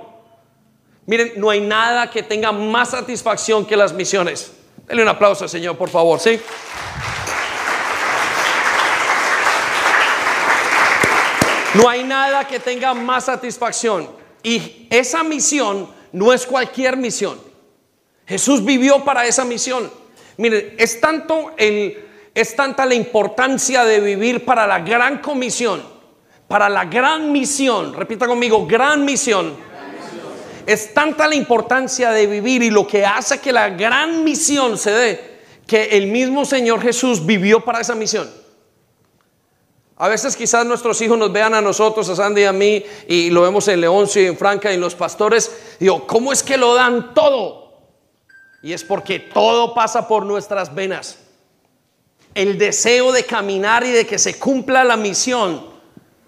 Miren, 1.06 1.34
no 1.38 1.50
hay 1.50 1.62
nada 1.62 2.10
que 2.10 2.22
tenga 2.22 2.52
más 2.52 2.92
satisfacción 2.92 3.66
que 3.66 3.78
las 3.78 3.94
misiones. 3.94 4.52
Denle 4.88 5.04
un 5.04 5.10
aplauso 5.10 5.48
Señor, 5.48 5.78
por 5.78 5.90
favor, 5.90 6.20
¿sí? 6.20 6.40
No 11.76 11.88
hay 11.88 12.04
nada 12.04 12.48
que 12.48 12.60
tenga 12.60 12.94
más 12.94 13.26
satisfacción. 13.26 14.10
Y 14.42 14.88
esa 14.90 15.24
misión 15.24 15.90
no 16.12 16.34
es 16.34 16.46
cualquier 16.46 16.98
misión. 16.98 17.40
Jesús 18.26 18.64
vivió 18.64 19.04
para 19.04 19.26
esa 19.26 19.46
misión. 19.46 19.92
Miren, 20.38 20.76
es 20.78 21.02
tanto 21.02 21.52
el, 21.58 22.06
es 22.34 22.56
tanta 22.56 22.86
la 22.86 22.96
importancia 22.96 23.84
de 23.84 24.00
vivir 24.00 24.46
para 24.46 24.66
la 24.66 24.80
gran 24.80 25.20
comisión, 25.20 25.84
para 26.48 26.70
la 26.70 26.86
gran 26.86 27.32
misión. 27.32 27.94
Repita 27.94 28.26
conmigo, 28.28 28.66
gran 28.66 29.04
misión. 29.06 29.54
Es 30.66 30.94
tanta 30.94 31.28
la 31.28 31.36
importancia 31.36 32.12
de 32.12 32.28
vivir 32.28 32.62
y 32.64 32.70
lo 32.70 32.86
que 32.86 33.06
hace 33.06 33.40
que 33.40 33.52
la 33.52 33.70
gran 33.70 34.24
misión 34.24 34.78
se 34.78 34.92
dé, 34.92 35.40
que 35.66 35.98
el 35.98 36.08
mismo 36.08 36.46
Señor 36.46 36.82
Jesús 36.82 37.26
vivió 37.26 37.66
para 37.66 37.82
esa 37.82 37.96
misión. 37.96 38.30
A 40.02 40.08
veces 40.08 40.38
quizás 40.38 40.66
nuestros 40.66 41.02
hijos 41.02 41.18
nos 41.18 41.30
vean 41.34 41.54
a 41.54 41.62
nosotros, 41.62 42.08
a 42.08 42.16
Sandy 42.16 42.44
y 42.44 42.46
a 42.46 42.54
mí, 42.54 42.86
y 43.06 43.30
lo 43.32 43.42
vemos 43.42 43.68
en 43.68 43.82
Leoncio 43.82 44.22
y 44.22 44.28
en 44.28 44.38
Franca 44.38 44.72
y 44.72 44.76
en 44.76 44.82
los 44.82 44.96
pastores. 44.96 45.76
Digo, 45.78 46.08
¿cómo 46.08 46.32
es 46.32 46.42
que 46.42 46.56
lo 46.56 46.74
dan 46.74 47.14
todo? 47.14 47.74
Y 48.64 48.72
es 48.72 48.86
porque 48.86 49.20
todo 49.20 49.74
pasa 49.74 50.08
por 50.08 50.26
nuestras 50.26 50.74
venas. 50.74 51.20
El 52.34 52.58
deseo 52.58 53.12
de 53.12 53.26
caminar 53.26 53.84
y 53.84 53.92
de 53.92 54.08
que 54.08 54.18
se 54.18 54.40
cumpla 54.40 54.86
la 54.86 54.96
misión, 54.96 55.66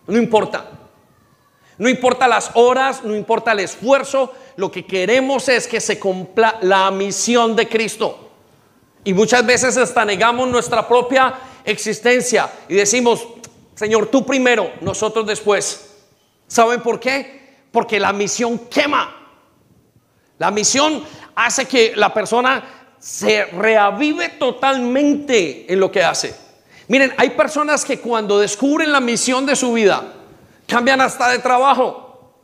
no 0.06 0.18
importa. 0.18 0.70
No 1.78 1.88
importa 1.88 2.28
las 2.28 2.52
horas, 2.56 3.06
no 3.06 3.16
importa 3.16 3.54
el 3.54 3.62
esfuerzo, 3.62 4.34
lo 4.58 4.70
que 4.70 4.86
queremos 4.86 5.48
es 5.48 5.66
que 5.66 5.80
se 5.80 5.98
cumpla 5.98 6.58
la 6.62 6.92
misión 6.92 7.56
de 7.56 7.70
Cristo. 7.70 8.32
Y 9.06 9.14
muchas 9.14 9.46
veces 9.46 9.78
hasta 9.78 10.04
negamos 10.04 10.50
nuestra 10.50 10.86
propia 10.86 11.36
existencia 11.64 12.52
y 12.68 12.76
decimos, 12.76 13.26
Señor, 13.76 14.08
tú 14.08 14.26
primero, 14.26 14.72
nosotros 14.82 15.26
después. 15.26 15.96
¿Saben 16.48 16.82
por 16.82 17.00
qué? 17.00 17.66
Porque 17.72 18.00
la 18.00 18.14
misión 18.14 18.60
quema. 18.70 19.16
La 20.38 20.52
misión 20.52 21.04
hace 21.36 21.66
que 21.66 21.94
la 21.96 22.14
persona 22.14 22.64
se 23.00 23.46
reavive 23.46 24.30
totalmente 24.30 25.72
en 25.72 25.80
lo 25.80 25.92
que 25.92 26.04
hace. 26.04 26.36
Miren, 26.88 27.14
hay 27.18 27.32
personas 27.32 27.86
que 27.86 28.00
cuando 28.00 28.40
descubren 28.40 28.92
la 28.92 29.00
misión 29.00 29.46
de 29.46 29.56
su 29.56 29.74
vida, 29.74 30.14
cambian 30.68 31.02
hasta 31.02 31.30
de 31.30 31.40
trabajo. 31.40 32.36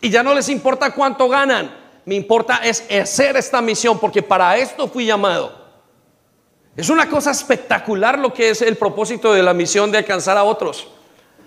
Y 0.00 0.10
ya 0.10 0.22
no 0.22 0.34
les 0.34 0.48
importa 0.48 0.92
cuánto 0.92 1.28
ganan. 1.28 1.76
Me 2.06 2.14
importa 2.14 2.60
es 2.64 2.84
hacer 2.90 3.36
esta 3.36 3.60
misión 3.60 3.98
porque 3.98 4.22
para 4.22 4.56
esto 4.56 4.88
fui 4.88 5.04
llamado. 5.04 5.59
Es 6.80 6.88
una 6.88 7.10
cosa 7.10 7.30
espectacular 7.30 8.18
lo 8.18 8.32
que 8.32 8.48
es 8.48 8.62
el 8.62 8.74
propósito 8.78 9.34
de 9.34 9.42
la 9.42 9.52
misión 9.52 9.92
de 9.92 9.98
alcanzar 9.98 10.38
a 10.38 10.44
otros. 10.44 10.88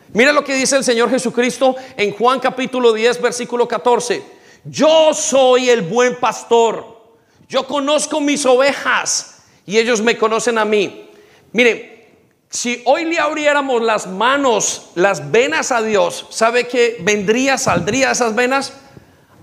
Mira 0.09 0.31
lo 0.31 0.43
que 0.43 0.53
dice 0.53 0.75
el 0.75 0.83
Señor 0.83 1.09
Jesucristo 1.09 1.75
en 1.97 2.13
Juan 2.13 2.39
capítulo 2.39 2.93
10, 2.93 3.19
versículo 3.19 3.67
14. 3.67 4.23
Yo 4.63 5.11
soy 5.15 5.71
el 5.71 5.81
buen 5.81 6.17
pastor. 6.17 7.01
Yo 7.49 7.65
conozco 7.65 8.21
mis 8.21 8.45
ovejas 8.45 9.41
y 9.65 9.79
ellos 9.79 10.03
me 10.03 10.19
conocen 10.19 10.59
a 10.59 10.65
mí. 10.65 11.09
Mire, 11.51 12.11
si 12.51 12.83
hoy 12.85 13.05
le 13.05 13.17
abriéramos 13.17 13.81
las 13.81 14.05
manos, 14.05 14.91
las 14.93 15.31
venas 15.31 15.71
a 15.71 15.81
Dios, 15.81 16.27
¿sabe 16.29 16.67
que 16.67 16.97
vendría, 16.99 17.57
saldría 17.57 18.11
esas 18.11 18.35
venas? 18.35 18.73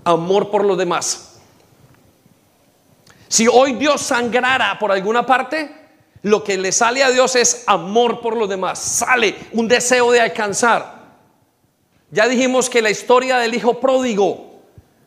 Amor 0.05 0.51
por 0.51 0.63
los 0.63 0.77
demás. 0.77 1.41
Si 3.27 3.45
hoy 3.49 3.73
Dios 3.73 3.99
sangrara 3.99 4.79
por 4.79 4.93
alguna 4.93 5.25
parte, 5.25 5.80
lo 6.23 6.43
que 6.43 6.57
le 6.57 6.71
sale 6.71 7.03
a 7.03 7.09
Dios 7.09 7.35
es 7.35 7.63
amor 7.67 8.21
por 8.21 8.37
los 8.37 8.47
demás, 8.47 8.79
sale 8.79 9.35
un 9.53 9.67
deseo 9.67 10.11
de 10.11 10.21
alcanzar. 10.21 11.01
Ya 12.11 12.27
dijimos 12.27 12.69
que 12.69 12.81
la 12.81 12.89
historia 12.89 13.37
del 13.37 13.53
hijo 13.53 13.79
pródigo 13.79 14.51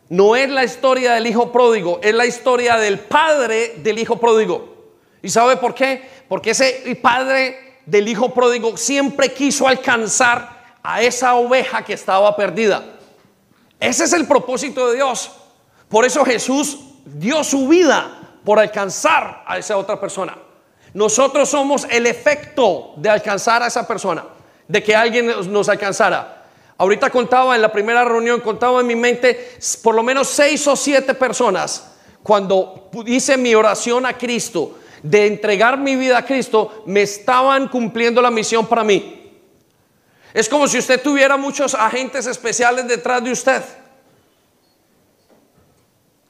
no 0.09 0.35
es 0.35 0.49
la 0.49 0.63
historia 0.63 1.13
del 1.13 1.27
hijo 1.27 1.51
pródigo, 1.51 1.99
es 2.01 2.13
la 2.13 2.25
historia 2.25 2.77
del 2.77 2.99
padre 2.99 3.75
del 3.77 3.99
hijo 3.99 4.17
pródigo. 4.17 4.75
¿Y 5.21 5.29
sabe 5.29 5.57
por 5.57 5.73
qué? 5.73 6.07
Porque 6.27 6.51
ese 6.51 6.97
padre 7.01 7.79
del 7.85 8.07
hijo 8.07 8.33
pródigo 8.33 8.77
siempre 8.77 9.33
quiso 9.33 9.67
alcanzar 9.67 10.77
a 10.83 11.01
esa 11.01 11.35
oveja 11.35 11.83
que 11.83 11.93
estaba 11.93 12.35
perdida. 12.35 12.83
Ese 13.79 14.03
es 14.03 14.13
el 14.13 14.27
propósito 14.27 14.89
de 14.89 14.95
Dios. 14.95 15.31
Por 15.89 16.05
eso 16.05 16.23
Jesús 16.25 16.79
dio 17.05 17.43
su 17.43 17.67
vida 17.67 18.39
por 18.43 18.59
alcanzar 18.59 19.43
a 19.47 19.57
esa 19.57 19.77
otra 19.77 19.99
persona. 19.99 20.37
Nosotros 20.95 21.49
somos 21.49 21.85
el 21.89 22.07
efecto 22.07 22.93
de 22.95 23.09
alcanzar 23.09 23.61
a 23.61 23.67
esa 23.67 23.85
persona, 23.85 24.23
de 24.65 24.81
que 24.81 24.95
alguien 24.95 25.27
nos 25.51 25.67
alcanzara. 25.67 26.45
Ahorita 26.77 27.09
contaba 27.09 27.53
en 27.53 27.61
la 27.61 27.69
primera 27.69 28.05
reunión, 28.05 28.39
contaba 28.39 28.79
en 28.79 28.87
mi 28.87 28.95
mente 28.95 29.57
por 29.83 29.93
lo 29.93 30.03
menos 30.03 30.29
seis 30.29 30.65
o 30.67 30.75
siete 30.77 31.13
personas 31.13 31.91
cuando 32.23 32.89
hice 33.05 33.35
mi 33.35 33.53
oración 33.53 34.05
a 34.05 34.17
Cristo 34.17 34.79
de 35.03 35.27
entregar 35.27 35.77
mi 35.77 35.97
vida 35.97 36.17
a 36.17 36.25
Cristo, 36.25 36.83
me 36.85 37.01
estaban 37.01 37.67
cumpliendo 37.67 38.21
la 38.21 38.31
misión 38.31 38.65
para 38.65 38.85
mí. 38.85 39.33
Es 40.33 40.47
como 40.47 40.65
si 40.65 40.77
usted 40.77 41.01
tuviera 41.01 41.35
muchos 41.35 41.75
agentes 41.75 42.25
especiales 42.25 42.87
detrás 42.87 43.21
de 43.21 43.31
usted. 43.33 43.61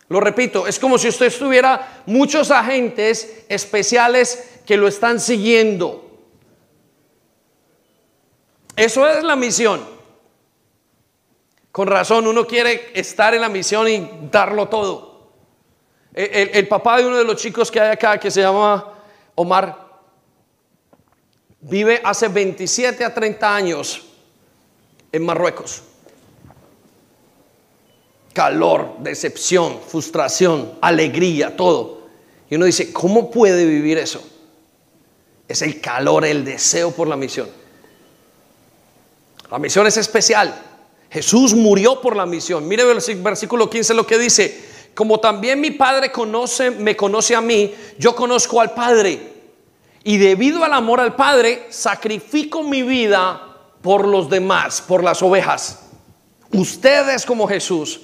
Lo 0.10 0.20
repito, 0.20 0.68
es 0.68 0.78
como 0.78 0.98
si 0.98 1.08
usted 1.08 1.34
tuviera 1.36 2.04
muchos 2.06 2.52
agentes 2.52 3.46
especiales 3.50 4.55
que 4.66 4.78
lo 4.78 4.88
están 4.88 5.20
siguiendo. 5.20 6.06
Eso 8.76 9.08
es 9.08 9.24
la 9.24 9.36
misión. 9.36 9.82
Con 11.72 11.88
razón, 11.88 12.28
uno 12.28 12.48
quiere 12.48 12.92
estar 12.94 13.34
en 13.34 13.42
la 13.42 13.50
misión 13.50 13.88
y 13.88 14.30
darlo 14.32 14.68
todo. 14.68 15.16
El, 16.14 16.68
papá 16.70 16.98
de 16.98 17.06
uno 17.06 17.18
de 17.18 17.26
los 17.26 17.36
chicos 17.36 17.70
que 17.70 17.80
hay 17.80 17.92
acá, 17.92 18.18
que 18.18 18.32
se 18.32 18.42
llama 18.42 18.94
Omar, 19.36 19.86
vive 21.60 22.00
hace 22.04 22.30
27 22.30 23.04
a 23.04 23.14
30 23.14 23.56
años 23.56 24.06
en 25.12 25.26
Marruecos. 25.26 25.84
Calor, 28.32 28.96
decepción, 29.00 29.80
frustración, 29.86 30.78
alegría, 30.82 31.58
todo. 31.58 32.08
Y 32.50 32.56
uno 32.56 32.66
dice, 32.66 32.94
¿cómo 32.94 33.30
puede 33.30 33.66
vivir 33.66 33.98
eso? 33.98 34.35
Es 35.48 35.62
el 35.62 35.80
calor, 35.82 36.26
el 36.26 36.44
deseo 36.44 36.92
por 36.92 37.08
la 37.08 37.16
misión. 37.16 37.50
La 39.52 39.60
misión 39.60 39.86
es 39.88 39.98
especial. 39.98 40.62
Jesús 41.10 41.54
murió 41.54 42.02
por 42.02 42.16
la 42.16 42.26
misión. 42.26 42.68
Mire 42.68 42.84
el 42.84 43.22
versículo 43.22 43.70
15 43.70 43.94
lo 43.94 44.08
que 44.08 44.18
dice 44.18 44.76
como 44.96 45.20
también 45.20 45.60
mi 45.60 45.72
Padre 45.72 46.12
conoce, 46.12 46.72
me 46.72 46.96
conoce 46.96 47.36
a 47.36 47.42
mí, 47.42 47.76
yo 48.00 48.16
conozco 48.16 48.62
al 48.62 48.74
Padre. 48.74 49.34
Y 50.06 50.18
debido 50.18 50.64
al 50.64 50.74
amor 50.74 51.02
al 51.02 51.16
Padre, 51.16 51.68
sacrifico 51.70 52.64
mi 52.64 52.82
vida 52.82 53.42
por 53.82 54.08
los 54.08 54.30
demás, 54.30 54.82
por 54.82 55.04
las 55.04 55.22
ovejas. 55.22 55.90
Ustedes 56.54 57.26
como 57.26 57.48
Jesús. 57.48 58.02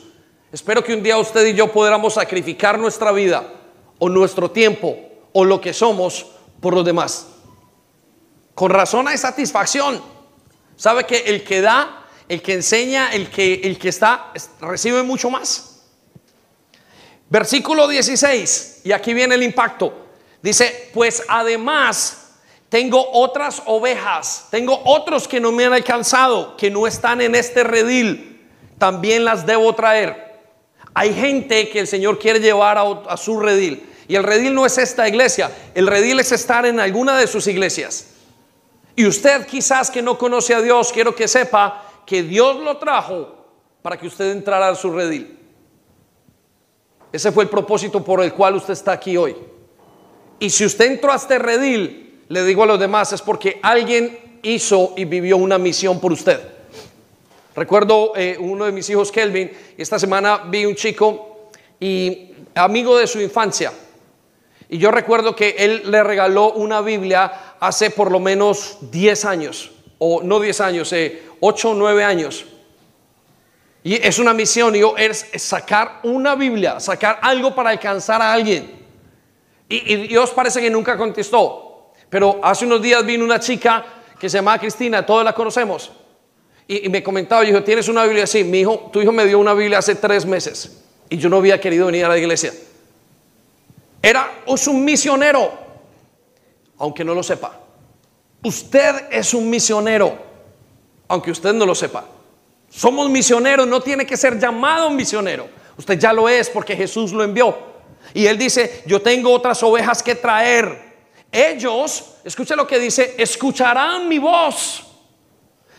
Espero 0.52 0.84
que 0.84 0.94
un 0.94 1.02
día 1.02 1.18
usted 1.18 1.46
y 1.46 1.54
yo 1.54 1.72
podamos 1.72 2.16
sacrificar 2.16 2.78
nuestra 2.78 3.14
vida 3.14 3.48
o 3.98 4.10
nuestro 4.10 4.52
tiempo 4.52 4.98
o 5.32 5.46
lo 5.46 5.62
que 5.62 5.72
somos 5.72 6.26
por 6.60 6.74
los 6.74 6.84
demás. 6.84 7.28
Con 8.62 8.70
razón 8.70 9.08
hay 9.08 9.18
satisfacción. 9.18 10.00
¿Sabe 10.76 11.06
que 11.06 11.18
el 11.18 11.44
que 11.44 11.62
da, 11.62 12.06
el 12.30 12.44
que 12.44 12.54
enseña, 12.54 13.12
el 13.12 13.28
que, 13.32 13.56
el 13.64 13.80
que 13.80 13.90
está, 13.90 14.32
recibe 14.60 15.02
mucho 15.02 15.32
más? 15.32 15.80
Versículo 17.28 17.88
16, 17.88 18.82
y 18.84 18.92
aquí 18.92 19.16
viene 19.16 19.34
el 19.34 19.42
impacto. 19.42 20.06
Dice, 20.44 20.92
pues 20.94 21.24
además 21.28 22.34
tengo 22.70 23.04
otras 23.14 23.64
ovejas, 23.66 24.46
tengo 24.52 24.80
otros 24.86 25.28
que 25.28 25.40
no 25.40 25.52
me 25.52 25.66
han 25.66 25.74
alcanzado, 25.74 26.56
que 26.56 26.70
no 26.70 26.86
están 26.86 27.20
en 27.22 27.34
este 27.34 27.64
redil, 27.64 28.48
también 28.78 29.26
las 29.26 29.48
debo 29.48 29.74
traer. 29.74 30.40
Hay 30.94 31.16
gente 31.16 31.68
que 31.70 31.80
el 31.80 31.88
Señor 31.88 32.20
quiere 32.20 32.40
llevar 32.40 32.78
a, 32.78 32.84
a 32.84 33.18
su 33.18 33.40
redil. 33.40 33.90
Y 34.08 34.16
el 34.16 34.24
redil 34.24 34.54
no 34.54 34.68
es 34.68 34.78
esta 34.78 35.08
iglesia, 35.08 35.50
el 35.74 35.88
redil 35.88 36.20
es 36.20 36.32
estar 36.32 36.68
en 36.68 36.80
alguna 36.80 37.18
de 37.18 37.26
sus 37.26 37.48
iglesias. 37.48 38.06
Usted 39.06 39.46
quizás 39.46 39.90
que 39.90 40.02
no 40.02 40.18
conoce 40.18 40.54
a 40.54 40.62
Dios, 40.62 40.92
quiero 40.92 41.16
que 41.16 41.28
sepa 41.28 41.84
que 42.06 42.24
Dios 42.24 42.58
lo 42.58 42.78
trajo 42.78 43.36
para 43.82 43.98
que 43.98 44.08
usted 44.08 44.32
entrara 44.32 44.70
a 44.70 44.76
su 44.76 44.92
redil. 44.92 45.38
Ese 47.12 47.32
fue 47.32 47.44
el 47.44 47.50
propósito 47.50 48.04
por 48.04 48.22
el 48.24 48.34
cual 48.34 48.56
usted 48.56 48.74
está 48.74 48.94
aquí 48.94 49.18
hoy. 49.18 49.36
Y 50.40 50.50
si 50.50 50.66
usted 50.66 50.86
entró 50.86 51.12
a 51.12 51.16
este 51.16 51.38
redil, 51.38 52.24
le 52.30 52.44
digo 52.44 52.64
a 52.64 52.66
los 52.66 52.80
demás, 52.80 53.12
es 53.14 53.22
porque 53.22 53.60
alguien 53.62 54.40
hizo 54.44 54.94
y 54.96 55.06
vivió 55.06 55.38
una 55.38 55.58
misión 55.58 56.00
por 56.00 56.12
usted. 56.12 56.40
Recuerdo 57.56 58.14
eh, 58.16 58.38
uno 58.40 58.66
de 58.66 58.72
mis 58.72 58.90
hijos, 58.90 59.12
Kelvin, 59.12 59.52
esta 59.78 60.00
semana 60.00 60.44
vi 60.48 60.66
un 60.66 60.76
chico 60.76 61.50
y 61.80 62.32
amigo 62.56 62.98
de 62.98 63.08
su 63.08 63.20
infancia. 63.20 63.74
Y 64.70 64.78
yo 64.78 64.90
recuerdo 64.90 65.36
que 65.36 65.56
él 65.58 65.84
le 65.92 66.02
regaló 66.02 66.54
una 66.54 66.80
Biblia 66.80 67.51
hace 67.62 67.92
por 67.92 68.12
lo 68.12 68.20
menos 68.20 68.80
10 68.82 69.24
años, 69.26 69.72
o 70.00 70.22
no 70.24 70.40
10 70.40 70.62
años, 70.62 70.92
eh, 70.94 71.24
8 71.40 71.70
o 71.70 71.74
9 71.76 72.04
años. 72.04 72.46
Y 73.84 73.96
es 73.96 74.18
una 74.20 74.34
misión, 74.34 74.76
y 74.76 74.82
es 74.98 75.28
sacar 75.38 76.00
una 76.04 76.36
Biblia, 76.36 76.80
sacar 76.80 77.20
algo 77.22 77.54
para 77.54 77.70
alcanzar 77.70 78.22
a 78.22 78.34
alguien. 78.34 78.82
Y, 79.70 80.08
Dios 80.08 80.32
parece 80.32 80.60
que 80.60 80.70
nunca 80.70 80.98
contestó. 80.98 81.92
Pero 82.10 82.40
hace 82.44 82.66
unos 82.66 82.82
días 82.82 83.06
vino 83.06 83.24
una 83.24 83.40
chica 83.40 83.86
que 84.20 84.28
se 84.28 84.38
llama 84.38 84.60
Cristina, 84.60 85.06
todos 85.06 85.24
la 85.24 85.34
conocemos. 85.34 85.92
Y, 86.68 86.90
me 86.90 87.04
comentaba, 87.04 87.44
dijo, 87.44 87.64
¿tienes 87.64 87.88
una 87.88 88.04
Biblia 88.06 88.24
así? 88.24 88.44
Mi 88.44 88.62
hijo, 88.62 88.90
tu 88.92 89.02
hijo 89.02 89.12
me 89.12 89.26
dio 89.26 89.38
una 89.38 89.54
Biblia 89.54 89.78
hace 89.78 89.96
tres 89.96 90.26
meses. 90.26 90.84
Y 91.10 91.18
yo 91.18 91.30
no 91.30 91.38
había 91.38 91.62
querido 91.62 91.86
venir 91.86 92.06
a 92.06 92.10
la 92.10 92.18
iglesia. 92.18 92.54
Era 94.02 94.42
es 94.48 94.68
un 94.68 94.84
misionero, 94.84 95.71
aunque 96.82 97.04
no 97.04 97.14
lo 97.14 97.22
sepa. 97.22 97.52
Usted 98.44 99.08
es 99.12 99.36
un 99.36 99.50
misionero, 99.50 100.18
aunque 101.08 101.30
usted 101.30 101.54
no 101.54 101.66
lo 101.66 101.76
sepa. 101.76 102.06
Somos 102.70 103.08
misioneros, 103.08 103.68
no 103.68 103.82
tiene 103.82 104.06
que 104.06 104.18
ser 104.18 104.40
llamado 104.40 104.90
misionero. 104.90 105.48
Usted 105.78 106.00
ya 106.00 106.12
lo 106.12 106.28
es 106.28 106.50
porque 106.50 106.76
Jesús 106.76 107.12
lo 107.12 107.24
envió. 107.24 107.56
Y 108.16 108.26
él 108.26 108.38
dice, 108.38 108.82
yo 108.88 109.00
tengo 109.02 109.32
otras 109.32 109.62
ovejas 109.62 110.02
que 110.02 110.16
traer. 110.16 110.92
Ellos, 111.32 112.16
escucha 112.24 112.56
lo 112.56 112.66
que 112.66 112.80
dice, 112.80 113.14
escucharán 113.18 114.08
mi 114.08 114.18
voz. 114.18 114.84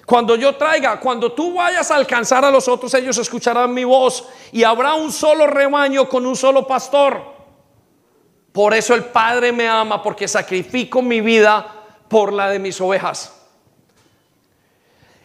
Cuando 0.07 0.37
yo 0.37 0.55
traiga, 0.55 1.01
cuando 1.01 1.33
tú 1.33 1.55
vayas 1.55 1.91
a 1.91 1.97
alcanzar 1.97 2.45
a 2.45 2.51
los 2.51 2.69
otros, 2.69 2.95
ellos 2.95 3.19
escucharán 3.19 3.75
mi 3.75 3.83
voz. 3.83 4.29
Y 4.53 4.63
habrá 4.63 4.95
un 4.95 5.11
solo 5.11 5.49
rebaño 5.49 6.09
con 6.09 6.25
un 6.27 6.37
solo 6.37 6.65
pastor. 6.65 7.32
Por 8.53 8.75
eso 8.75 8.95
el 8.95 9.05
Padre 9.05 9.51
me 9.53 9.67
ama, 9.67 10.03
porque 10.03 10.29
sacrifico 10.29 11.01
mi 11.01 11.21
vida 11.21 11.83
por 12.09 12.33
la 12.33 12.51
de 12.51 12.59
mis 12.59 12.81
ovejas. 12.81 13.33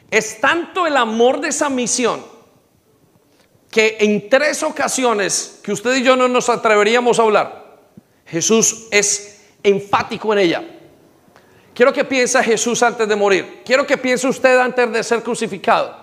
Es 0.10 0.40
tanto 0.40 0.88
el 0.88 0.96
amor 0.96 1.42
de 1.42 1.50
esa 1.50 1.70
misión 1.70 2.24
que 3.70 3.98
en 4.00 4.30
tres 4.30 4.64
ocasiones 4.64 5.60
que 5.62 5.74
usted 5.74 5.96
y 5.98 6.04
yo 6.04 6.16
no 6.16 6.30
nos 6.30 6.48
atreveríamos 6.48 7.20
a 7.20 7.24
hablar, 7.24 7.80
Jesús 8.26 8.88
es 8.92 9.42
enfático 9.62 10.32
en 10.32 10.40
ella. 10.40 10.64
Quiero 11.74 11.92
que 11.94 12.06
piense 12.06 12.42
Jesús 12.42 12.82
antes 12.82 13.08
de 13.08 13.16
morir. 13.16 13.62
Quiero 13.66 13.86
que 13.86 13.98
piense 13.98 14.28
usted 14.28 14.58
antes 14.58 14.92
de 14.92 15.04
ser 15.04 15.22
crucificado. 15.22 15.96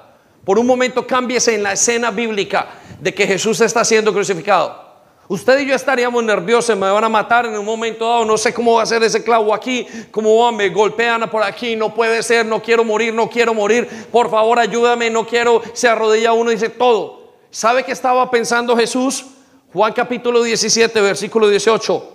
Por 0.45 0.59
un 0.59 0.67
momento 0.67 1.07
cámbiese 1.07 1.55
en 1.55 1.63
la 1.63 1.73
escena 1.73 2.11
bíblica 2.11 2.69
de 3.01 3.15
que 3.15 3.27
Jesús 3.27 3.61
está 3.61 3.85
siendo 3.85 4.13
crucificado. 4.13 4.84
Usted 5.27 5.61
y 5.61 5.67
yo 5.67 5.75
estaríamos 5.75 6.23
nerviosos, 6.23 6.77
me 6.77 6.91
van 6.91 7.03
a 7.03 7.09
matar 7.09 7.47
en 7.47 7.57
un 7.57 7.65
momento 7.65 8.07
dado, 8.07 8.27
no 8.27 8.37
sé 8.37 8.53
cómo 8.53 8.75
va 8.75 8.83
a 8.83 8.87
ser 8.87 9.03
ese 9.03 9.25
clavo 9.25 9.55
aquí, 9.55 9.87
cómo 10.11 10.37
va, 10.37 10.53
me 10.53 10.69
golpean 10.69 11.31
por 11.31 11.43
aquí, 11.43 11.77
no 11.77 11.95
puede 11.95 12.23
ser, 12.23 12.45
no 12.45 12.61
quiero 12.61 12.85
morir, 12.85 13.15
no 13.15 13.31
quiero 13.31 13.55
morir, 13.55 13.89
por 14.13 14.31
favor 14.31 14.59
ayúdame, 14.59 15.09
no 15.09 15.27
quiero, 15.27 15.63
se 15.73 15.89
arrodilla 15.89 16.35
uno 16.35 16.51
y 16.51 16.57
dice 16.57 16.69
todo. 16.69 17.33
¿Sabe 17.51 17.85
qué 17.85 17.93
estaba 17.93 18.31
pensando 18.31 18.77
Jesús? 18.77 19.25
Juan 19.73 19.95
capítulo 19.95 20.43
17, 20.43 21.01
versículo 21.01 21.49
18. 21.49 22.13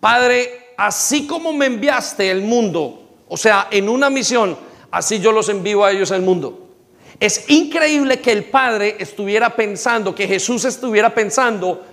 Padre, 0.00 0.72
así 0.76 1.28
como 1.28 1.52
me 1.52 1.66
enviaste 1.66 2.28
el 2.28 2.42
mundo, 2.42 3.02
o 3.28 3.36
sea, 3.36 3.68
en 3.70 3.88
una 3.88 4.10
misión, 4.10 4.56
así 4.90 5.20
yo 5.20 5.30
los 5.30 5.48
envío 5.48 5.84
a 5.84 5.92
ellos 5.92 6.10
al 6.10 6.22
mundo. 6.22 6.66
Es 7.20 7.48
increíble 7.50 8.20
que 8.20 8.32
el 8.32 8.44
Padre 8.44 8.96
estuviera 8.98 9.54
pensando, 9.54 10.14
que 10.14 10.26
Jesús 10.26 10.64
estuviera 10.64 11.14
pensando, 11.14 11.84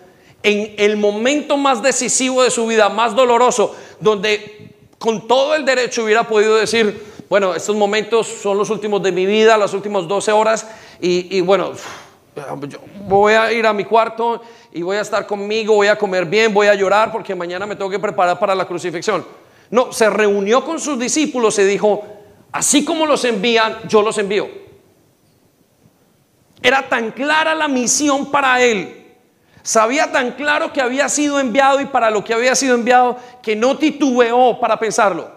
en 0.46 0.76
el 0.78 0.96
momento 0.96 1.58
más 1.58 1.82
decisivo 1.82 2.44
de 2.44 2.52
su 2.52 2.68
vida, 2.68 2.88
más 2.88 3.16
doloroso, 3.16 3.76
donde 4.00 4.76
con 5.00 5.28
todo 5.28 5.56
el 5.56 5.66
derecho 5.66 6.04
hubiera 6.04 6.28
podido 6.28 6.56
decir, 6.56 7.04
bueno, 7.28 7.56
estos 7.56 7.76
momentos 7.76 8.28
son 8.28 8.56
los 8.56 8.70
últimos 8.70 9.02
de 9.02 9.12
mi 9.12 9.26
vida, 9.26 9.58
las 9.58 9.74
últimas 9.74 10.08
12 10.08 10.32
horas, 10.32 10.68
y, 11.02 11.42
bueno, 11.42 11.72
voy 13.08 13.34
a 13.34 13.52
ir 13.52 13.66
a 13.66 13.74
mi 13.74 13.86
cuarto 13.86 14.40
y 14.72 14.84
voy 14.84 14.98
a 14.98 15.02
estar 15.02 15.26
conmigo, 15.26 15.74
voy 15.74 15.88
a 15.88 15.98
comer 15.98 16.26
bien, 16.26 16.54
voy 16.54 16.68
a 16.68 16.76
llorar 16.76 17.12
porque 17.12 17.34
mañana 17.34 17.66
me 17.66 17.76
tengo 17.76 17.90
que 17.90 17.98
preparar 17.98 18.38
para 18.38 18.54
la 18.54 18.68
crucifixión. 18.68 19.26
No, 19.72 19.92
se 19.92 20.12
reunió 20.12 20.64
con 20.64 20.80
sus 20.80 21.00
discípulos 21.00 21.58
y 21.58 21.64
dijo, 21.64 22.06
así 22.52 22.86
como 22.86 23.08
los 23.08 23.26
envían, 23.26 23.80
yo 23.88 24.04
los 24.04 24.16
envío. 24.20 24.48
Era 26.62 26.88
tan 26.88 27.12
clara 27.14 27.56
la 27.56 27.68
misión 27.68 28.30
para 28.30 28.62
él 28.62 29.05
Sabía 29.66 30.12
tan 30.12 30.34
claro 30.34 30.72
que 30.72 30.80
había 30.80 31.10
sido 31.10 31.40
enviado 31.40 31.82
y 31.82 31.86
para 31.88 32.12
lo 32.12 32.24
que 32.24 32.36
había 32.36 32.54
sido 32.54 32.76
enviado 32.76 33.18
que 33.42 33.56
no 33.56 33.80
titubeó 33.80 34.60
para 34.60 34.78
pensarlo. 34.78 35.32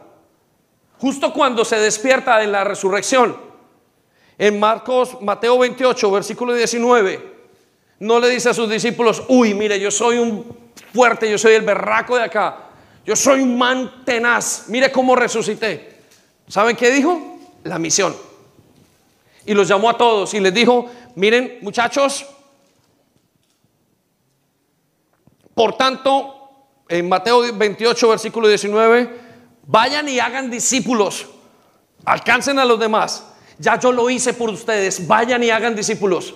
Justo 0.98 1.32
cuando 1.32 1.64
se 1.64 1.76
despierta 1.76 2.42
en 2.42 2.52
la 2.52 2.62
resurrección, 2.62 3.48
En 4.36 4.60
Marcos, 4.60 5.16
Mateo 5.22 5.58
28, 5.58 6.10
versículo 6.10 6.52
19, 6.52 7.36
no 8.00 8.20
le 8.20 8.28
dice 8.28 8.50
a 8.50 8.54
sus 8.54 8.68
discípulos, 8.68 9.22
uy, 9.28 9.54
mire, 9.54 9.80
yo 9.80 9.90
soy 9.90 10.18
un 10.18 10.44
fuerte, 10.92 11.28
yo 11.28 11.38
soy 11.38 11.54
el 11.54 11.62
berraco 11.62 12.14
de 12.14 12.24
acá, 12.24 12.68
yo 13.06 13.16
soy 13.16 13.40
un 13.40 13.56
man 13.56 14.04
tenaz, 14.04 14.66
mire 14.68 14.92
cómo 14.92 15.16
resucité. 15.16 16.02
¿Saben 16.46 16.76
qué 16.76 16.90
dijo? 16.90 17.38
La 17.64 17.78
misión. 17.78 18.14
Y 19.46 19.54
los 19.54 19.66
llamó 19.66 19.88
a 19.88 19.96
todos 19.96 20.34
y 20.34 20.40
les 20.40 20.52
dijo, 20.52 20.86
miren 21.16 21.58
muchachos, 21.62 22.26
por 25.58 25.76
tanto, 25.76 26.52
en 26.88 27.08
Mateo 27.08 27.52
28, 27.52 28.08
versículo 28.10 28.46
19, 28.46 29.10
vayan 29.66 30.08
y 30.08 30.20
hagan 30.20 30.52
discípulos, 30.52 31.26
alcancen 32.04 32.60
a 32.60 32.64
los 32.64 32.78
demás. 32.78 33.26
Ya 33.58 33.76
yo 33.76 33.90
lo 33.90 34.08
hice 34.08 34.34
por 34.34 34.50
ustedes, 34.50 35.08
vayan 35.08 35.42
y 35.42 35.50
hagan 35.50 35.74
discípulos. 35.74 36.32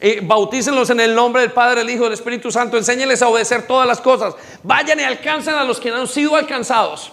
Eh, 0.00 0.20
bautícenlos 0.22 0.88
en 0.88 1.00
el 1.00 1.14
nombre 1.14 1.42
del 1.42 1.52
Padre, 1.52 1.82
el 1.82 1.90
Hijo, 1.90 2.04
del 2.04 2.14
Espíritu 2.14 2.50
Santo. 2.50 2.78
Enséñenles 2.78 3.20
a 3.20 3.28
obedecer 3.28 3.66
todas 3.66 3.86
las 3.86 4.00
cosas. 4.00 4.36
Vayan 4.62 5.00
y 5.00 5.02
alcancen 5.02 5.54
a 5.54 5.64
los 5.64 5.78
que 5.78 5.90
no 5.90 5.98
han 5.98 6.08
sido 6.08 6.34
alcanzados. 6.34 7.12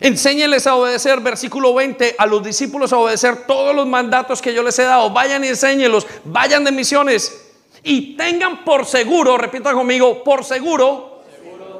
Enséñenles 0.00 0.66
a 0.66 0.76
obedecer, 0.76 1.20
versículo 1.20 1.74
20, 1.74 2.14
a 2.16 2.24
los 2.24 2.42
discípulos 2.42 2.90
a 2.94 2.96
obedecer 2.96 3.44
todos 3.46 3.76
los 3.76 3.86
mandatos 3.86 4.40
que 4.40 4.54
yo 4.54 4.62
les 4.62 4.78
he 4.78 4.84
dado. 4.84 5.10
Vayan 5.10 5.44
y 5.44 5.48
enséñenlos, 5.48 6.06
vayan 6.24 6.64
de 6.64 6.72
misiones. 6.72 7.48
Y 7.82 8.16
tengan 8.16 8.64
por 8.64 8.84
seguro, 8.84 9.38
repita 9.38 9.72
conmigo, 9.72 10.22
por 10.22 10.44
seguro, 10.44 11.22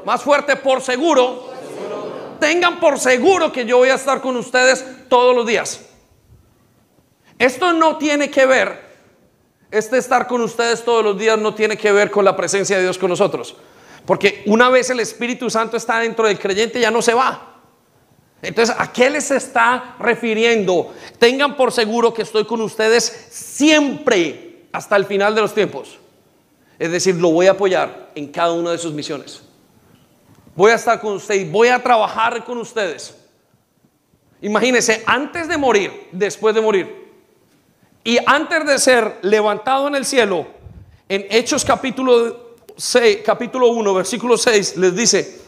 más 0.04 0.22
fuerte, 0.22 0.56
por 0.56 0.80
seguro, 0.80 1.50
tengan 2.38 2.80
por 2.80 2.98
seguro 2.98 3.52
que 3.52 3.66
yo 3.66 3.78
voy 3.78 3.90
a 3.90 3.94
estar 3.94 4.20
con 4.20 4.36
ustedes 4.36 4.84
todos 5.08 5.34
los 5.34 5.46
días. 5.46 5.82
Esto 7.38 7.72
no 7.72 7.98
tiene 7.98 8.30
que 8.30 8.46
ver, 8.46 8.90
este 9.70 9.98
estar 9.98 10.26
con 10.26 10.40
ustedes 10.40 10.84
todos 10.84 11.04
los 11.04 11.18
días 11.18 11.38
no 11.38 11.54
tiene 11.54 11.76
que 11.76 11.92
ver 11.92 12.10
con 12.10 12.24
la 12.24 12.36
presencia 12.36 12.76
de 12.76 12.82
Dios 12.82 12.98
con 12.98 13.10
nosotros. 13.10 13.56
Porque 14.06 14.42
una 14.46 14.70
vez 14.70 14.90
el 14.90 15.00
Espíritu 15.00 15.50
Santo 15.50 15.76
está 15.76 16.00
dentro 16.00 16.26
del 16.26 16.38
creyente 16.38 16.80
ya 16.80 16.90
no 16.90 17.02
se 17.02 17.14
va. 17.14 17.46
Entonces, 18.42 18.74
¿a 18.78 18.90
qué 18.90 19.10
les 19.10 19.30
está 19.30 19.96
refiriendo? 19.98 20.94
Tengan 21.18 21.56
por 21.56 21.72
seguro 21.72 22.14
que 22.14 22.22
estoy 22.22 22.46
con 22.46 22.62
ustedes 22.62 23.28
siempre 23.30 24.49
hasta 24.72 24.96
el 24.96 25.04
final 25.04 25.34
de 25.34 25.40
los 25.40 25.54
tiempos. 25.54 25.98
Es 26.78 26.90
decir, 26.90 27.14
lo 27.16 27.30
voy 27.30 27.46
a 27.46 27.52
apoyar 27.52 28.10
en 28.14 28.28
cada 28.28 28.52
una 28.52 28.70
de 28.70 28.78
sus 28.78 28.92
misiones. 28.92 29.42
Voy 30.54 30.70
a 30.72 30.74
estar 30.74 31.00
con 31.00 31.14
ustedes, 31.14 31.50
voy 31.50 31.68
a 31.68 31.82
trabajar 31.82 32.44
con 32.44 32.58
ustedes. 32.58 33.16
Imagínense, 34.42 35.02
antes 35.06 35.48
de 35.48 35.58
morir, 35.58 36.08
después 36.12 36.54
de 36.54 36.60
morir, 36.60 37.00
y 38.02 38.18
antes 38.24 38.64
de 38.66 38.78
ser 38.78 39.18
levantado 39.22 39.88
en 39.88 39.94
el 39.94 40.06
cielo, 40.06 40.46
en 41.08 41.26
Hechos 41.28 41.64
capítulo 41.64 42.56
6, 42.76 43.18
capítulo 43.24 43.68
1, 43.68 43.94
versículo 43.94 44.38
6, 44.38 44.78
les 44.78 44.96
dice, 44.96 45.40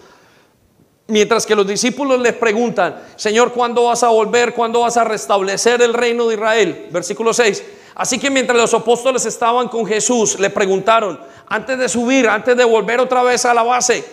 mientras 1.07 1.47
que 1.47 1.57
los 1.57 1.67
discípulos 1.67 2.21
les 2.21 2.35
preguntan, 2.35 3.03
Señor, 3.17 3.53
¿cuándo 3.53 3.85
vas 3.85 4.03
a 4.03 4.09
volver? 4.09 4.53
¿Cuándo 4.53 4.81
vas 4.81 4.99
a 4.99 5.05
restablecer 5.05 5.81
el 5.81 5.95
reino 5.95 6.29
de 6.29 6.35
Israel? 6.35 6.89
Versículo 6.91 7.33
6. 7.33 7.63
Así 8.03 8.19
que 8.19 8.31
mientras 8.31 8.59
los 8.59 8.75
apóstoles 8.75 9.25
estaban 9.27 9.69
con 9.69 9.87
Jesús, 9.87 10.37
le 10.41 10.51
preguntaron, 10.51 11.21
antes 11.47 11.79
de 11.79 11.89
subir, 11.89 12.29
antes 12.29 12.57
de 12.57 12.65
volver 12.65 12.99
otra 12.99 13.23
vez 13.23 13.45
a 13.45 13.55
la 13.55 13.63
base, 13.63 14.05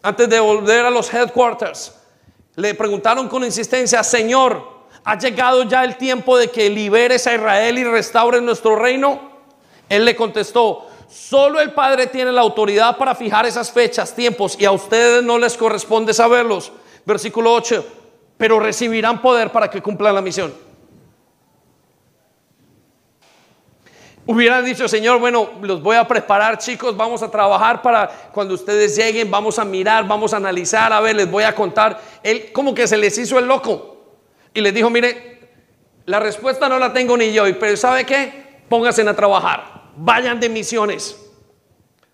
antes 0.00 0.30
de 0.30 0.40
volver 0.40 0.86
a 0.86 0.90
los 0.90 1.12
headquarters, 1.12 1.92
le 2.56 2.72
preguntaron 2.74 3.28
con 3.28 3.44
insistencia, 3.44 4.02
Señor, 4.02 4.72
¿Ha 5.06 5.18
llegado 5.18 5.64
ya 5.64 5.84
el 5.84 5.98
tiempo 5.98 6.38
de 6.38 6.48
que 6.48 6.70
liberes 6.70 7.26
a 7.26 7.34
Israel 7.34 7.76
y 7.76 7.84
restaures 7.84 8.40
nuestro 8.40 8.76
reino? 8.76 9.20
Él 9.90 10.06
le 10.06 10.16
contestó, 10.16 10.86
solo 11.10 11.60
el 11.60 11.72
Padre 11.72 12.06
tiene 12.06 12.32
la 12.32 12.40
autoridad 12.40 12.96
para 12.96 13.14
fijar 13.14 13.44
esas 13.44 13.70
fechas, 13.70 14.14
tiempos, 14.14 14.56
y 14.58 14.64
a 14.64 14.72
ustedes 14.72 15.22
no 15.22 15.36
les 15.36 15.58
corresponde 15.58 16.14
saberlos. 16.14 16.72
Versículo 17.04 17.52
8, 17.52 17.84
pero 18.38 18.58
recibirán 18.58 19.20
poder 19.20 19.52
para 19.52 19.68
que 19.68 19.82
cumplan 19.82 20.14
la 20.14 20.22
misión. 20.22 20.63
Hubieran 24.26 24.64
dicho, 24.64 24.88
Señor, 24.88 25.20
bueno, 25.20 25.50
los 25.60 25.82
voy 25.82 25.96
a 25.96 26.08
preparar, 26.08 26.56
chicos, 26.56 26.96
vamos 26.96 27.22
a 27.22 27.30
trabajar 27.30 27.82
para 27.82 28.08
cuando 28.32 28.54
ustedes 28.54 28.96
lleguen, 28.96 29.30
vamos 29.30 29.58
a 29.58 29.66
mirar, 29.66 30.06
vamos 30.08 30.32
a 30.32 30.38
analizar, 30.38 30.92
a 30.94 31.00
ver, 31.00 31.14
les 31.16 31.30
voy 31.30 31.44
a 31.44 31.54
contar. 31.54 32.00
Él 32.22 32.50
como 32.52 32.74
que 32.74 32.86
se 32.86 32.96
les 32.96 33.18
hizo 33.18 33.38
el 33.38 33.46
loco 33.46 34.16
y 34.54 34.62
les 34.62 34.72
dijo, 34.72 34.88
mire, 34.88 35.50
la 36.06 36.20
respuesta 36.20 36.70
no 36.70 36.78
la 36.78 36.92
tengo 36.92 37.16
ni 37.18 37.32
yo, 37.32 37.44
pero 37.58 37.76
¿sabe 37.76 38.06
qué? 38.06 38.62
Pónganse 38.68 39.06
a 39.06 39.14
trabajar, 39.14 39.90
vayan 39.96 40.40
de 40.40 40.48
misiones. 40.48 41.20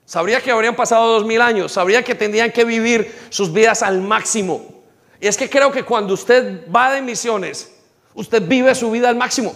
Sabría 0.04 0.40
que 0.40 0.50
habrían 0.50 0.74
pasado 0.74 1.12
dos 1.12 1.24
mil 1.24 1.40
años, 1.40 1.70
sabría 1.70 2.02
que 2.02 2.16
tendrían 2.16 2.50
que 2.50 2.64
vivir 2.64 3.14
sus 3.28 3.52
vidas 3.52 3.84
al 3.84 4.00
máximo. 4.00 4.82
Y 5.20 5.28
es 5.28 5.36
que 5.36 5.48
creo 5.48 5.70
que 5.70 5.84
cuando 5.84 6.14
usted 6.14 6.66
va 6.74 6.90
de 6.92 7.02
misiones, 7.02 7.72
usted 8.14 8.42
vive 8.42 8.74
su 8.74 8.90
vida 8.90 9.08
al 9.08 9.14
máximo. 9.14 9.54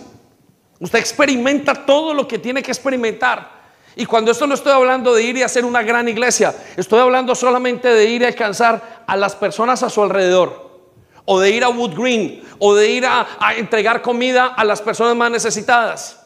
Usted 0.84 0.98
experimenta 0.98 1.72
todo 1.86 2.12
lo 2.12 2.28
que 2.28 2.38
tiene 2.38 2.62
que 2.62 2.70
experimentar. 2.70 3.50
Y 3.96 4.04
cuando 4.04 4.32
esto 4.32 4.46
no 4.46 4.52
estoy 4.52 4.72
hablando 4.72 5.14
de 5.14 5.22
ir 5.22 5.34
y 5.38 5.42
hacer 5.42 5.64
una 5.64 5.82
gran 5.82 6.10
iglesia, 6.10 6.54
estoy 6.76 7.00
hablando 7.00 7.34
solamente 7.34 7.88
de 7.88 8.04
ir 8.04 8.20
y 8.20 8.26
alcanzar 8.26 9.02
a 9.06 9.16
las 9.16 9.34
personas 9.34 9.82
a 9.82 9.88
su 9.88 10.02
alrededor 10.02 10.82
o 11.24 11.40
de 11.40 11.52
ir 11.52 11.64
a 11.64 11.70
Wood 11.70 11.98
Green, 11.98 12.42
o 12.58 12.74
de 12.74 12.90
ir 12.90 13.06
a, 13.06 13.26
entregar 13.56 14.02
comida 14.02 14.48
a 14.48 14.62
las 14.62 14.82
personas 14.82 15.16
más 15.16 15.30
necesitadas. 15.30 16.20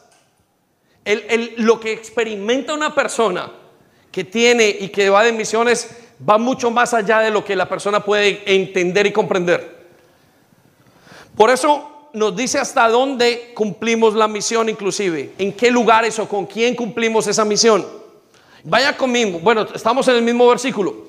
lo 1.55 1.79
que 1.79 1.93
experimenta 1.93 2.73
una 2.73 2.93
persona 2.93 3.49
que 4.11 4.25
tiene 4.25 4.67
y 4.67 4.89
que 4.89 5.09
va 5.09 5.23
de 5.23 5.31
misiones 5.31 5.89
va 6.29 6.37
mucho 6.37 6.69
más 6.69 6.93
allá 6.93 7.19
de 7.19 7.31
lo 7.31 7.45
que 7.45 7.55
la 7.55 7.69
persona 7.69 8.03
puede 8.03 8.43
entender 8.45 9.07
y 9.07 9.13
comprender. 9.13 9.87
Por 11.37 11.49
eso 11.49 11.98
nos 12.13 12.35
dice 12.35 12.57
hasta 12.57 12.87
dónde 12.89 13.51
cumplimos 13.55 14.13
la 14.15 14.27
misión 14.27 14.69
inclusive, 14.69 15.33
en 15.37 15.53
qué 15.53 15.71
lugares 15.71 16.17
o 16.19 16.27
con 16.27 16.45
quién 16.45 16.75
cumplimos 16.75 17.27
esa 17.27 17.45
misión. 17.45 17.85
Vaya 18.63 18.95
conmigo, 18.97 19.39
bueno, 19.39 19.67
estamos 19.73 20.07
en 20.07 20.15
el 20.15 20.21
mismo 20.21 20.47
versículo. 20.47 21.07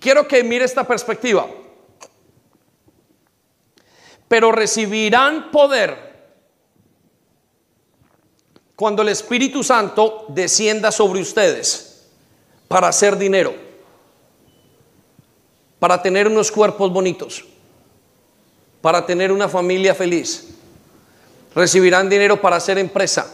Quiero 0.00 0.26
que 0.26 0.42
mire 0.42 0.64
esta 0.64 0.86
perspectiva 0.86 1.46
pero 4.32 4.50
recibirán 4.50 5.50
poder 5.50 5.94
cuando 8.74 9.02
el 9.02 9.10
Espíritu 9.10 9.62
Santo 9.62 10.24
descienda 10.28 10.90
sobre 10.90 11.20
ustedes 11.20 12.08
para 12.66 12.88
hacer 12.88 13.18
dinero, 13.18 13.54
para 15.78 16.00
tener 16.00 16.28
unos 16.28 16.50
cuerpos 16.50 16.90
bonitos, 16.90 17.44
para 18.82 19.06
tener 19.06 19.32
una 19.32 19.48
familia 19.48 19.94
feliz. 19.94 20.48
Recibirán 21.54 22.10
dinero 22.10 22.38
para 22.40 22.56
hacer 22.56 22.76
empresa, 22.76 23.26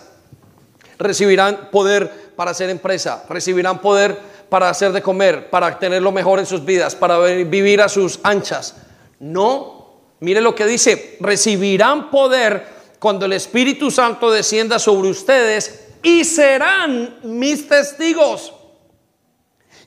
recibirán 0.98 1.70
poder 1.72 2.32
para 2.36 2.52
hacer 2.52 2.70
empresa, 2.70 3.24
recibirán 3.28 3.80
poder 3.80 4.16
para 4.48 4.68
hacer 4.68 4.92
de 4.92 5.02
comer, 5.02 5.50
para 5.50 5.76
tener 5.78 6.02
lo 6.02 6.12
mejor 6.12 6.38
en 6.38 6.46
sus 6.46 6.64
vidas, 6.64 6.94
para 6.94 7.18
vivir 7.18 7.82
a 7.82 7.88
sus 7.88 8.20
anchas. 8.22 8.76
No 9.18 9.78
Mire 10.20 10.40
lo 10.40 10.54
que 10.54 10.66
dice, 10.66 11.16
recibirán 11.20 12.10
poder 12.10 12.64
cuando 12.98 13.26
el 13.26 13.32
Espíritu 13.34 13.90
Santo 13.90 14.30
descienda 14.30 14.78
sobre 14.78 15.10
ustedes 15.10 15.86
y 16.02 16.24
serán 16.24 17.18
mis 17.22 17.68
testigos. 17.68 18.52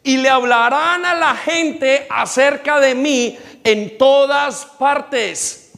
Y 0.03 0.17
le 0.17 0.29
hablarán 0.29 1.05
a 1.05 1.13
la 1.13 1.35
gente 1.35 2.07
acerca 2.09 2.79
de 2.79 2.95
mí 2.95 3.37
en 3.63 3.97
todas 3.97 4.65
partes. 4.65 5.73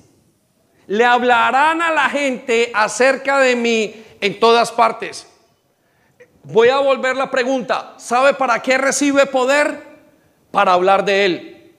Le 0.88 1.06
hablarán 1.06 1.82
a 1.82 1.92
la 1.92 2.10
gente 2.10 2.72
acerca 2.74 3.40
de 3.40 3.56
mí 3.56 4.04
en 4.22 4.40
todas 4.40 4.72
partes. 4.72 5.28
Voy 6.44 6.70
a 6.70 6.80
volver 6.80 7.16
la 7.16 7.32
pregunta. 7.32 7.96
¿Sabe 7.98 8.34
para 8.34 8.62
qué 8.62 8.78
recibe 8.78 9.26
poder? 9.26 9.82
Para 10.52 10.74
hablar 10.74 11.04
de 11.06 11.26
Él. 11.26 11.76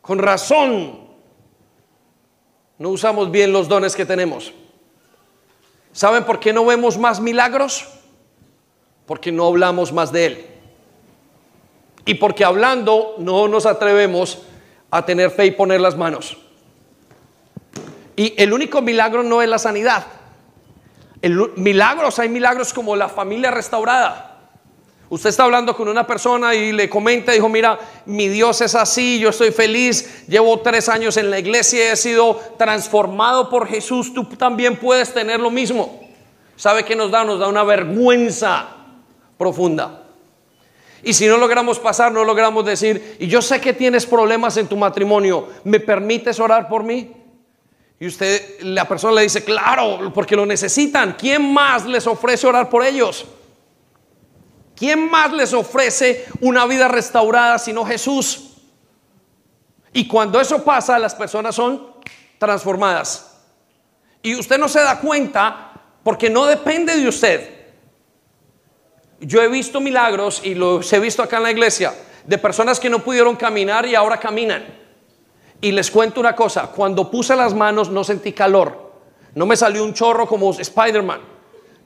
Con 0.00 0.18
razón 0.18 1.02
no 2.78 2.88
usamos 2.88 3.30
bien 3.30 3.52
los 3.52 3.68
dones 3.68 3.94
que 3.94 4.04
tenemos. 4.04 4.52
¿Saben 5.92 6.24
por 6.24 6.40
qué 6.40 6.52
no 6.52 6.64
vemos 6.64 6.98
más 6.98 7.20
milagros? 7.20 7.86
Porque 9.06 9.32
no 9.32 9.46
hablamos 9.46 9.92
más 9.92 10.12
de 10.12 10.26
Él. 10.26 10.46
Y 12.04 12.14
porque 12.14 12.44
hablando 12.44 13.14
no 13.18 13.48
nos 13.48 13.66
atrevemos 13.66 14.42
a 14.90 15.04
tener 15.04 15.30
fe 15.30 15.46
y 15.46 15.50
poner 15.52 15.80
las 15.80 15.96
manos. 15.96 16.36
Y 18.16 18.34
el 18.36 18.52
único 18.52 18.82
milagro 18.82 19.22
no 19.22 19.40
es 19.40 19.48
la 19.48 19.58
sanidad. 19.58 20.06
Milagros, 21.56 22.18
hay 22.18 22.28
milagros 22.28 22.72
como 22.72 22.96
la 22.96 23.08
familia 23.08 23.50
restaurada. 23.50 24.28
Usted 25.08 25.28
está 25.28 25.44
hablando 25.44 25.76
con 25.76 25.88
una 25.88 26.06
persona 26.06 26.54
y 26.54 26.72
le 26.72 26.88
comenta, 26.88 27.32
dijo, 27.32 27.48
mira, 27.48 27.78
mi 28.06 28.28
Dios 28.28 28.62
es 28.62 28.74
así, 28.74 29.18
yo 29.18 29.28
estoy 29.28 29.52
feliz, 29.52 30.26
llevo 30.26 30.60
tres 30.60 30.88
años 30.88 31.18
en 31.18 31.30
la 31.30 31.38
iglesia 31.38 31.84
y 31.84 31.88
he 31.88 31.96
sido 31.96 32.40
transformado 32.56 33.50
por 33.50 33.68
Jesús, 33.68 34.14
tú 34.14 34.24
también 34.24 34.76
puedes 34.76 35.12
tener 35.12 35.38
lo 35.38 35.50
mismo. 35.50 36.00
¿Sabe 36.56 36.84
qué 36.84 36.96
nos 36.96 37.10
da? 37.10 37.24
Nos 37.24 37.38
da 37.38 37.48
una 37.48 37.62
vergüenza 37.62 38.68
profunda. 39.42 40.04
Y 41.02 41.14
si 41.14 41.26
no 41.26 41.36
logramos 41.36 41.80
pasar, 41.80 42.12
no 42.12 42.24
logramos 42.24 42.64
decir, 42.64 43.16
y 43.18 43.26
yo 43.26 43.42
sé 43.42 43.60
que 43.60 43.72
tienes 43.72 44.06
problemas 44.06 44.56
en 44.56 44.68
tu 44.68 44.76
matrimonio, 44.76 45.48
¿me 45.64 45.80
permites 45.80 46.38
orar 46.38 46.68
por 46.68 46.84
mí? 46.84 47.12
Y 47.98 48.06
usted, 48.06 48.60
la 48.60 48.86
persona 48.86 49.14
le 49.14 49.22
dice, 49.22 49.42
claro, 49.42 50.12
porque 50.14 50.36
lo 50.36 50.46
necesitan. 50.46 51.16
¿Quién 51.18 51.52
más 51.52 51.86
les 51.86 52.06
ofrece 52.06 52.46
orar 52.46 52.70
por 52.70 52.84
ellos? 52.84 53.26
¿Quién 54.76 55.10
más 55.10 55.32
les 55.32 55.52
ofrece 55.52 56.24
una 56.40 56.66
vida 56.66 56.86
restaurada 56.86 57.58
sino 57.58 57.84
Jesús? 57.84 58.58
Y 59.92 60.06
cuando 60.06 60.40
eso 60.40 60.62
pasa, 60.62 61.00
las 61.00 61.16
personas 61.16 61.56
son 61.56 61.94
transformadas. 62.38 63.40
Y 64.22 64.36
usted 64.36 64.56
no 64.56 64.68
se 64.68 64.80
da 64.80 65.00
cuenta 65.00 65.72
porque 66.04 66.30
no 66.30 66.46
depende 66.46 66.96
de 66.96 67.08
usted. 67.08 67.61
Yo 69.22 69.40
he 69.40 69.48
visto 69.48 69.80
milagros 69.80 70.40
y 70.44 70.54
los 70.54 70.92
he 70.92 70.98
visto 70.98 71.22
acá 71.22 71.36
en 71.36 71.44
la 71.44 71.50
iglesia 71.52 71.94
de 72.26 72.38
personas 72.38 72.80
que 72.80 72.90
no 72.90 72.98
pudieron 72.98 73.36
caminar 73.36 73.86
y 73.86 73.94
ahora 73.94 74.18
caminan. 74.18 74.64
Y 75.60 75.70
les 75.70 75.92
cuento 75.92 76.18
una 76.20 76.34
cosa, 76.34 76.66
cuando 76.66 77.08
puse 77.08 77.36
las 77.36 77.54
manos 77.54 77.88
no 77.88 78.02
sentí 78.02 78.32
calor. 78.32 78.92
No 79.36 79.46
me 79.46 79.56
salió 79.56 79.84
un 79.84 79.94
chorro 79.94 80.26
como 80.26 80.50
Spider-Man. 80.50 81.20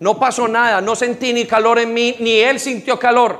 No 0.01 0.19
pasó 0.19 0.49
nada, 0.49 0.81
no 0.81 0.97
sentí 0.97 1.35
ni 1.35 1.45
calor 1.45 1.79
en 1.79 1.93
mí, 1.93 2.17
ni 2.21 2.39
él 2.39 2.59
sintió 2.59 2.99
calor. 2.99 3.39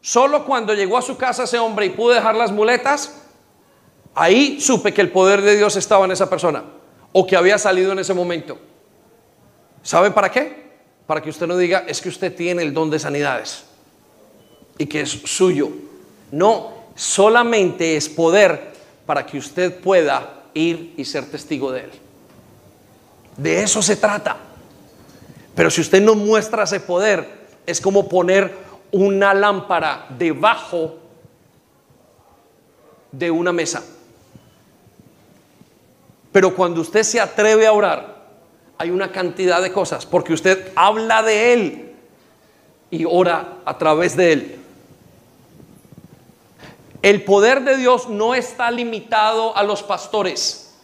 Solo 0.00 0.46
cuando 0.46 0.72
llegó 0.72 0.96
a 0.96 1.02
su 1.02 1.18
casa 1.18 1.44
ese 1.44 1.58
hombre 1.58 1.86
y 1.86 1.90
pude 1.90 2.14
dejar 2.14 2.34
las 2.34 2.52
muletas, 2.52 3.22
ahí 4.14 4.60
supe 4.62 4.94
que 4.94 5.02
el 5.02 5.10
poder 5.10 5.42
de 5.42 5.56
Dios 5.56 5.76
estaba 5.76 6.06
en 6.06 6.12
esa 6.12 6.28
persona 6.30 6.64
o 7.12 7.26
que 7.26 7.36
había 7.36 7.58
salido 7.58 7.92
en 7.92 7.98
ese 7.98 8.14
momento. 8.14 8.58
¿Saben 9.82 10.14
para 10.14 10.30
qué? 10.30 10.63
Para 11.06 11.22
que 11.22 11.30
usted 11.30 11.46
no 11.46 11.56
diga, 11.56 11.84
es 11.86 12.00
que 12.00 12.08
usted 12.08 12.34
tiene 12.34 12.62
el 12.62 12.72
don 12.72 12.90
de 12.90 12.98
sanidades 12.98 13.64
y 14.78 14.86
que 14.86 15.02
es 15.02 15.10
suyo. 15.10 15.70
No, 16.30 16.72
solamente 16.94 17.96
es 17.96 18.08
poder 18.08 18.72
para 19.06 19.26
que 19.26 19.38
usted 19.38 19.80
pueda 19.80 20.44
ir 20.54 20.94
y 20.96 21.04
ser 21.04 21.26
testigo 21.30 21.70
de 21.72 21.80
él. 21.80 21.90
De 23.36 23.62
eso 23.62 23.82
se 23.82 23.96
trata. 23.96 24.36
Pero 25.54 25.70
si 25.70 25.80
usted 25.80 26.00
no 26.00 26.14
muestra 26.14 26.64
ese 26.64 26.80
poder, 26.80 27.28
es 27.66 27.80
como 27.80 28.08
poner 28.08 28.54
una 28.90 29.34
lámpara 29.34 30.06
debajo 30.16 30.98
de 33.12 33.30
una 33.30 33.52
mesa. 33.52 33.84
Pero 36.32 36.54
cuando 36.54 36.80
usted 36.80 37.02
se 37.02 37.20
atreve 37.20 37.66
a 37.66 37.72
orar, 37.72 38.13
hay 38.78 38.90
una 38.90 39.12
cantidad 39.12 39.62
de 39.62 39.72
cosas, 39.72 40.06
porque 40.06 40.32
usted 40.32 40.72
habla 40.74 41.22
de 41.22 41.52
Él 41.52 41.94
y 42.90 43.04
ora 43.04 43.58
a 43.64 43.78
través 43.78 44.16
de 44.16 44.32
Él. 44.32 44.58
El 47.02 47.22
poder 47.24 47.62
de 47.62 47.76
Dios 47.76 48.08
no 48.08 48.34
está 48.34 48.70
limitado 48.70 49.56
a 49.56 49.62
los 49.62 49.82
pastores. 49.82 50.74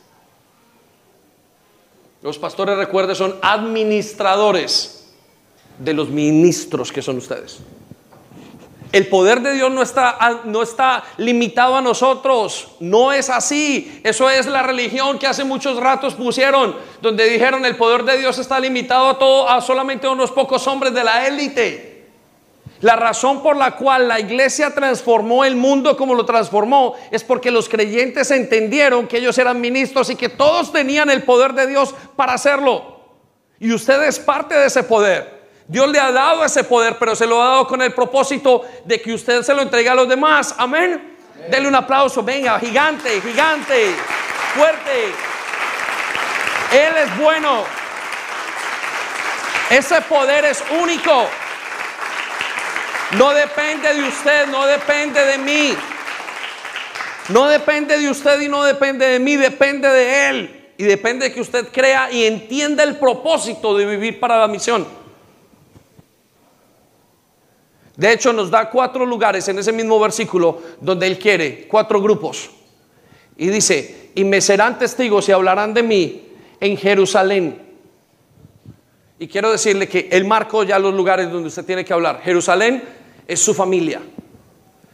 Los 2.22 2.38
pastores, 2.38 2.76
recuerden, 2.76 3.16
son 3.16 3.36
administradores 3.40 5.08
de 5.78 5.94
los 5.94 6.10
ministros 6.10 6.92
que 6.92 7.00
son 7.00 7.16
ustedes. 7.16 7.60
El 8.92 9.06
poder 9.06 9.40
de 9.40 9.52
Dios 9.52 9.70
no 9.70 9.82
está, 9.82 10.40
no 10.44 10.62
está 10.62 11.04
limitado 11.16 11.76
a 11.76 11.80
nosotros, 11.80 12.68
no 12.80 13.12
es 13.12 13.30
así. 13.30 14.00
Eso 14.02 14.28
es 14.28 14.46
la 14.46 14.62
religión 14.62 15.18
que 15.18 15.28
hace 15.28 15.44
muchos 15.44 15.78
ratos 15.78 16.14
pusieron, 16.14 16.74
donde 17.00 17.28
dijeron 17.28 17.64
el 17.64 17.76
poder 17.76 18.02
de 18.02 18.18
Dios 18.18 18.38
está 18.38 18.58
limitado 18.58 19.10
a, 19.10 19.18
todo, 19.18 19.48
a 19.48 19.60
solamente 19.60 20.08
unos 20.08 20.32
pocos 20.32 20.66
hombres 20.66 20.92
de 20.92 21.04
la 21.04 21.28
élite. 21.28 21.90
La 22.80 22.96
razón 22.96 23.42
por 23.42 23.56
la 23.56 23.76
cual 23.76 24.08
la 24.08 24.18
iglesia 24.18 24.74
transformó 24.74 25.44
el 25.44 25.54
mundo 25.54 25.96
como 25.96 26.14
lo 26.14 26.24
transformó 26.24 26.94
es 27.10 27.22
porque 27.22 27.50
los 27.50 27.68
creyentes 27.68 28.30
entendieron 28.30 29.06
que 29.06 29.18
ellos 29.18 29.36
eran 29.38 29.60
ministros 29.60 30.08
y 30.10 30.16
que 30.16 30.30
todos 30.30 30.72
tenían 30.72 31.10
el 31.10 31.22
poder 31.22 31.52
de 31.52 31.66
Dios 31.66 31.94
para 32.16 32.32
hacerlo. 32.32 33.00
Y 33.60 33.72
usted 33.72 34.02
es 34.04 34.18
parte 34.18 34.54
de 34.54 34.66
ese 34.66 34.82
poder. 34.82 35.39
Dios 35.70 35.88
le 35.88 36.00
ha 36.00 36.10
dado 36.10 36.44
ese 36.44 36.64
poder, 36.64 36.96
pero 36.98 37.14
se 37.14 37.24
lo 37.24 37.40
ha 37.40 37.46
dado 37.46 37.68
con 37.68 37.80
el 37.80 37.92
propósito 37.92 38.62
de 38.84 39.00
que 39.00 39.14
usted 39.14 39.44
se 39.44 39.54
lo 39.54 39.62
entregue 39.62 39.88
a 39.88 39.94
los 39.94 40.08
demás. 40.08 40.52
Amén. 40.58 41.16
Dele 41.48 41.68
un 41.68 41.76
aplauso. 41.76 42.24
Venga, 42.24 42.58
gigante, 42.58 43.20
gigante, 43.20 43.94
fuerte. 44.52 45.12
Él 46.72 46.96
es 46.96 47.16
bueno. 47.16 47.62
Ese 49.70 50.00
poder 50.00 50.44
es 50.46 50.60
único. 50.82 51.28
No 53.12 53.30
depende 53.30 53.94
de 53.94 54.02
usted, 54.08 54.48
no 54.48 54.66
depende 54.66 55.24
de 55.24 55.38
mí. 55.38 55.76
No 57.28 57.46
depende 57.46 57.96
de 57.96 58.10
usted 58.10 58.40
y 58.40 58.48
no 58.48 58.64
depende 58.64 59.06
de 59.06 59.20
mí, 59.20 59.36
depende 59.36 59.88
de 59.88 60.28
Él. 60.30 60.72
Y 60.78 60.82
depende 60.82 61.28
de 61.28 61.32
que 61.32 61.40
usted 61.40 61.68
crea 61.68 62.10
y 62.10 62.24
entienda 62.24 62.82
el 62.82 62.96
propósito 62.96 63.78
de 63.78 63.86
vivir 63.86 64.18
para 64.18 64.36
la 64.36 64.48
misión. 64.48 64.99
De 68.00 68.10
hecho, 68.10 68.32
nos 68.32 68.50
da 68.50 68.70
cuatro 68.70 69.04
lugares 69.04 69.46
en 69.48 69.58
ese 69.58 69.72
mismo 69.72 70.00
versículo 70.00 70.58
donde 70.80 71.06
Él 71.06 71.18
quiere, 71.18 71.68
cuatro 71.68 72.00
grupos. 72.00 72.48
Y 73.36 73.48
dice, 73.48 74.12
y 74.14 74.24
me 74.24 74.40
serán 74.40 74.78
testigos 74.78 75.28
y 75.28 75.32
hablarán 75.32 75.74
de 75.74 75.82
mí 75.82 76.22
en 76.60 76.78
Jerusalén. 76.78 77.60
Y 79.18 79.28
quiero 79.28 79.52
decirle 79.52 79.86
que 79.86 80.08
Él 80.10 80.24
marcó 80.24 80.64
ya 80.64 80.78
los 80.78 80.94
lugares 80.94 81.30
donde 81.30 81.48
usted 81.48 81.62
tiene 81.66 81.84
que 81.84 81.92
hablar. 81.92 82.22
Jerusalén 82.24 82.82
es 83.28 83.38
su 83.38 83.52
familia. 83.52 84.00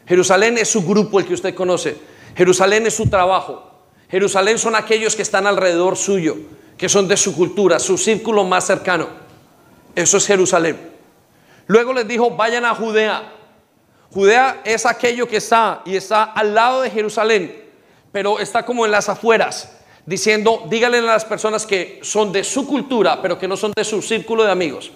Jerusalén 0.04 0.58
es 0.58 0.68
su 0.68 0.84
grupo, 0.84 1.20
el 1.20 1.26
que 1.26 1.34
usted 1.34 1.54
conoce. 1.54 1.96
Jerusalén 2.34 2.88
es 2.88 2.94
su 2.94 3.08
trabajo. 3.08 3.70
Jerusalén 4.10 4.58
son 4.58 4.74
aquellos 4.74 5.14
que 5.14 5.22
están 5.22 5.46
alrededor 5.46 5.96
suyo, 5.96 6.36
que 6.76 6.88
son 6.88 7.06
de 7.06 7.16
su 7.16 7.36
cultura, 7.36 7.78
su 7.78 7.96
círculo 7.98 8.42
más 8.42 8.66
cercano. 8.66 9.06
Eso 9.94 10.16
es 10.16 10.26
Jerusalén. 10.26 10.95
Luego 11.66 11.92
les 11.92 12.06
dijo, 12.06 12.30
vayan 12.30 12.64
a 12.64 12.74
Judea. 12.74 13.32
Judea 14.12 14.60
es 14.64 14.86
aquello 14.86 15.28
que 15.28 15.38
está 15.38 15.82
y 15.84 15.96
está 15.96 16.24
al 16.24 16.54
lado 16.54 16.82
de 16.82 16.90
Jerusalén, 16.90 17.64
pero 18.12 18.38
está 18.38 18.64
como 18.64 18.86
en 18.86 18.92
las 18.92 19.08
afueras, 19.08 19.72
diciendo, 20.06 20.66
díganle 20.70 20.98
a 20.98 21.02
las 21.02 21.24
personas 21.24 21.66
que 21.66 22.00
son 22.02 22.32
de 22.32 22.44
su 22.44 22.66
cultura, 22.66 23.20
pero 23.20 23.38
que 23.38 23.48
no 23.48 23.56
son 23.56 23.72
de 23.76 23.84
su 23.84 24.00
círculo 24.00 24.44
de 24.44 24.52
amigos. 24.52 24.92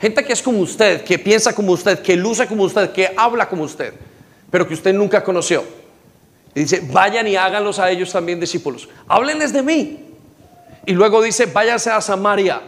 Gente 0.00 0.24
que 0.24 0.32
es 0.32 0.42
como 0.42 0.60
usted, 0.60 1.02
que 1.02 1.18
piensa 1.18 1.54
como 1.54 1.72
usted, 1.72 2.00
que 2.00 2.16
luce 2.16 2.46
como 2.46 2.64
usted, 2.64 2.92
que 2.92 3.12
habla 3.16 3.48
como 3.48 3.64
usted, 3.64 3.94
pero 4.50 4.66
que 4.66 4.74
usted 4.74 4.94
nunca 4.94 5.24
conoció. 5.24 5.64
Y 6.54 6.60
dice, 6.60 6.82
vayan 6.90 7.26
y 7.26 7.36
háganlos 7.36 7.78
a 7.78 7.90
ellos 7.90 8.10
también 8.12 8.40
discípulos. 8.40 8.88
Háblenles 9.08 9.52
de 9.52 9.62
mí. 9.62 10.06
Y 10.86 10.92
luego 10.92 11.22
dice, 11.22 11.46
váyanse 11.46 11.90
a 11.90 12.00
Samaria. 12.00 12.60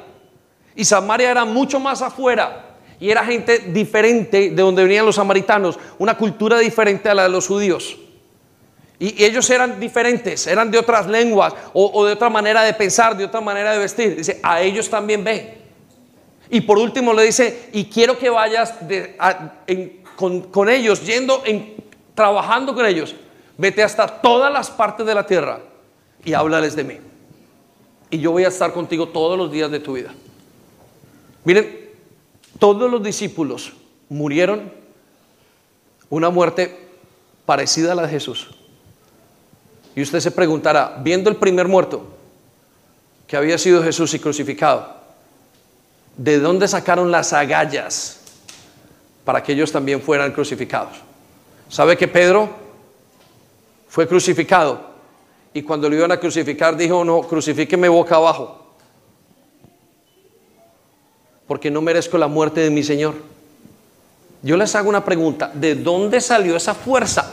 Y 0.77 0.85
Samaria 0.85 1.31
era 1.31 1.45
mucho 1.45 1.81
más 1.81 2.03
afuera. 2.03 2.72
Y 3.03 3.11
era 3.11 3.25
gente 3.25 3.59
diferente 3.59 4.51
de 4.51 4.63
donde 4.63 4.85
venían 4.85 5.05
los 5.05 5.17
samaritanos, 5.17 5.77
una 5.99 6.17
cultura 6.17 6.61
diferente 6.61 7.09
a 7.09 7.15
la 7.15 7.25
de 7.25 7.31
los 7.31 7.49
judíos. 7.49 7.97
Y 9.01 9.25
ellos 9.25 9.51
eran 9.51 9.81
diferentes, 9.81 10.47
eran 10.47 10.71
de 10.71 10.79
otras 10.79 11.09
lenguas 11.09 11.53
o, 11.73 12.05
de 12.07 12.13
otra 12.13 12.31
manera 12.31 12.63
de 12.63 12.73
pensar, 12.75 13.17
de 13.17 13.25
otra 13.25 13.41
manera 13.41 13.73
de 13.73 13.81
vestir. 13.81 14.15
Dice, 14.15 14.39
a 14.41 14.61
ellos 14.61 14.89
también 14.89 15.25
ve. 15.25 15.59
Y 16.49 16.61
por 16.61 16.79
último 16.79 17.13
le 17.13 17.25
dice, 17.25 17.71
y 17.73 17.87
quiero 17.87 18.17
que 18.17 18.31
vayas 18.31 18.73
con, 20.15 20.69
ellos, 20.69 21.05
yendo, 21.05 21.43
en, 21.45 21.75
trabajando 22.15 22.73
con 22.73 22.87
ellos, 22.87 23.17
vete 23.59 23.83
hasta 23.83 24.07
todas 24.07 24.53
las 24.53 24.71
partes 24.71 25.05
de 25.05 25.15
la 25.17 25.27
tierra 25.27 25.59
y 26.25 26.35
háblales 26.35 26.77
de 26.77 26.85
mí. 26.85 26.99
Y 28.11 28.21
yo 28.21 28.31
voy 28.31 28.45
a 28.45 28.49
estar 28.49 28.73
contigo 28.73 29.09
todos 29.09 29.37
los 29.37 29.51
días 29.51 29.73
de 29.73 29.81
tu 29.81 29.95
vida. 29.95 30.15
Miren, 31.43 31.82
todos 32.63 32.89
los 32.89 33.03
discípulos 33.03 33.73
murieron 34.09 34.73
una 36.09 36.31
muerte 36.31 36.79
parecida 37.45 37.91
a 37.91 37.97
la 37.97 38.03
de 38.03 38.09
Jesús. 38.09 38.51
Y 39.97 40.03
usted 40.03 40.21
se 40.21 40.31
preguntará, 40.31 41.01
viendo 41.03 41.29
el 41.29 41.35
primer 41.35 41.67
muerto, 41.67 42.07
que 43.27 43.37
había 43.37 43.59
sido 43.59 43.83
Jesús 43.83 44.15
y 44.15 44.21
crucificado, 44.21 44.95
¿de 46.17 46.39
dónde 46.39 46.69
sacaron 46.69 47.11
las 47.11 47.33
agallas 47.33 48.21
para 49.25 49.43
que 49.43 49.55
ellos 49.55 49.73
también 49.73 50.01
fueran 50.01 50.31
crucificados? 50.31 50.99
¿Sabe 51.69 51.97
que 51.97 52.07
Pedro 52.07 52.49
fue 53.89 54.07
crucificado? 54.07 54.81
Y 55.53 55.63
cuando 55.63 55.91
lo 55.91 55.97
iban 55.97 56.13
a 56.13 56.21
crucificar 56.21 56.77
dijo, 56.77 57.05
no, 57.05 57.23
crucifíqueme 57.23 57.89
boca 57.89 58.15
abajo, 58.15 58.62
porque 61.53 61.71
no 61.71 61.83
merezco 61.83 62.17
la 62.17 62.29
muerte 62.29 62.63
de 62.63 62.71
mi 62.71 62.83
Señor. 62.83 63.13
Yo 64.41 64.57
les 64.57 64.75
hago 64.75 64.89
una 64.89 65.05
pregunta, 65.05 65.51
¿de 65.53 65.75
dónde 65.75 66.23
salió 66.23 66.57
esa 66.57 66.75
fuerza? 66.75 67.31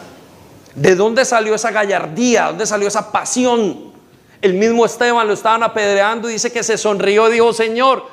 ¿De 0.76 0.94
dónde 0.94 1.24
salió 1.24 1.56
esa 1.56 1.72
gallardía? 1.72 2.42
¿De 2.42 2.48
dónde 2.50 2.66
salió 2.66 2.90
esa 2.90 3.14
pasión? 3.14 3.94
El 4.42 4.56
mismo 4.56 4.86
Esteban 4.86 5.26
lo 5.26 5.32
estaban 5.32 5.64
apedreando 5.64 6.30
y 6.30 6.34
dice 6.34 6.52
que 6.52 6.64
se 6.64 6.78
sonrió 6.78 7.30
dijo, 7.30 7.54
Señor, 7.54 8.08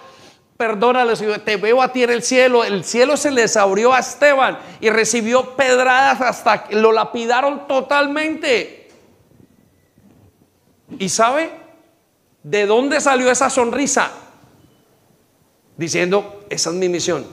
perdónale, 0.56 1.16
te 1.40 1.56
veo 1.56 1.82
a 1.82 1.92
ti 1.92 2.04
en 2.04 2.10
el 2.10 2.22
cielo. 2.22 2.62
El 2.62 2.84
cielo 2.84 3.16
se 3.16 3.32
les 3.32 3.56
abrió 3.56 3.92
a 3.92 3.98
Esteban 3.98 4.58
y 4.80 4.90
recibió 4.90 5.56
pedradas 5.56 6.20
hasta 6.20 6.68
que 6.68 6.76
lo 6.76 6.92
lapidaron 6.92 7.66
totalmente. 7.66 8.90
¿Y 11.00 11.08
sabe 11.08 11.50
de 12.44 12.64
dónde 12.64 13.00
salió 13.00 13.28
esa 13.28 13.50
sonrisa? 13.50 14.12
Diciendo, 15.76 16.44
esa 16.48 16.70
es 16.70 16.76
mi 16.76 16.88
misión. 16.88 17.26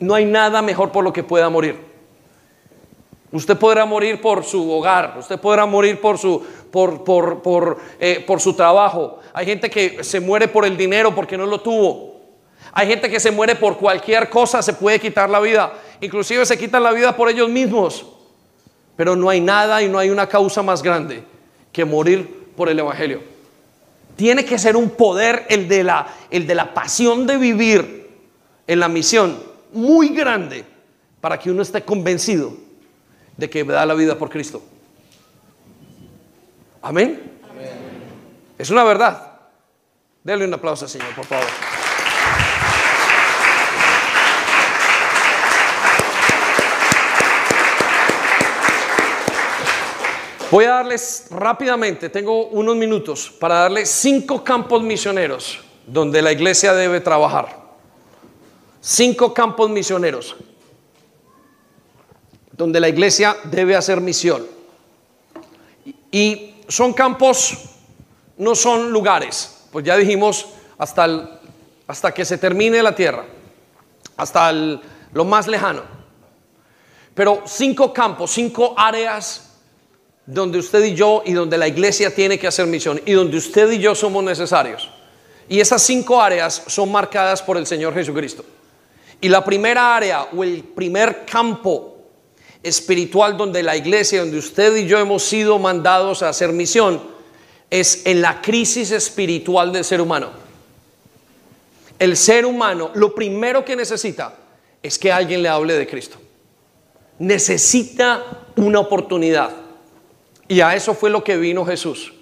No 0.00 0.14
hay 0.14 0.24
nada 0.24 0.62
mejor 0.62 0.92
por 0.92 1.04
lo 1.04 1.12
que 1.12 1.22
pueda 1.22 1.48
morir. 1.48 1.76
Usted 3.32 3.56
podrá 3.56 3.84
morir 3.84 4.20
por 4.20 4.44
su 4.44 4.70
hogar, 4.70 5.14
usted 5.18 5.38
podrá 5.38 5.64
morir 5.64 6.00
por 6.00 6.18
su, 6.18 6.42
por, 6.70 7.04
por, 7.04 7.42
por, 7.42 7.78
eh, 8.00 8.24
por 8.26 8.40
su 8.40 8.54
trabajo. 8.54 9.20
Hay 9.32 9.46
gente 9.46 9.70
que 9.70 10.02
se 10.02 10.18
muere 10.18 10.48
por 10.48 10.64
el 10.64 10.76
dinero 10.76 11.14
porque 11.14 11.38
no 11.38 11.46
lo 11.46 11.60
tuvo. 11.60 12.10
Hay 12.72 12.88
gente 12.88 13.08
que 13.08 13.20
se 13.20 13.30
muere 13.30 13.54
por 13.54 13.76
cualquier 13.76 14.28
cosa, 14.28 14.62
se 14.62 14.72
puede 14.72 14.98
quitar 14.98 15.30
la 15.30 15.40
vida. 15.40 15.72
Inclusive 16.00 16.44
se 16.44 16.58
quitan 16.58 16.82
la 16.82 16.92
vida 16.92 17.16
por 17.16 17.28
ellos 17.28 17.48
mismos. 17.48 18.04
Pero 18.96 19.14
no 19.16 19.30
hay 19.30 19.40
nada 19.40 19.82
y 19.82 19.88
no 19.88 19.98
hay 19.98 20.10
una 20.10 20.28
causa 20.28 20.62
más 20.62 20.82
grande 20.82 21.22
que 21.72 21.84
morir 21.84 22.48
por 22.56 22.68
el 22.68 22.78
Evangelio. 22.78 23.22
Tiene 24.20 24.44
que 24.44 24.58
ser 24.58 24.76
un 24.76 24.90
poder 24.90 25.46
el 25.48 25.66
de 25.66 25.82
la, 25.82 26.06
el 26.30 26.46
de 26.46 26.54
la 26.54 26.74
pasión 26.74 27.26
de 27.26 27.38
vivir 27.38 28.06
en 28.66 28.78
la 28.78 28.86
misión 28.86 29.42
muy 29.72 30.10
grande 30.10 30.62
para 31.22 31.38
que 31.38 31.50
uno 31.50 31.62
esté 31.62 31.82
convencido 31.86 32.54
de 33.38 33.48
que 33.48 33.64
da 33.64 33.86
la 33.86 33.94
vida 33.94 34.18
por 34.18 34.28
Cristo. 34.28 34.62
Amén. 36.82 37.32
Es 38.58 38.68
una 38.68 38.84
verdad. 38.84 39.38
Denle 40.22 40.44
un 40.44 40.52
aplauso 40.52 40.84
al 40.84 40.90
Señor, 40.90 41.14
por 41.14 41.24
favor. 41.24 41.79
Voy 50.50 50.64
a 50.64 50.70
darles 50.70 51.28
rápidamente, 51.30 52.08
tengo 52.08 52.48
unos 52.48 52.74
minutos 52.74 53.30
para 53.30 53.54
darles 53.60 53.88
cinco 53.88 54.42
campos 54.42 54.82
misioneros 54.82 55.60
donde 55.86 56.20
la 56.20 56.32
iglesia 56.32 56.74
debe 56.74 57.00
trabajar. 57.00 57.56
Cinco 58.80 59.32
campos 59.32 59.70
misioneros 59.70 60.34
donde 62.50 62.80
la 62.80 62.88
iglesia 62.88 63.36
debe 63.44 63.76
hacer 63.76 64.00
misión. 64.00 64.44
Y 66.10 66.56
son 66.66 66.94
campos, 66.94 67.56
no 68.36 68.56
son 68.56 68.90
lugares, 68.90 69.66
pues 69.70 69.84
ya 69.84 69.96
dijimos 69.96 70.46
hasta, 70.78 71.40
hasta 71.86 72.12
que 72.12 72.24
se 72.24 72.38
termine 72.38 72.82
la 72.82 72.94
tierra, 72.96 73.24
hasta 74.16 74.50
lo 74.52 75.24
más 75.24 75.46
lejano. 75.46 75.82
Pero 77.14 77.42
cinco 77.46 77.92
campos, 77.92 78.32
cinco 78.32 78.74
áreas 78.76 79.49
donde 80.30 80.58
usted 80.58 80.84
y 80.84 80.94
yo 80.94 81.22
y 81.26 81.32
donde 81.32 81.58
la 81.58 81.66
iglesia 81.66 82.14
tiene 82.14 82.38
que 82.38 82.46
hacer 82.46 82.66
misión 82.66 83.00
y 83.04 83.12
donde 83.12 83.36
usted 83.36 83.70
y 83.72 83.78
yo 83.78 83.94
somos 83.94 84.22
necesarios. 84.22 84.88
Y 85.48 85.58
esas 85.60 85.82
cinco 85.82 86.20
áreas 86.20 86.62
son 86.68 86.92
marcadas 86.92 87.42
por 87.42 87.56
el 87.56 87.66
Señor 87.66 87.92
Jesucristo. 87.92 88.44
Y 89.20 89.28
la 89.28 89.44
primera 89.44 89.96
área 89.96 90.28
o 90.34 90.44
el 90.44 90.62
primer 90.62 91.26
campo 91.26 91.96
espiritual 92.62 93.36
donde 93.36 93.62
la 93.62 93.76
iglesia, 93.76 94.20
donde 94.20 94.38
usted 94.38 94.76
y 94.76 94.86
yo 94.86 94.98
hemos 94.98 95.24
sido 95.24 95.58
mandados 95.58 96.22
a 96.22 96.28
hacer 96.28 96.52
misión, 96.52 97.02
es 97.68 98.02
en 98.06 98.22
la 98.22 98.40
crisis 98.40 98.92
espiritual 98.92 99.72
del 99.72 99.84
ser 99.84 100.00
humano. 100.00 100.30
El 101.98 102.16
ser 102.16 102.46
humano 102.46 102.90
lo 102.94 103.14
primero 103.14 103.64
que 103.64 103.76
necesita 103.76 104.34
es 104.82 104.98
que 104.98 105.10
alguien 105.10 105.42
le 105.42 105.48
hable 105.48 105.74
de 105.74 105.86
Cristo. 105.86 106.16
Necesita 107.18 108.46
una 108.56 108.80
oportunidad. 108.80 109.59
Y 110.50 110.60
a 110.60 110.74
eso 110.74 110.92
fue 110.92 111.08
lo 111.08 111.24
que 111.24 111.38
vino 111.38 111.64
Jesús. 111.64 112.12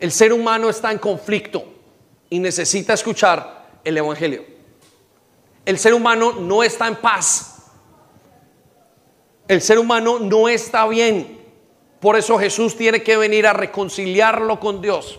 El 0.00 0.10
ser 0.10 0.32
humano 0.32 0.70
está 0.70 0.90
en 0.90 0.98
conflicto 0.98 1.62
y 2.30 2.38
necesita 2.38 2.94
escuchar 2.94 3.80
el 3.84 3.98
Evangelio. 3.98 4.46
El 5.66 5.78
ser 5.78 5.92
humano 5.92 6.32
no 6.32 6.62
está 6.62 6.88
en 6.88 6.96
paz 6.96 7.54
el 9.46 9.60
ser 9.60 9.78
humano 9.78 10.18
no 10.18 10.48
está 10.48 10.86
bien. 10.86 11.38
Por 12.00 12.16
eso 12.16 12.38
Jesús 12.38 12.76
tiene 12.76 13.02
que 13.02 13.16
venir 13.16 13.46
a 13.46 13.52
reconciliarlo 13.52 14.58
con 14.58 14.80
Dios. 14.80 15.18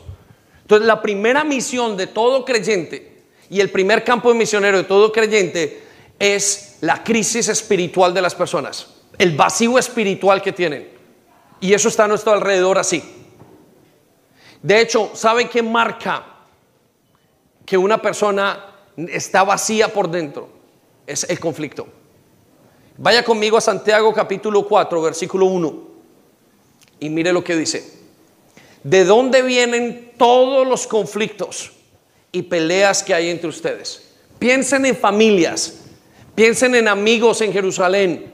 Entonces 0.62 0.88
la 0.88 1.02
primera 1.02 1.44
misión 1.44 1.96
de 1.96 2.08
todo 2.08 2.44
creyente 2.44 3.24
y 3.50 3.60
el 3.60 3.70
primer 3.70 4.04
campo 4.04 4.32
de 4.32 4.38
misionero 4.38 4.78
de 4.78 4.84
todo 4.84 5.12
creyente 5.12 5.84
es 6.18 6.78
la 6.82 7.04
crisis 7.04 7.50
espiritual 7.50 8.14
de 8.14 8.22
las 8.22 8.34
personas, 8.34 8.88
el 9.18 9.36
vacío 9.36 9.78
espiritual 9.78 10.42
que 10.42 10.52
tienen. 10.52 10.95
Y 11.60 11.74
eso 11.74 11.88
está 11.88 12.06
a 12.06 12.08
nuestro 12.08 12.34
alrededor 12.34 12.78
así. 12.78 13.04
De 14.62 14.82
hecho, 14.82 15.12
¿saben 15.14 15.48
qué 15.48 15.62
marca 15.62 16.26
que 17.66 17.78
una 17.78 18.02
persona 18.02 18.66
está 18.98 19.44
vacía 19.44 19.94
por 19.94 20.10
dentro? 20.10 20.50
Es 21.06 21.24
el 21.30 21.40
conflicto. 21.40 21.88
Vaya 22.98 23.24
conmigo 23.24 23.58
a 23.58 23.62
Santiago 23.62 24.14
capítulo 24.14 24.68
4, 24.68 25.02
versículo 25.02 25.46
1. 25.46 25.84
Y 27.02 27.10
mire 27.10 27.34
lo 27.34 27.44
que 27.44 27.56
dice. 27.56 27.94
¿De 28.84 29.04
dónde 29.04 29.42
vienen 29.42 30.14
todos 30.18 30.66
los 30.68 30.88
conflictos 30.88 31.72
y 32.32 32.44
peleas 32.44 33.04
que 33.04 33.14
hay 33.14 33.30
entre 33.30 33.50
ustedes? 33.50 34.14
Piensen 34.40 34.86
en 34.86 34.96
familias, 34.96 35.82
piensen 36.36 36.76
en 36.76 36.88
amigos 36.88 37.42
en 37.42 37.52
Jerusalén, 37.52 38.34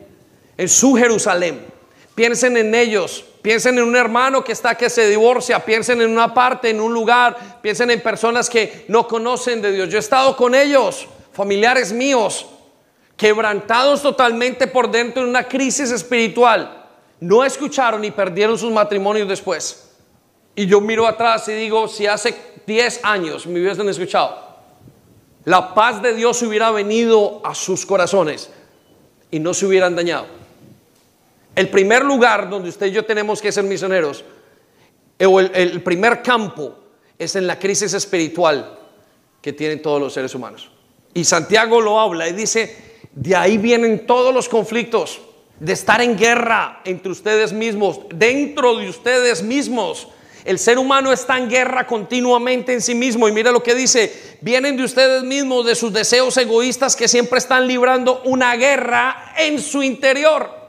en 0.57 0.69
su 0.69 0.95
Jerusalén. 0.95 1.70
Piensen 2.21 2.55
en 2.55 2.75
ellos, 2.75 3.25
piensen 3.41 3.79
en 3.79 3.83
un 3.83 3.95
hermano 3.95 4.43
que 4.43 4.51
está 4.51 4.75
que 4.75 4.91
se 4.91 5.09
divorcia, 5.09 5.65
piensen 5.65 6.03
en 6.03 6.11
una 6.11 6.31
parte, 6.31 6.69
en 6.69 6.79
un 6.79 6.93
lugar, 6.93 7.59
piensen 7.63 7.89
en 7.89 7.99
personas 7.99 8.47
que 8.47 8.85
no 8.89 9.07
conocen 9.07 9.59
de 9.59 9.71
Dios. 9.71 9.89
Yo 9.89 9.97
he 9.97 9.99
estado 9.99 10.37
con 10.37 10.53
ellos, 10.53 11.07
familiares 11.33 11.91
míos, 11.91 12.45
quebrantados 13.17 14.03
totalmente 14.03 14.67
por 14.67 14.91
dentro 14.91 15.23
en 15.23 15.29
una 15.29 15.47
crisis 15.47 15.89
espiritual, 15.89 16.85
no 17.19 17.43
escucharon 17.43 18.05
y 18.05 18.11
perdieron 18.11 18.55
sus 18.55 18.71
matrimonios 18.71 19.27
después. 19.27 19.89
Y 20.53 20.67
yo 20.67 20.79
miro 20.79 21.07
atrás 21.07 21.47
y 21.47 21.53
digo, 21.53 21.87
si 21.87 22.05
hace 22.05 22.35
10 22.67 22.99
años 23.01 23.47
me 23.47 23.59
hubiesen 23.61 23.89
escuchado, 23.89 24.59
la 25.43 25.73
paz 25.73 26.03
de 26.03 26.13
Dios 26.13 26.39
hubiera 26.43 26.69
venido 26.69 27.41
a 27.43 27.55
sus 27.55 27.83
corazones 27.83 28.51
y 29.31 29.39
no 29.39 29.55
se 29.55 29.65
hubieran 29.65 29.95
dañado. 29.95 30.40
El 31.55 31.69
primer 31.69 32.03
lugar 32.03 32.49
donde 32.49 32.69
usted 32.69 32.87
y 32.87 32.91
yo 32.91 33.05
tenemos 33.05 33.41
que 33.41 33.51
ser 33.51 33.63
misioneros, 33.63 34.23
o 35.23 35.39
el, 35.39 35.51
el 35.53 35.83
primer 35.83 36.21
campo, 36.21 36.75
es 37.19 37.35
en 37.35 37.45
la 37.45 37.59
crisis 37.59 37.93
espiritual 37.93 38.79
que 39.41 39.53
tienen 39.53 39.81
todos 39.81 40.01
los 40.01 40.13
seres 40.13 40.33
humanos. 40.33 40.71
Y 41.13 41.23
Santiago 41.23 41.81
lo 41.81 41.99
habla 41.99 42.27
y 42.27 42.33
dice, 42.33 42.99
de 43.13 43.35
ahí 43.35 43.57
vienen 43.57 44.05
todos 44.05 44.33
los 44.33 44.47
conflictos, 44.47 45.21
de 45.59 45.73
estar 45.73 46.01
en 46.01 46.17
guerra 46.17 46.81
entre 46.85 47.11
ustedes 47.11 47.53
mismos, 47.53 47.99
dentro 48.15 48.77
de 48.77 48.89
ustedes 48.89 49.43
mismos. 49.43 50.07
El 50.43 50.57
ser 50.57 50.79
humano 50.79 51.11
está 51.11 51.37
en 51.37 51.49
guerra 51.49 51.85
continuamente 51.85 52.73
en 52.73 52.81
sí 52.81 52.95
mismo. 52.95 53.27
Y 53.27 53.31
mira 53.31 53.51
lo 53.51 53.61
que 53.61 53.75
dice, 53.75 54.37
vienen 54.41 54.75
de 54.75 54.83
ustedes 54.83 55.23
mismos, 55.23 55.65
de 55.65 55.75
sus 55.75 55.93
deseos 55.93 56.35
egoístas 56.37 56.95
que 56.95 57.07
siempre 57.07 57.37
están 57.37 57.67
librando 57.67 58.23
una 58.25 58.55
guerra 58.55 59.33
en 59.37 59.61
su 59.61 59.83
interior. 59.83 60.60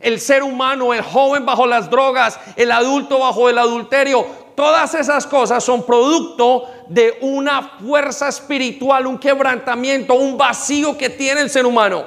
El 0.00 0.20
ser 0.20 0.42
humano, 0.42 0.94
el 0.94 1.02
joven 1.02 1.44
bajo 1.44 1.66
las 1.66 1.90
drogas, 1.90 2.38
el 2.56 2.70
adulto 2.70 3.18
bajo 3.18 3.48
el 3.48 3.58
adulterio, 3.58 4.24
todas 4.54 4.94
esas 4.94 5.26
cosas 5.26 5.62
son 5.62 5.84
producto 5.84 6.64
de 6.88 7.18
una 7.20 7.78
fuerza 7.78 8.28
espiritual, 8.28 9.06
un 9.06 9.18
quebrantamiento, 9.18 10.14
un 10.14 10.36
vacío 10.36 10.96
que 10.96 11.10
tiene 11.10 11.40
el 11.42 11.50
ser 11.50 11.66
humano. 11.66 12.06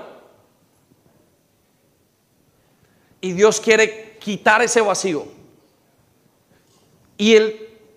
Y 3.21 3.33
Dios 3.33 3.61
quiere 3.61 4.17
quitar 4.19 4.61
ese 4.61 4.81
vacío. 4.81 5.25
Y 7.17 7.37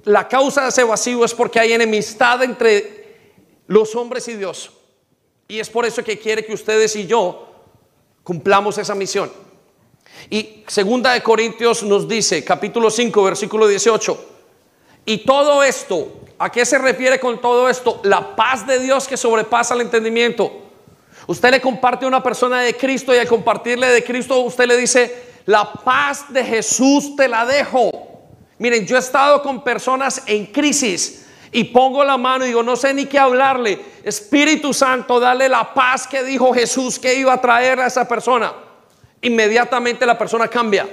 la 0.05 0.29
causa 0.29 0.63
de 0.63 0.69
ese 0.69 0.85
vacío 0.85 1.25
es 1.25 1.35
porque 1.35 1.59
hay 1.59 1.73
enemistad 1.73 2.43
entre 2.43 3.25
los 3.67 3.95
hombres 3.95 4.29
y 4.29 4.35
Dios. 4.35 4.71
Y 5.49 5.59
es 5.59 5.71
por 5.71 5.87
eso 5.87 6.05
que 6.05 6.19
quiere 6.19 6.45
que 6.45 6.53
ustedes 6.53 6.95
y 6.97 7.07
yo 7.07 7.49
cumplamos 8.23 8.79
esa 8.79 8.95
misión. 8.95 9.44
Y 10.31 10.65
segunda 10.67 11.13
de 11.13 11.23
Corintios 11.23 11.83
nos 11.83 12.09
dice, 12.09 12.45
capítulo 12.45 12.91
5, 12.91 13.23
versículo 13.23 13.69
18, 13.69 14.31
y 15.07 15.19
todo 15.19 15.63
esto, 15.63 16.09
¿a 16.39 16.51
qué 16.51 16.65
se 16.65 16.79
refiere 16.79 17.21
con 17.21 17.41
todo 17.41 17.69
esto? 17.69 18.01
La 18.05 18.35
paz 18.35 18.67
de 18.67 18.79
Dios 18.79 19.07
que 19.07 19.17
sobrepasa 19.17 19.75
el 19.75 19.83
entendimiento. 19.83 20.51
Usted 21.27 21.51
le 21.51 21.61
comparte 21.61 22.05
a 22.05 22.09
una 22.09 22.23
persona 22.23 22.61
de 22.61 22.75
Cristo 22.77 23.15
y 23.15 23.19
al 23.19 23.29
compartirle 23.29 23.89
de 23.89 24.05
Cristo 24.05 24.41
usted 24.41 24.67
le 24.67 24.77
dice, 24.77 25.25
la 25.47 25.73
paz 25.73 26.33
de 26.33 26.43
Jesús 26.45 27.17
te 27.17 27.29
la 27.29 27.45
dejo. 27.45 27.91
Miren, 28.59 28.87
yo 28.87 28.97
he 28.97 29.01
estado 29.01 29.43
con 29.43 29.63
personas 29.63 30.23
en 30.27 30.47
crisis 30.47 31.27
y 31.53 31.65
pongo 31.65 32.03
la 32.03 32.17
mano 32.17 32.45
y 32.45 32.49
digo, 32.49 32.63
no 32.63 32.77
sé 32.77 32.95
ni 32.95 33.07
qué 33.07 33.19
hablarle. 33.19 33.79
Espíritu 34.03 34.73
Santo, 34.73 35.21
dale 35.21 35.49
la 35.49 35.73
paz 35.75 36.07
que 36.07 36.23
dijo 36.23 36.53
Jesús 36.53 36.99
que 36.99 37.15
iba 37.15 37.33
a 37.33 37.41
traer 37.41 37.81
a 37.81 37.87
esa 37.87 38.09
persona. 38.09 38.53
Inmediatamente 39.25 40.07
la 40.07 40.17
persona 40.17 40.49
cambia. 40.49 40.89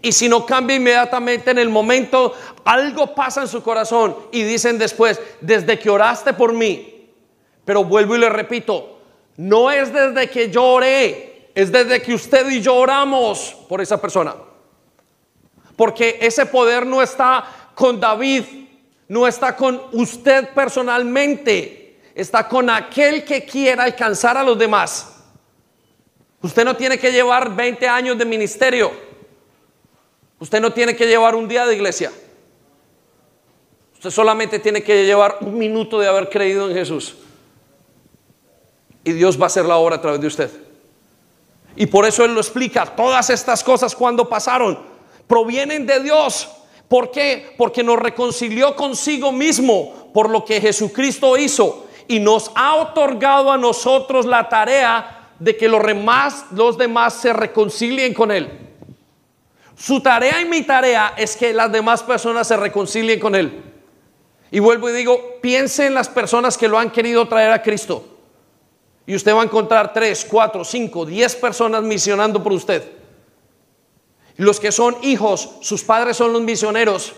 Y 0.00 0.12
si 0.12 0.28
no 0.28 0.46
cambia 0.46 0.76
inmediatamente 0.76 1.50
en 1.50 1.58
el 1.58 1.68
momento, 1.68 2.34
algo 2.64 3.14
pasa 3.14 3.42
en 3.42 3.48
su 3.48 3.62
corazón 3.62 4.16
y 4.30 4.42
dicen 4.42 4.78
después, 4.78 5.20
desde 5.40 5.78
que 5.78 5.90
oraste 5.90 6.32
por 6.32 6.52
mí, 6.52 7.10
pero 7.64 7.84
vuelvo 7.84 8.16
y 8.16 8.20
le 8.20 8.30
repito, 8.30 9.00
no 9.36 9.70
es 9.70 9.92
desde 9.92 10.30
que 10.30 10.50
yo 10.50 10.64
oré, 10.64 11.50
es 11.54 11.70
desde 11.70 12.00
que 12.00 12.14
usted 12.14 12.48
y 12.50 12.60
yo 12.60 12.76
oramos 12.76 13.56
por 13.68 13.80
esa 13.80 14.00
persona. 14.00 14.34
Porque 15.76 16.18
ese 16.20 16.46
poder 16.46 16.86
no 16.86 17.02
está 17.02 17.44
con 17.74 18.00
David, 18.00 18.44
no 19.08 19.26
está 19.26 19.56
con 19.56 19.80
usted 19.92 20.50
personalmente, 20.54 22.00
está 22.14 22.48
con 22.48 22.70
aquel 22.70 23.24
que 23.24 23.44
quiera 23.44 23.84
alcanzar 23.84 24.36
a 24.36 24.42
los 24.42 24.58
demás. 24.58 25.11
Usted 26.42 26.64
no 26.64 26.76
tiene 26.76 26.98
que 26.98 27.12
llevar 27.12 27.54
20 27.54 27.86
años 27.88 28.18
de 28.18 28.24
ministerio. 28.24 28.90
Usted 30.40 30.60
no 30.60 30.72
tiene 30.72 30.96
que 30.96 31.06
llevar 31.06 31.36
un 31.36 31.46
día 31.46 31.64
de 31.64 31.74
iglesia. 31.76 32.12
Usted 33.94 34.10
solamente 34.10 34.58
tiene 34.58 34.82
que 34.82 35.06
llevar 35.06 35.38
un 35.40 35.56
minuto 35.56 36.00
de 36.00 36.08
haber 36.08 36.28
creído 36.28 36.68
en 36.68 36.74
Jesús. 36.74 37.14
Y 39.04 39.12
Dios 39.12 39.38
va 39.38 39.44
a 39.44 39.46
hacer 39.46 39.64
la 39.64 39.76
obra 39.76 39.96
a 39.96 40.00
través 40.00 40.20
de 40.20 40.26
usted. 40.26 40.50
Y 41.76 41.86
por 41.86 42.04
eso 42.04 42.24
Él 42.24 42.34
lo 42.34 42.40
explica. 42.40 42.86
Todas 42.86 43.30
estas 43.30 43.62
cosas 43.62 43.94
cuando 43.94 44.28
pasaron 44.28 44.80
provienen 45.28 45.86
de 45.86 46.00
Dios. 46.00 46.48
¿Por 46.88 47.12
qué? 47.12 47.54
Porque 47.56 47.84
nos 47.84 48.00
reconcilió 48.00 48.74
consigo 48.74 49.30
mismo 49.30 50.10
por 50.12 50.28
lo 50.28 50.44
que 50.44 50.60
Jesucristo 50.60 51.36
hizo. 51.36 51.86
Y 52.08 52.18
nos 52.18 52.50
ha 52.56 52.74
otorgado 52.74 53.52
a 53.52 53.56
nosotros 53.56 54.26
la 54.26 54.48
tarea 54.48 55.21
de 55.42 55.56
que 55.56 55.66
los 55.66 55.84
demás, 55.84 56.46
los 56.52 56.78
demás 56.78 57.14
se 57.14 57.32
reconcilien 57.32 58.14
con 58.14 58.30
Él. 58.30 58.48
Su 59.76 60.00
tarea 60.00 60.40
y 60.40 60.44
mi 60.44 60.62
tarea 60.62 61.14
es 61.16 61.36
que 61.36 61.52
las 61.52 61.72
demás 61.72 62.00
personas 62.04 62.46
se 62.46 62.56
reconcilien 62.56 63.18
con 63.18 63.34
Él. 63.34 63.60
Y 64.52 64.60
vuelvo 64.60 64.88
y 64.88 64.92
digo, 64.92 65.40
piense 65.40 65.86
en 65.86 65.94
las 65.94 66.08
personas 66.08 66.56
que 66.56 66.68
lo 66.68 66.78
han 66.78 66.90
querido 66.90 67.26
traer 67.26 67.50
a 67.50 67.60
Cristo. 67.60 68.04
Y 69.04 69.16
usted 69.16 69.34
va 69.34 69.40
a 69.40 69.44
encontrar 69.44 69.92
tres, 69.92 70.24
cuatro, 70.30 70.64
cinco, 70.64 71.04
diez 71.04 71.34
personas 71.34 71.82
misionando 71.82 72.40
por 72.40 72.52
usted. 72.52 72.84
Los 74.36 74.60
que 74.60 74.70
son 74.70 74.96
hijos, 75.02 75.56
sus 75.60 75.82
padres 75.82 76.16
son 76.16 76.32
los 76.32 76.42
misioneros 76.42 77.14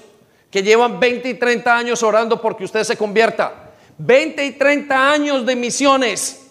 que 0.51 0.63
llevan 0.63 0.99
20 0.99 1.29
y 1.29 1.35
30 1.35 1.77
años 1.77 2.03
orando 2.03 2.41
porque 2.41 2.65
usted 2.65 2.85
se 2.85 2.97
convierta. 2.97 3.73
20 3.99 4.47
y 4.47 4.53
30 4.53 5.13
años 5.13 5.45
de 5.45 5.57
misiones 5.57 6.44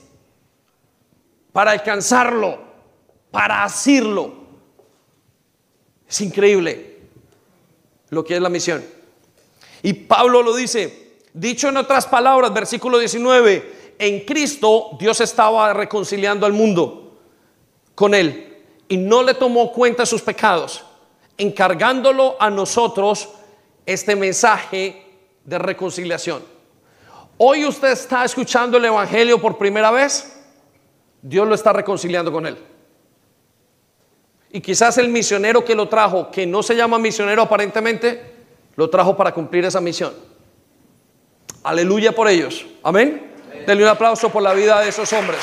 para 1.54 1.72
alcanzarlo, 1.72 2.60
para 3.32 3.64
asirlo. 3.64 4.34
Es 6.10 6.20
increíble 6.20 6.98
lo 8.10 8.24
que 8.26 8.36
es 8.36 8.42
la 8.42 8.50
misión. 8.50 8.84
Y 9.84 9.94
Pablo 9.94 10.44
lo 10.44 10.56
dice, 10.56 11.22
dicho 11.34 11.70
en 11.70 11.78
otras 11.78 12.06
palabras, 12.08 12.54
versículo 12.54 12.98
19, 12.98 13.96
en 14.00 14.26
Cristo 14.26 14.98
Dios 15.00 15.22
estaba 15.22 15.72
reconciliando 15.74 16.46
al 16.46 16.54
mundo 16.54 17.20
con 17.96 18.14
él 18.14 18.58
y 18.88 18.98
no 18.98 19.24
le 19.24 19.34
tomó 19.36 19.72
cuenta 19.72 20.06
sus 20.06 20.22
pecados, 20.22 20.84
encargándolo 21.38 22.36
a 22.40 22.50
nosotros 22.50 23.30
este 23.86 24.16
mensaje 24.16 25.06
de 25.44 25.60
reconciliación. 25.60 26.44
Hoy 27.38 27.66
usted 27.66 27.92
está 27.92 28.24
escuchando 28.24 28.78
el 28.78 28.86
Evangelio 28.86 29.42
por 29.42 29.58
primera 29.58 29.92
vez, 29.92 30.43
Dios 31.24 31.48
lo 31.48 31.56
está 31.56 31.72
reconciliando 31.72 32.32
con 32.32 32.46
él. 32.46 32.58
Y 34.52 34.62
quizás 34.62 34.98
el 34.98 35.10
misionero 35.10 35.66
que 35.66 35.74
lo 35.74 35.88
trajo, 35.88 36.30
que 36.30 36.46
no 36.46 36.62
se 36.62 36.76
llama 36.76 37.00
misionero 37.00 37.42
aparentemente, 37.42 38.22
lo 38.76 38.90
trajo 38.90 39.16
para 39.16 39.34
cumplir 39.34 39.66
esa 39.66 39.82
misión. 39.82 40.14
Aleluya 41.64 42.12
por 42.12 42.28
ellos. 42.28 42.66
Amén. 42.84 43.32
Denle 43.66 43.84
un 43.84 43.90
aplauso 43.90 44.30
por 44.30 44.44
la 44.44 44.54
vida 44.54 44.82
de 44.82 44.90
esos 44.90 45.12
hombres. 45.14 45.40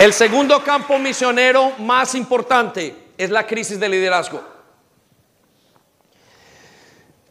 El 0.00 0.12
segundo 0.12 0.64
campo 0.64 0.98
misionero 0.98 1.72
más 1.78 2.14
importante 2.14 2.94
es 3.18 3.30
la 3.30 3.46
crisis 3.46 3.78
de 3.78 3.88
liderazgo. 3.88 4.55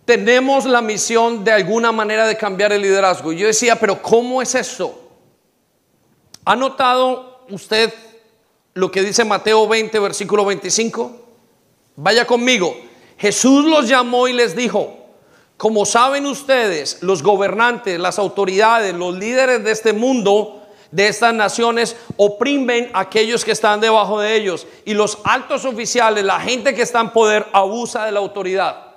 Tenemos 0.06 0.66
la 0.66 0.82
misión 0.82 1.43
de 1.43 1.51
alguna 1.51 1.91
manera 1.91 2.28
de 2.28 2.38
cambiar 2.38 2.72
el 2.72 2.84
liderazgo. 2.84 3.34
Y 3.34 3.38
yo 3.38 3.47
decía, 3.47 3.80
pero 3.80 4.01
¿cómo 4.01 4.41
es 4.41 4.53
esto? 4.53 5.01
¿Ha 6.45 6.56
notado 6.56 7.43
usted 7.49 7.91
lo 8.76 8.91
que 8.91 9.01
dice 9.01 9.26
Mateo 9.26 9.68
20, 9.68 9.97
versículo 9.99 10.45
25? 10.45 11.26
Vaya 11.95 12.26
conmigo. 12.26 12.78
Jesús 13.18 13.66
los 13.66 13.88
llamó 13.88 14.28
y 14.28 14.34
les 14.34 14.56
dijo, 14.56 15.06
como 15.58 15.86
saben 15.86 16.28
ustedes, 16.28 17.01
los 17.01 17.24
gobernantes, 17.24 17.99
las 17.99 18.20
autoridades, 18.20 18.93
los 18.93 19.16
líderes 19.16 19.64
de 19.64 19.72
este 19.72 19.93
mundo, 19.93 20.62
de 20.91 21.08
estas 21.08 21.34
naciones, 21.34 21.95
oprimen 22.18 22.91
a 22.93 23.01
aquellos 23.01 23.43
que 23.43 23.51
están 23.53 23.80
debajo 23.80 24.20
de 24.20 24.36
ellos. 24.36 24.68
Y 24.86 24.93
los 24.93 25.18
altos 25.24 25.66
oficiales, 25.66 26.24
la 26.24 26.39
gente 26.39 26.76
que 26.76 26.84
está 26.84 26.99
en 26.99 27.10
poder, 27.10 27.47
abusa 27.53 28.06
de 28.06 28.12
la 28.12 28.20
autoridad. 28.20 28.95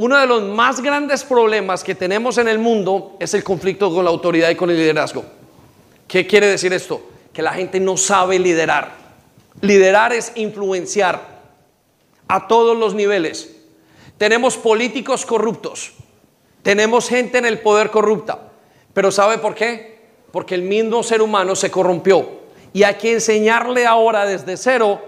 Uno 0.00 0.18
de 0.18 0.26
los 0.26 0.42
más 0.42 0.80
grandes 0.80 1.24
problemas 1.24 1.84
que 1.84 1.94
tenemos 1.94 2.38
en 2.38 2.48
el 2.48 2.58
mundo 2.58 3.18
es 3.20 3.34
el 3.34 3.44
conflicto 3.44 3.92
con 3.92 4.02
la 4.02 4.10
autoridad 4.10 4.48
y 4.48 4.54
con 4.54 4.70
el 4.70 4.78
liderazgo. 4.78 5.22
¿Qué 6.08 6.26
quiere 6.26 6.46
decir 6.46 6.72
esto? 6.72 7.02
Que 7.34 7.42
la 7.42 7.52
gente 7.52 7.78
no 7.80 7.98
sabe 7.98 8.38
liderar. 8.38 8.92
Liderar 9.60 10.14
es 10.14 10.32
influenciar 10.36 11.20
a 12.28 12.48
todos 12.48 12.78
los 12.78 12.94
niveles. 12.94 13.54
Tenemos 14.16 14.56
políticos 14.56 15.26
corruptos, 15.26 15.92
tenemos 16.62 17.06
gente 17.06 17.36
en 17.36 17.44
el 17.44 17.60
poder 17.60 17.90
corrupta, 17.90 18.52
pero 18.94 19.12
¿sabe 19.12 19.36
por 19.36 19.54
qué? 19.54 20.00
Porque 20.32 20.54
el 20.54 20.62
mismo 20.62 21.02
ser 21.02 21.20
humano 21.20 21.54
se 21.54 21.70
corrompió 21.70 22.40
y 22.72 22.84
hay 22.84 22.94
que 22.94 23.12
enseñarle 23.12 23.84
ahora 23.84 24.24
desde 24.24 24.56
cero 24.56 24.98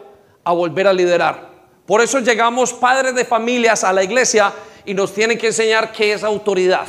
a 0.45 0.53
volver 0.53 0.87
a 0.87 0.93
liderar. 0.93 1.51
Por 1.87 2.03
eso 2.03 2.19
llegamos 2.21 2.75
padres 2.75 3.15
de 3.15 3.25
familias 3.25 3.85
a 3.85 3.93
la 3.95 4.05
iglesia 4.05 4.53
y 4.85 4.95
nos 4.95 5.13
tienen 5.13 5.39
que 5.39 5.49
enseñar 5.49 5.93
qué 5.93 6.13
es 6.13 6.25
autoridad. 6.25 6.87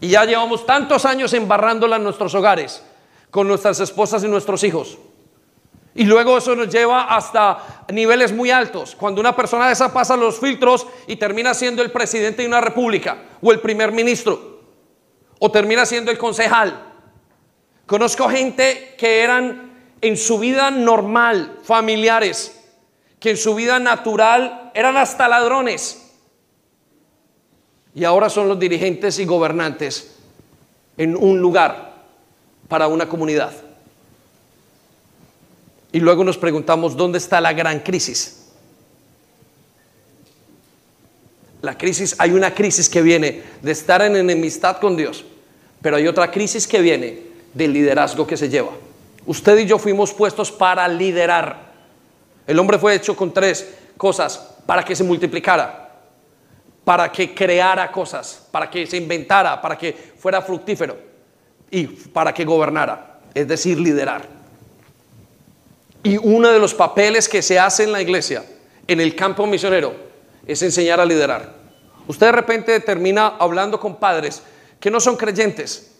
Y 0.00 0.08
ya 0.08 0.24
llevamos 0.24 0.64
tantos 0.64 1.04
años 1.04 1.32
embarrándola 1.32 1.96
en 1.96 2.04
nuestros 2.04 2.34
hogares, 2.34 2.82
con 3.30 3.48
nuestras 3.48 3.80
esposas 3.80 4.22
y 4.22 4.28
nuestros 4.28 4.62
hijos. 4.62 4.98
Y 5.94 6.04
luego 6.04 6.38
eso 6.38 6.54
nos 6.54 6.68
lleva 6.68 7.04
hasta 7.14 7.84
niveles 7.92 8.32
muy 8.32 8.52
altos. 8.52 8.94
Cuando 8.94 9.20
una 9.20 9.34
persona 9.34 9.66
de 9.66 9.72
esa 9.72 9.92
pasa 9.92 10.16
los 10.16 10.38
filtros 10.38 10.86
y 11.08 11.16
termina 11.16 11.54
siendo 11.54 11.82
el 11.82 11.90
presidente 11.90 12.42
de 12.42 12.48
una 12.48 12.60
república 12.60 13.18
o 13.42 13.50
el 13.50 13.58
primer 13.58 13.90
ministro 13.90 14.60
o 15.40 15.50
termina 15.50 15.84
siendo 15.86 16.12
el 16.12 16.18
concejal. 16.18 16.84
Conozco 17.86 18.28
gente 18.28 18.94
que 18.96 19.22
eran 19.22 19.94
en 20.00 20.16
su 20.16 20.38
vida 20.38 20.70
normal, 20.70 21.58
familiares, 21.64 22.54
que 23.18 23.30
en 23.30 23.36
su 23.36 23.56
vida 23.56 23.80
natural 23.80 24.70
eran 24.74 24.96
hasta 24.96 25.26
ladrones 25.26 26.07
y 27.98 28.04
ahora 28.04 28.30
son 28.30 28.46
los 28.46 28.60
dirigentes 28.60 29.18
y 29.18 29.24
gobernantes 29.24 30.14
en 30.96 31.16
un 31.16 31.40
lugar 31.40 31.94
para 32.68 32.86
una 32.86 33.08
comunidad. 33.08 33.50
Y 35.90 35.98
luego 35.98 36.22
nos 36.22 36.38
preguntamos, 36.38 36.96
¿dónde 36.96 37.18
está 37.18 37.40
la 37.40 37.52
gran 37.52 37.80
crisis? 37.80 38.50
La 41.60 41.76
crisis, 41.76 42.14
hay 42.20 42.30
una 42.30 42.54
crisis 42.54 42.88
que 42.88 43.02
viene 43.02 43.42
de 43.62 43.72
estar 43.72 44.00
en 44.02 44.14
enemistad 44.14 44.76
con 44.76 44.96
Dios, 44.96 45.24
pero 45.82 45.96
hay 45.96 46.06
otra 46.06 46.30
crisis 46.30 46.68
que 46.68 46.80
viene 46.80 47.20
del 47.52 47.72
liderazgo 47.72 48.28
que 48.28 48.36
se 48.36 48.48
lleva. 48.48 48.70
Usted 49.26 49.58
y 49.58 49.66
yo 49.66 49.76
fuimos 49.76 50.14
puestos 50.14 50.52
para 50.52 50.86
liderar. 50.86 51.72
El 52.46 52.60
hombre 52.60 52.78
fue 52.78 52.94
hecho 52.94 53.16
con 53.16 53.34
tres 53.34 53.74
cosas 53.96 54.54
para 54.66 54.84
que 54.84 54.94
se 54.94 55.02
multiplicara, 55.02 55.87
para 56.88 57.12
que 57.12 57.34
creara 57.34 57.92
cosas, 57.92 58.48
para 58.50 58.70
que 58.70 58.86
se 58.86 58.96
inventara, 58.96 59.60
para 59.60 59.76
que 59.76 59.92
fuera 59.92 60.40
fructífero 60.40 60.96
y 61.70 61.84
para 61.86 62.32
que 62.32 62.46
gobernara, 62.46 63.20
es 63.34 63.46
decir, 63.46 63.78
liderar. 63.78 64.26
Y 66.02 66.16
uno 66.16 66.48
de 66.48 66.58
los 66.58 66.72
papeles 66.72 67.28
que 67.28 67.42
se 67.42 67.58
hace 67.58 67.84
en 67.84 67.92
la 67.92 68.00
iglesia, 68.00 68.42
en 68.86 69.02
el 69.02 69.14
campo 69.14 69.46
misionero, 69.46 69.94
es 70.46 70.62
enseñar 70.62 70.98
a 70.98 71.04
liderar. 71.04 71.56
Usted 72.06 72.28
de 72.28 72.32
repente 72.32 72.80
termina 72.80 73.34
hablando 73.38 73.78
con 73.78 73.96
padres 73.96 74.42
que 74.80 74.90
no 74.90 74.98
son 74.98 75.18
creyentes 75.18 75.92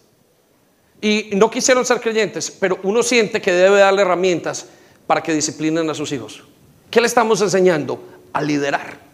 y 1.03 1.29
no 1.35 1.51
quisieron 1.51 1.85
ser 1.85 2.01
creyentes, 2.01 2.51
pero 2.51 2.79
uno 2.83 3.03
siente 3.03 3.43
que 3.43 3.53
debe 3.53 3.81
darle 3.81 4.01
herramientas 4.01 4.65
para 5.07 5.23
que 5.23 5.35
disciplinen 5.35 5.91
a 5.91 5.95
sus 5.95 6.13
hijos. 6.13 6.45
¿Qué 6.91 7.03
le 7.03 7.09
estamos 7.09 7.43
enseñando? 7.43 8.03
A 8.33 8.41
liderar. 8.41 9.08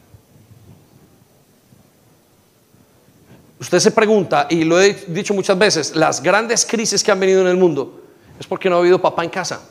Usted 3.65 3.79
se 3.79 3.93
pregunta, 3.93 4.47
y 4.51 4.63
lo 4.63 4.79
he 4.79 4.93
dicho 5.09 5.33
muchas 5.33 5.57
veces, 5.57 5.97
las 5.97 6.23
grandes 6.23 6.67
crisis 6.67 7.03
que 7.03 7.11
han 7.11 7.19
venido 7.19 7.41
en 7.41 7.47
el 7.47 7.57
mundo 7.57 7.99
es 8.39 8.47
porque 8.47 8.69
no 8.69 8.77
ha 8.77 8.81
habido 8.81 9.01
papá 9.01 9.25
en 9.25 9.31
casa 9.31 9.63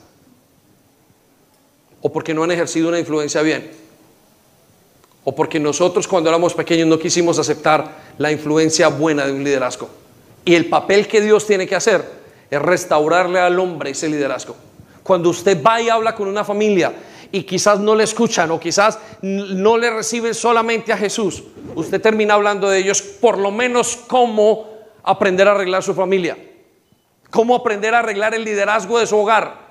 o 2.01 2.11
porque 2.11 2.33
no 2.33 2.43
han 2.43 2.49
ejercido 2.49 2.89
una 2.89 2.97
influencia 2.97 3.43
bien 3.43 3.69
o 5.23 5.35
porque 5.35 5.59
nosotros 5.59 6.07
cuando 6.07 6.31
éramos 6.31 6.55
pequeños 6.55 6.87
no 6.87 6.97
quisimos 6.97 7.37
aceptar 7.37 8.15
la 8.17 8.31
influencia 8.31 8.87
buena 8.87 9.27
de 9.27 9.31
un 9.31 9.43
liderazgo. 9.43 9.87
Y 10.43 10.55
el 10.55 10.69
papel 10.69 11.07
que 11.07 11.21
Dios 11.21 11.45
tiene 11.45 11.67
que 11.67 11.75
hacer 11.75 12.03
es 12.49 12.59
restaurarle 12.59 13.39
al 13.41 13.59
hombre 13.59 13.91
ese 13.91 14.09
liderazgo. 14.09 14.55
Cuando 15.03 15.29
usted 15.29 15.61
va 15.63 15.79
y 15.79 15.89
habla 15.89 16.15
con 16.15 16.27
una 16.27 16.43
familia 16.43 16.91
y 17.33 17.45
quizás 17.45 17.79
no 17.79 17.95
le 17.95 18.03
escuchan 18.03 18.51
o 18.51 18.59
quizás 18.59 18.99
no 19.23 19.75
le 19.75 19.89
reciben 19.89 20.35
solamente 20.35 20.93
a 20.93 20.97
Jesús, 20.97 21.43
usted 21.73 21.99
termina 21.99 22.35
hablando 22.35 22.69
de 22.69 22.77
ellos 22.77 23.01
por 23.01 23.39
lo 23.39 23.49
menos 23.49 23.97
cómo 24.07 24.69
aprender 25.01 25.47
a 25.47 25.51
arreglar 25.53 25.81
su 25.81 25.95
familia, 25.95 26.37
cómo 27.31 27.55
aprender 27.55 27.95
a 27.95 27.99
arreglar 27.99 28.35
el 28.35 28.43
liderazgo 28.43 28.99
de 28.99 29.07
su 29.07 29.17
hogar. 29.17 29.63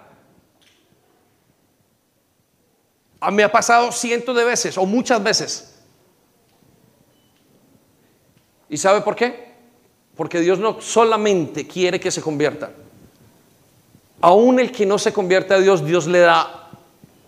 A 3.20 3.30
mí 3.30 3.36
me 3.36 3.44
ha 3.44 3.52
pasado 3.52 3.92
cientos 3.92 4.34
de 4.34 4.44
veces 4.44 4.76
o 4.76 4.84
muchas 4.84 5.22
veces. 5.22 5.78
¿Y 8.68 8.76
sabe 8.76 9.02
por 9.02 9.14
qué? 9.14 9.54
Porque 10.16 10.40
Dios 10.40 10.58
no 10.58 10.80
solamente 10.80 11.68
quiere 11.68 12.00
que 12.00 12.10
se 12.10 12.22
convierta, 12.22 12.72
aún 14.20 14.58
el 14.58 14.72
que 14.72 14.84
no 14.84 14.98
se 14.98 15.12
convierte 15.12 15.54
a 15.54 15.60
Dios, 15.60 15.84
Dios 15.84 16.08
le 16.08 16.18
da 16.18 16.58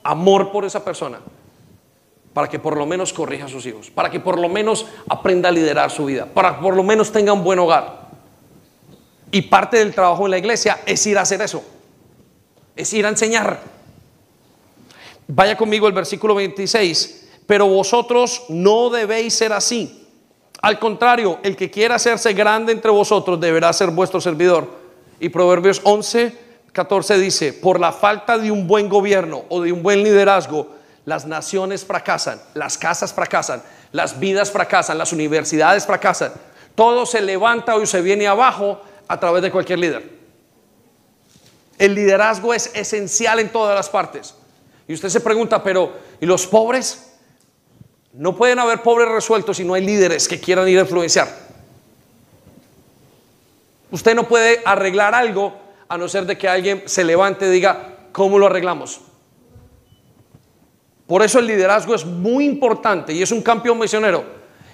amor 0.05 0.52
por 0.52 0.64
esa 0.64 0.84
persona 0.84 1.18
para 2.34 2.48
que 2.48 2.59
por 2.59 2.76
lo 2.76 2.84
menos 2.84 3.12
corrija 3.12 3.44
a 3.44 3.48
sus 3.48 3.64
hijos, 3.64 3.90
para 3.90 4.11
que 4.11 4.18
por 4.18 4.38
lo 4.38 4.48
menos 4.48 4.86
aprenda 5.09 5.48
a 5.48 5.52
liderar 5.52 5.90
su 5.90 6.05
vida, 6.07 6.26
para 6.26 6.57
que 6.57 6.62
por 6.62 6.74
lo 6.74 6.82
menos 6.82 7.12
tenga 7.12 7.32
un 7.32 7.44
buen 7.44 7.61
hogar. 7.61 8.09
Y 9.30 9.42
parte 9.42 9.78
del 9.78 9.94
trabajo 9.94 10.24
en 10.24 10.32
la 10.32 10.38
iglesia 10.38 10.80
es 10.84 11.07
ir 11.07 11.16
a 11.16 11.22
hacer 11.22 11.40
eso, 11.40 11.62
es 12.74 12.92
ir 12.92 13.07
a 13.07 13.09
enseñar. 13.09 13.61
Vaya 15.28 15.57
conmigo 15.57 15.86
el 15.86 15.92
versículo 15.92 16.34
26, 16.34 17.28
pero 17.46 17.68
vosotros 17.68 18.44
no 18.48 18.90
debéis 18.90 19.34
ser 19.34 19.52
así. 19.52 20.09
Al 20.61 20.78
contrario, 20.80 21.38
el 21.44 21.57
que 21.57 21.70
quiera 21.70 21.94
hacerse 21.94 22.32
grande 22.32 22.72
entre 22.72 22.90
vosotros 22.90 23.38
deberá 23.38 23.72
ser 23.72 23.90
vuestro 23.90 24.20
servidor. 24.20 24.68
Y 25.20 25.28
Proverbios 25.28 25.80
11, 25.84 26.36
14 26.75 27.18
dice, 27.18 27.53
por 27.53 27.79
la 27.79 27.93
falta 27.93 28.37
de 28.37 28.51
un 28.51 28.66
buen 28.66 28.89
gobierno 28.89 29.45
o 29.49 29.62
de 29.62 29.70
un 29.70 29.83
buen 29.83 30.03
liderazgo, 30.03 30.75
las 31.05 31.25
naciones 31.25 31.85
fracasan, 31.85 32.43
las 32.55 32.77
casas 32.77 33.12
fracasan, 33.12 33.62
las 33.93 34.18
vidas 34.18 34.51
fracasan, 34.51 34.99
las 34.99 35.12
universidades 35.12 35.87
fracasan. 35.87 36.33
Todo 36.75 37.07
se 37.07 37.20
levanta 37.20 37.77
o 37.77 37.87
se 37.87 38.03
viene 38.03 38.27
abajo 38.27 38.81
a 39.07 39.20
través 39.20 39.43
de 39.43 39.53
cualquier 39.53 39.79
líder. 39.79 40.11
El 41.79 41.95
liderazgo 41.95 42.53
es 42.53 42.72
esencial 42.75 43.39
en 43.39 43.53
todas 43.53 43.77
las 43.77 43.89
partes. 43.89 44.35
Y 44.89 44.95
usted 44.95 45.11
se 45.11 45.20
pregunta, 45.20 45.62
pero 45.62 45.93
¿y 46.20 46.27
los 46.27 46.45
pobres? 46.45 47.12
No 48.12 48.35
pueden 48.35 48.59
haber 48.59 48.83
pobres 48.83 49.09
resueltos 49.09 49.59
si 49.59 49.64
no 49.64 49.75
hay 49.75 49.87
líderes 49.87 50.27
que 50.27 50.41
quieran 50.41 50.68
ir 50.68 50.79
a 50.79 50.83
influenciar. 50.83 51.29
Usted 53.93 54.16
no 54.16 54.27
puede 54.27 54.61
arreglar 54.64 55.14
algo 55.14 55.63
a 55.89 55.99
no 55.99 56.09
ser 56.09 56.26
de 56.26 56.39
que 56.39 56.49
alguien 56.49 56.82
se 56.87 57.05
levante 57.05 57.47
y 57.47 57.51
diga, 57.51 58.09
¿cómo 58.12 58.39
lo 58.39 58.47
arreglamos? 58.47 59.01
Por 61.07 61.22
eso 61.22 61.39
el 61.39 61.47
liderazgo 61.47 61.95
es 61.95 62.05
muy 62.05 62.45
importante 62.45 63.12
y 63.12 63.22
es 63.22 63.30
un 63.30 63.43
campeón 63.43 63.78
misionero. 63.78 64.24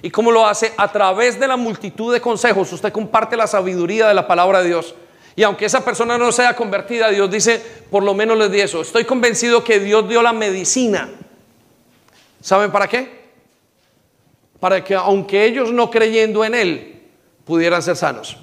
¿Y 0.02 0.10
cómo 0.10 0.30
lo 0.30 0.46
hace? 0.46 0.72
A 0.76 0.90
través 0.90 1.38
de 1.38 1.46
la 1.46 1.56
multitud 1.56 2.12
de 2.12 2.20
consejos. 2.20 2.72
Usted 2.72 2.92
comparte 2.92 3.36
la 3.36 3.46
sabiduría 3.46 4.08
de 4.08 4.14
la 4.14 4.26
palabra 4.26 4.62
de 4.62 4.68
Dios. 4.68 4.94
Y 5.36 5.42
aunque 5.42 5.66
esa 5.66 5.84
persona 5.84 6.16
no 6.18 6.32
sea 6.32 6.56
convertida, 6.56 7.08
Dios 7.10 7.30
dice, 7.30 7.62
por 7.90 8.02
lo 8.02 8.14
menos 8.14 8.38
les 8.38 8.50
di 8.50 8.60
eso. 8.60 8.80
Estoy 8.80 9.04
convencido 9.04 9.62
que 9.62 9.80
Dios 9.80 10.08
dio 10.08 10.22
la 10.22 10.32
medicina. 10.32 11.10
¿Saben 12.40 12.70
para 12.70 12.88
qué? 12.88 13.20
Para 14.58 14.82
que 14.82 14.94
aunque 14.94 15.44
ellos 15.44 15.72
no 15.72 15.90
creyendo 15.90 16.44
en 16.44 16.54
Él, 16.54 17.02
pudieran 17.44 17.82
ser 17.82 17.96
sanos. 17.96 18.38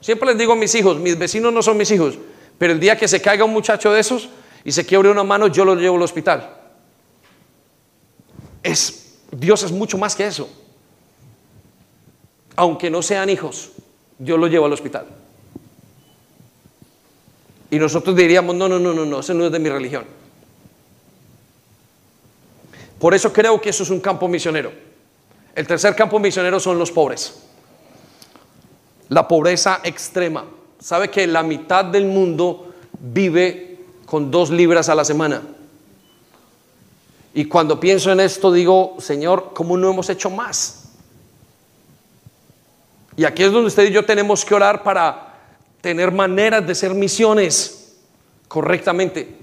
Siempre 0.00 0.28
les 0.28 0.38
digo 0.38 0.54
a 0.54 0.56
mis 0.56 0.74
hijos, 0.74 0.98
mis 0.98 1.18
vecinos 1.18 1.52
no 1.52 1.62
son 1.62 1.76
mis 1.76 1.90
hijos, 1.90 2.18
pero 2.58 2.72
el 2.72 2.80
día 2.80 2.96
que 2.96 3.06
se 3.06 3.20
caiga 3.20 3.44
un 3.44 3.52
muchacho 3.52 3.92
de 3.92 4.00
esos 4.00 4.28
y 4.64 4.72
se 4.72 4.84
quiebre 4.86 5.10
una 5.10 5.24
mano, 5.24 5.46
yo 5.46 5.64
lo 5.64 5.74
llevo 5.74 5.96
al 5.96 6.02
hospital. 6.02 6.56
Es, 8.62 9.18
Dios 9.30 9.62
es 9.62 9.72
mucho 9.72 9.98
más 9.98 10.16
que 10.16 10.26
eso. 10.26 10.48
Aunque 12.56 12.90
no 12.90 13.02
sean 13.02 13.28
hijos, 13.28 13.72
yo 14.18 14.36
lo 14.36 14.46
llevo 14.46 14.66
al 14.66 14.72
hospital. 14.72 15.06
Y 17.70 17.78
nosotros 17.78 18.16
diríamos, 18.16 18.56
no, 18.56 18.68
no, 18.68 18.78
no, 18.78 18.92
no, 18.92 19.04
no, 19.04 19.20
eso 19.20 19.34
no 19.34 19.46
es 19.46 19.52
de 19.52 19.58
mi 19.58 19.68
religión. 19.68 20.04
Por 22.98 23.14
eso 23.14 23.32
creo 23.32 23.60
que 23.60 23.70
eso 23.70 23.82
es 23.82 23.90
un 23.90 24.00
campo 24.00 24.28
misionero. 24.28 24.72
El 25.54 25.66
tercer 25.66 25.94
campo 25.94 26.18
misionero 26.18 26.58
son 26.58 26.78
los 26.78 26.90
pobres 26.90 27.49
la 29.10 29.28
pobreza 29.28 29.80
extrema. 29.84 30.44
¿Sabe 30.78 31.10
que 31.10 31.26
la 31.26 31.42
mitad 31.42 31.84
del 31.84 32.06
mundo 32.06 32.72
vive 32.98 33.78
con 34.06 34.30
dos 34.30 34.50
libras 34.50 34.88
a 34.88 34.94
la 34.94 35.04
semana? 35.04 35.42
Y 37.34 37.44
cuando 37.44 37.78
pienso 37.78 38.10
en 38.10 38.20
esto 38.20 38.50
digo, 38.50 38.96
Señor, 38.98 39.50
¿cómo 39.52 39.76
no 39.76 39.90
hemos 39.90 40.08
hecho 40.08 40.30
más? 40.30 40.84
Y 43.16 43.24
aquí 43.24 43.42
es 43.42 43.52
donde 43.52 43.68
usted 43.68 43.88
y 43.88 43.92
yo 43.92 44.04
tenemos 44.04 44.44
que 44.44 44.54
orar 44.54 44.82
para 44.82 45.34
tener 45.80 46.12
maneras 46.12 46.66
de 46.66 46.74
ser 46.74 46.94
misiones 46.94 47.96
correctamente. 48.48 49.36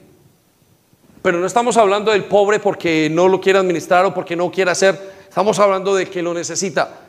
Pero 1.21 1.39
no 1.39 1.45
estamos 1.45 1.75
hablando 1.75 2.11
del 2.11 2.23
pobre 2.23 2.59
porque 2.59 3.09
no 3.11 3.27
lo 3.27 3.41
quiere 3.41 3.59
administrar 3.59 4.05
o 4.05 4.13
porque 4.13 4.35
no 4.35 4.49
quiere 4.49 4.71
hacer. 4.71 5.13
Estamos 5.27 5.59
hablando 5.59 5.93
de 5.93 6.09
que 6.09 6.21
lo 6.21 6.33
necesita. 6.33 7.06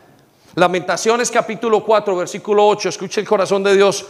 Lamentaciones 0.58 1.30
capítulo 1.30 1.84
4, 1.84 2.16
versículo 2.16 2.66
8, 2.66 2.88
escuche 2.88 3.20
el 3.20 3.28
corazón 3.28 3.62
de 3.62 3.76
Dios. 3.76 4.04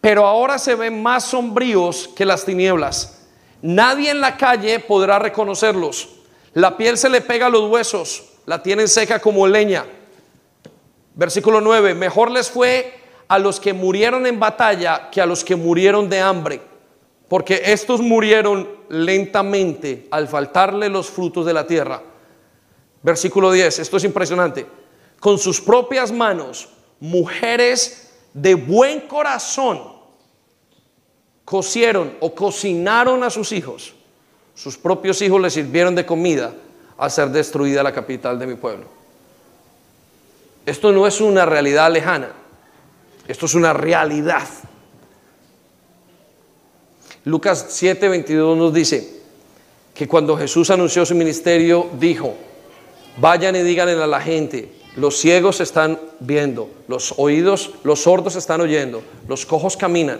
Pero 0.00 0.26
ahora 0.26 0.58
se 0.58 0.74
ven 0.74 1.02
más 1.02 1.24
sombríos 1.24 2.08
que 2.16 2.24
las 2.24 2.46
tinieblas. 2.46 3.26
Nadie 3.60 4.10
en 4.10 4.22
la 4.22 4.38
calle 4.38 4.80
podrá 4.80 5.18
reconocerlos. 5.18 6.08
La 6.54 6.78
piel 6.78 6.96
se 6.96 7.10
le 7.10 7.20
pega 7.20 7.46
a 7.46 7.50
los 7.50 7.70
huesos, 7.70 8.30
la 8.46 8.62
tienen 8.62 8.88
seca 8.88 9.20
como 9.20 9.46
leña. 9.46 9.84
Versículo 11.14 11.60
9, 11.60 11.94
mejor 11.94 12.30
les 12.30 12.48
fue 12.50 12.94
a 13.28 13.38
los 13.38 13.60
que 13.60 13.74
murieron 13.74 14.24
en 14.24 14.40
batalla 14.40 15.10
que 15.10 15.20
a 15.20 15.26
los 15.26 15.44
que 15.44 15.54
murieron 15.54 16.08
de 16.08 16.18
hambre, 16.18 16.62
porque 17.28 17.60
estos 17.66 18.00
murieron 18.00 18.66
lentamente 18.88 20.08
al 20.12 20.28
faltarle 20.28 20.88
los 20.88 21.10
frutos 21.10 21.44
de 21.44 21.52
la 21.52 21.66
tierra. 21.66 22.00
Versículo 23.02 23.52
10, 23.52 23.80
esto 23.80 23.98
es 23.98 24.04
impresionante 24.04 24.77
con 25.20 25.38
sus 25.38 25.60
propias 25.60 26.12
manos, 26.12 26.68
mujeres 27.00 28.10
de 28.34 28.54
buen 28.54 29.00
corazón, 29.02 29.80
cocieron 31.44 32.16
o 32.20 32.34
cocinaron 32.34 33.24
a 33.24 33.30
sus 33.30 33.52
hijos. 33.52 33.94
Sus 34.54 34.76
propios 34.76 35.22
hijos 35.22 35.40
les 35.40 35.54
sirvieron 35.54 35.94
de 35.94 36.04
comida 36.04 36.52
al 36.98 37.10
ser 37.10 37.30
destruida 37.30 37.82
la 37.82 37.92
capital 37.92 38.38
de 38.38 38.46
mi 38.46 38.54
pueblo. 38.54 38.86
Esto 40.66 40.92
no 40.92 41.06
es 41.06 41.20
una 41.20 41.46
realidad 41.46 41.90
lejana, 41.90 42.32
esto 43.26 43.46
es 43.46 43.54
una 43.54 43.72
realidad. 43.72 44.46
Lucas 47.24 47.68
7:22 47.70 48.56
nos 48.56 48.72
dice 48.72 49.22
que 49.94 50.06
cuando 50.06 50.36
Jesús 50.36 50.70
anunció 50.70 51.06
su 51.06 51.14
ministerio, 51.14 51.88
dijo, 51.98 52.34
vayan 53.16 53.56
y 53.56 53.62
díganle 53.62 54.02
a 54.02 54.06
la 54.06 54.20
gente, 54.20 54.77
los 54.98 55.16
ciegos 55.18 55.60
están 55.60 56.00
viendo, 56.18 56.68
los 56.88 57.14
oídos, 57.18 57.70
los 57.84 58.02
sordos 58.02 58.34
están 58.34 58.60
oyendo, 58.60 59.02
los 59.28 59.46
cojos 59.46 59.76
caminan 59.76 60.18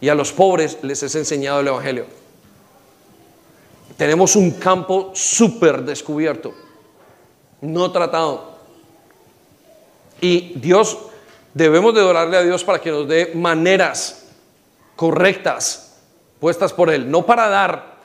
y 0.00 0.08
a 0.08 0.16
los 0.16 0.32
pobres 0.32 0.78
les 0.82 1.02
es 1.04 1.14
enseñado 1.14 1.60
el 1.60 1.68
Evangelio. 1.68 2.06
Tenemos 3.96 4.34
un 4.34 4.50
campo 4.50 5.12
súper 5.14 5.82
descubierto, 5.82 6.52
no 7.60 7.92
tratado. 7.92 8.56
Y 10.20 10.54
Dios, 10.56 10.98
debemos 11.54 11.94
de 11.94 12.00
adorarle 12.00 12.36
a 12.36 12.42
Dios 12.42 12.64
para 12.64 12.80
que 12.80 12.90
nos 12.90 13.06
dé 13.06 13.30
maneras 13.32 14.26
correctas 14.96 15.98
puestas 16.40 16.72
por 16.72 16.90
Él, 16.90 17.08
no 17.08 17.24
para 17.24 17.48
dar 17.48 17.96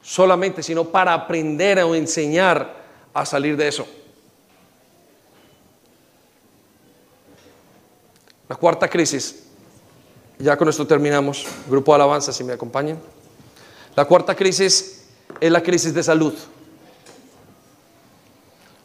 solamente, 0.00 0.62
sino 0.62 0.84
para 0.84 1.12
aprender 1.12 1.80
o 1.80 1.94
enseñar 1.94 2.74
a 3.12 3.26
salir 3.26 3.58
de 3.58 3.68
eso. 3.68 3.86
La 8.48 8.56
cuarta 8.56 8.88
crisis, 8.88 9.44
ya 10.38 10.56
con 10.56 10.68
esto 10.68 10.86
terminamos, 10.86 11.46
grupo 11.68 11.92
de 11.92 11.96
alabanza, 11.96 12.32
si 12.32 12.44
me 12.44 12.52
acompañan. 12.52 12.98
La 13.96 14.04
cuarta 14.04 14.34
crisis 14.34 15.08
es 15.40 15.50
la 15.50 15.62
crisis 15.62 15.92
de 15.92 16.02
salud. 16.02 16.34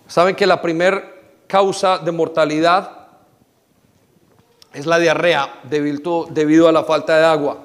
Saben 0.07 0.35
que 0.35 0.47
la 0.47 0.61
primer 0.61 1.43
causa 1.47 1.99
de 1.99 2.11
mortalidad 2.11 3.07
es 4.73 4.85
la 4.85 4.97
diarrea 4.99 5.59
debido, 5.63 6.27
debido 6.29 6.67
a 6.67 6.71
la 6.71 6.83
falta 6.83 7.17
de 7.17 7.25
agua. 7.25 7.57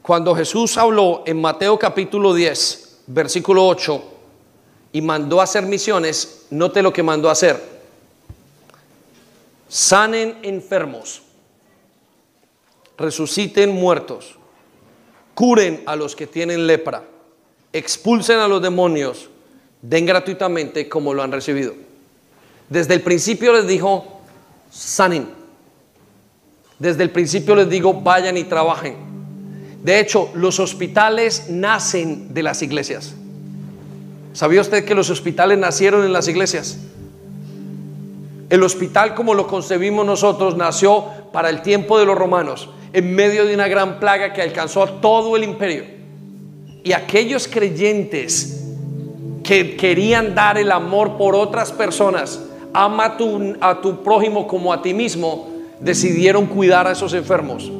Cuando 0.00 0.34
Jesús 0.34 0.78
habló 0.78 1.24
en 1.26 1.40
Mateo 1.40 1.78
capítulo 1.78 2.32
10, 2.32 3.02
versículo 3.08 3.66
8, 3.66 4.02
y 4.92 5.02
mandó 5.02 5.40
a 5.40 5.44
hacer 5.44 5.66
misiones, 5.66 6.46
note 6.50 6.80
lo 6.80 6.92
que 6.92 7.02
mandó 7.02 7.28
a 7.28 7.32
hacer. 7.32 7.75
Sanen 9.68 10.38
enfermos, 10.42 11.22
resuciten 12.96 13.70
muertos, 13.70 14.36
curen 15.34 15.82
a 15.86 15.96
los 15.96 16.14
que 16.14 16.26
tienen 16.26 16.66
lepra, 16.66 17.04
expulsen 17.72 18.38
a 18.38 18.48
los 18.48 18.62
demonios, 18.62 19.28
den 19.82 20.06
gratuitamente 20.06 20.88
como 20.88 21.12
lo 21.12 21.22
han 21.22 21.32
recibido. 21.32 21.74
Desde 22.68 22.94
el 22.94 23.02
principio 23.02 23.52
les 23.52 23.66
dijo, 23.66 24.20
sanen. 24.70 25.28
Desde 26.78 27.02
el 27.02 27.10
principio 27.10 27.54
les 27.54 27.68
digo, 27.68 27.94
vayan 27.94 28.36
y 28.36 28.44
trabajen. 28.44 28.96
De 29.82 30.00
hecho, 30.00 30.30
los 30.34 30.58
hospitales 30.58 31.48
nacen 31.48 32.34
de 32.34 32.42
las 32.42 32.62
iglesias. 32.62 33.14
¿Sabía 34.32 34.60
usted 34.60 34.84
que 34.84 34.94
los 34.94 35.10
hospitales 35.10 35.58
nacieron 35.58 36.04
en 36.04 36.12
las 36.12 36.28
iglesias? 36.28 36.78
El 38.48 38.62
hospital 38.62 39.14
como 39.14 39.34
lo 39.34 39.46
concebimos 39.46 40.06
nosotros 40.06 40.56
nació 40.56 41.04
para 41.32 41.50
el 41.50 41.62
tiempo 41.62 41.98
de 41.98 42.06
los 42.06 42.16
romanos, 42.16 42.68
en 42.92 43.14
medio 43.14 43.44
de 43.44 43.54
una 43.54 43.66
gran 43.66 43.98
plaga 43.98 44.32
que 44.32 44.42
alcanzó 44.42 44.82
a 44.82 45.00
todo 45.00 45.36
el 45.36 45.44
imperio. 45.44 45.84
Y 46.84 46.92
aquellos 46.92 47.48
creyentes 47.48 48.64
que 49.42 49.76
querían 49.76 50.34
dar 50.34 50.58
el 50.58 50.70
amor 50.70 51.16
por 51.16 51.34
otras 51.34 51.72
personas, 51.72 52.40
ama 52.72 53.16
a 53.60 53.80
tu, 53.80 54.02
prójimo 54.02 54.46
como 54.46 54.72
a 54.72 54.82
ti 54.82 54.94
mismo, 54.94 55.48
decidieron 55.80 56.46
cuidar 56.46 56.86
a 56.86 56.92
esos 56.92 57.14
enfermos. 57.14 57.70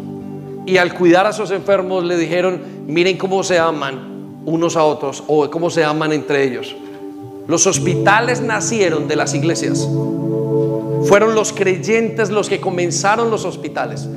Y 0.64 0.78
al 0.78 0.94
cuidar 0.94 1.26
a 1.26 1.30
esos 1.30 1.50
enfermos 1.52 2.04
le 2.04 2.16
dijeron, 2.16 2.60
miren 2.86 3.16
cómo 3.16 3.44
se 3.44 3.58
aman 3.58 4.42
unos 4.44 4.76
a 4.76 4.82
otros 4.82 5.22
o 5.28 5.48
cómo 5.50 5.70
se 5.70 5.84
aman 5.84 6.12
entre 6.12 6.44
ellos. 6.44 6.74
Los 7.46 7.66
hospitales 7.66 8.40
nacieron 8.40 9.06
de 9.06 9.16
las 9.16 9.34
iglesias. 9.34 9.88
Fueron 11.06 11.34
los 11.34 11.52
creyentes 11.52 12.30
los 12.30 12.48
que 12.48 12.60
comenzaron 12.60 13.30
los 13.30 13.44
hospitales. 13.44 14.08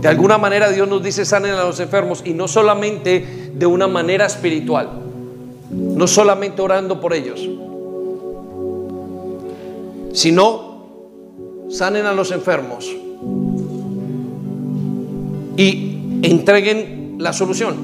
De 0.00 0.08
alguna 0.08 0.38
manera 0.38 0.70
Dios 0.70 0.88
nos 0.88 1.02
dice 1.02 1.24
sanen 1.24 1.52
a 1.52 1.64
los 1.64 1.78
enfermos 1.78 2.22
y 2.24 2.32
no 2.32 2.48
solamente 2.48 3.52
de 3.54 3.66
una 3.66 3.86
manera 3.86 4.24
espiritual, 4.24 4.88
no 5.70 6.06
solamente 6.06 6.62
orando 6.62 7.00
por 7.00 7.12
ellos, 7.12 7.46
sino 10.12 11.66
sanen 11.68 12.06
a 12.06 12.12
los 12.12 12.32
enfermos 12.32 12.90
y 15.56 15.98
entreguen 16.22 17.16
la 17.18 17.32
solución. 17.32 17.76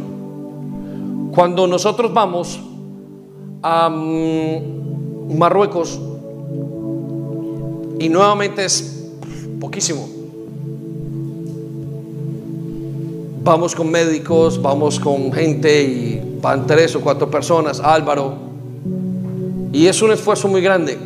Cuando 1.35 1.67
nosotros 1.67 2.15
vamos 2.15 2.59
a 3.63 3.91
mm, 3.91 5.37
Marruecos, 5.37 6.01
y 7.99 8.09
nuevamente 8.09 8.65
es 8.65 9.05
poquísimo, 9.61 10.09
vamos 13.47 13.77
con 13.77 13.91
médicos, 13.91 14.61
vamos 14.61 14.99
con 14.99 15.33
gente 15.33 15.83
y 15.85 16.39
van 16.43 16.67
tres 16.67 16.97
o 16.97 17.01
cuatro 17.01 17.31
personas, 17.31 17.79
Álvaro. 17.79 18.35
Y 19.73 19.87
es 19.87 20.03
un 20.03 20.11
esfuerzo 20.11 20.49
muy 20.49 20.61
grande. 20.61 20.99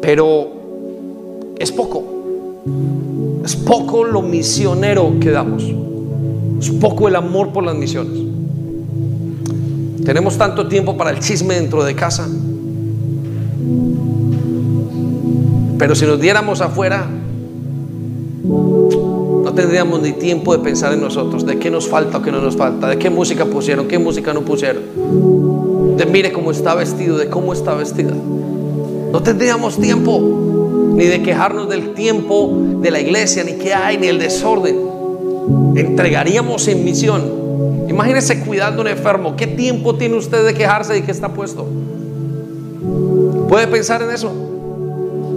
Pero 0.00 0.48
es 1.58 1.72
poco. 1.72 2.04
Es 3.44 3.56
poco 3.56 4.04
lo 4.04 4.22
misionero 4.22 5.14
que 5.20 5.30
damos. 5.30 5.64
Es 6.60 6.70
poco 6.70 7.08
el 7.08 7.16
amor 7.16 7.52
por 7.52 7.64
las 7.64 7.74
misiones. 7.74 8.20
Tenemos 10.04 10.38
tanto 10.38 10.68
tiempo 10.68 10.96
para 10.96 11.10
el 11.10 11.18
chisme 11.18 11.54
dentro 11.54 11.82
de 11.82 11.96
casa. 11.96 12.28
Pero 15.82 15.96
si 15.96 16.06
nos 16.06 16.20
diéramos 16.20 16.60
afuera, 16.60 17.08
no 18.44 19.52
tendríamos 19.52 20.00
ni 20.00 20.12
tiempo 20.12 20.56
de 20.56 20.62
pensar 20.62 20.92
en 20.92 21.00
nosotros, 21.00 21.44
de 21.44 21.58
qué 21.58 21.72
nos 21.72 21.88
falta 21.88 22.18
o 22.18 22.22
qué 22.22 22.30
no 22.30 22.40
nos 22.40 22.56
falta, 22.56 22.86
de 22.86 22.98
qué 22.98 23.10
música 23.10 23.46
pusieron, 23.46 23.88
qué 23.88 23.98
música 23.98 24.32
no 24.32 24.42
pusieron, 24.42 24.84
de 25.96 26.06
mire 26.06 26.30
cómo 26.30 26.52
está 26.52 26.76
vestido, 26.76 27.18
de 27.18 27.28
cómo 27.28 27.52
está 27.52 27.74
vestida. 27.74 28.14
No 29.10 29.24
tendríamos 29.24 29.76
tiempo 29.76 30.20
ni 30.94 31.04
de 31.06 31.20
quejarnos 31.20 31.68
del 31.68 31.94
tiempo 31.94 32.62
de 32.80 32.92
la 32.92 33.00
iglesia, 33.00 33.42
ni 33.42 33.54
qué 33.54 33.74
hay, 33.74 33.98
ni 33.98 34.06
el 34.06 34.20
desorden. 34.20 34.76
Entregaríamos 35.74 36.68
en 36.68 36.84
misión. 36.84 37.22
Imagínese 37.88 38.38
cuidando 38.44 38.82
a 38.82 38.84
un 38.84 38.88
enfermo. 38.88 39.34
¿Qué 39.34 39.48
tiempo 39.48 39.96
tiene 39.96 40.14
usted 40.14 40.46
de 40.46 40.54
quejarse 40.54 40.92
de 40.92 41.02
que 41.02 41.10
está 41.10 41.30
puesto? 41.30 41.66
¿Puede 43.48 43.66
pensar 43.66 44.00
en 44.00 44.12
eso? 44.12 44.51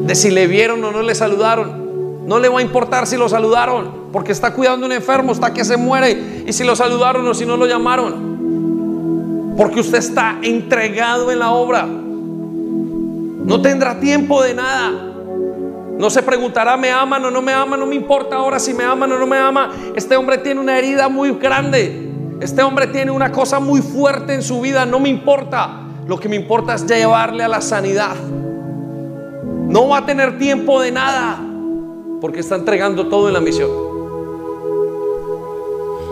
De 0.05 0.15
si 0.15 0.29
le 0.31 0.47
vieron 0.47 0.83
o 0.83 0.91
no 0.91 1.01
le 1.01 1.15
saludaron. 1.15 1.85
No 2.27 2.39
le 2.39 2.49
va 2.49 2.59
a 2.59 2.61
importar 2.61 3.05
si 3.05 3.17
lo 3.17 3.29
saludaron, 3.29 4.05
porque 4.11 4.31
está 4.31 4.51
cuidando 4.53 4.85
a 4.85 4.87
un 4.87 4.93
enfermo, 4.93 5.31
está 5.31 5.53
que 5.53 5.63
se 5.63 5.77
muere, 5.77 6.43
y 6.47 6.53
si 6.53 6.63
lo 6.63 6.75
saludaron 6.75 7.27
o 7.27 7.35
si 7.35 7.45
no 7.45 7.55
lo 7.55 7.67
llamaron. 7.67 9.53
Porque 9.55 9.79
usted 9.79 9.99
está 9.99 10.39
entregado 10.41 11.31
en 11.31 11.39
la 11.39 11.51
obra. 11.51 11.85
No 11.85 13.61
tendrá 13.61 13.99
tiempo 13.99 14.41
de 14.41 14.55
nada. 14.55 14.91
No 15.97 16.09
se 16.09 16.23
preguntará, 16.23 16.75
¿me 16.77 16.91
aman 16.91 17.23
o 17.25 17.31
no 17.31 17.41
me 17.41 17.53
aman? 17.53 17.79
No 17.79 17.85
me 17.85 17.95
importa 17.95 18.37
ahora 18.37 18.59
si 18.59 18.73
me 18.73 18.83
aman 18.83 19.11
o 19.11 19.19
no 19.19 19.27
me 19.27 19.37
aman. 19.37 19.69
Este 19.95 20.17
hombre 20.17 20.39
tiene 20.39 20.59
una 20.59 20.77
herida 20.77 21.07
muy 21.07 21.31
grande. 21.33 22.11
Este 22.41 22.63
hombre 22.63 22.87
tiene 22.87 23.11
una 23.11 23.31
cosa 23.31 23.59
muy 23.59 23.81
fuerte 23.81 24.33
en 24.33 24.41
su 24.41 24.59
vida. 24.61 24.85
No 24.85 24.99
me 24.99 25.09
importa. 25.09 25.83
Lo 26.07 26.19
que 26.19 26.27
me 26.27 26.35
importa 26.35 26.73
es 26.73 26.85
llevarle 26.85 27.43
a 27.43 27.47
la 27.47 27.61
sanidad. 27.61 28.15
No 29.75 29.89
va 29.89 29.97
a 29.97 30.05
tener 30.05 30.37
tiempo 30.37 30.81
de 30.81 30.89
nada 30.89 31.37
porque 32.21 32.39
está 32.39 32.55
entregando 32.55 33.09
todo 33.09 33.27
en 33.27 33.33
la 33.33 33.41
misión. 33.41 33.69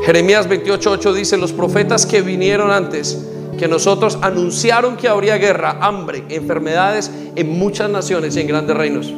Jeremías 0.05 0.49
28:8 0.49 1.13
dice, 1.13 1.37
los 1.37 1.53
profetas 1.53 2.05
que 2.05 2.21
vinieron 2.21 2.71
antes 2.71 3.25
que 3.57 3.69
nosotros 3.69 4.19
anunciaron 4.21 4.97
que 4.97 5.07
habría 5.07 5.37
guerra, 5.37 5.77
hambre, 5.79 6.25
enfermedades 6.27 7.09
en 7.37 7.57
muchas 7.57 7.89
naciones 7.89 8.35
y 8.35 8.41
en 8.41 8.47
grandes 8.47 8.75
reinos. 8.75 9.13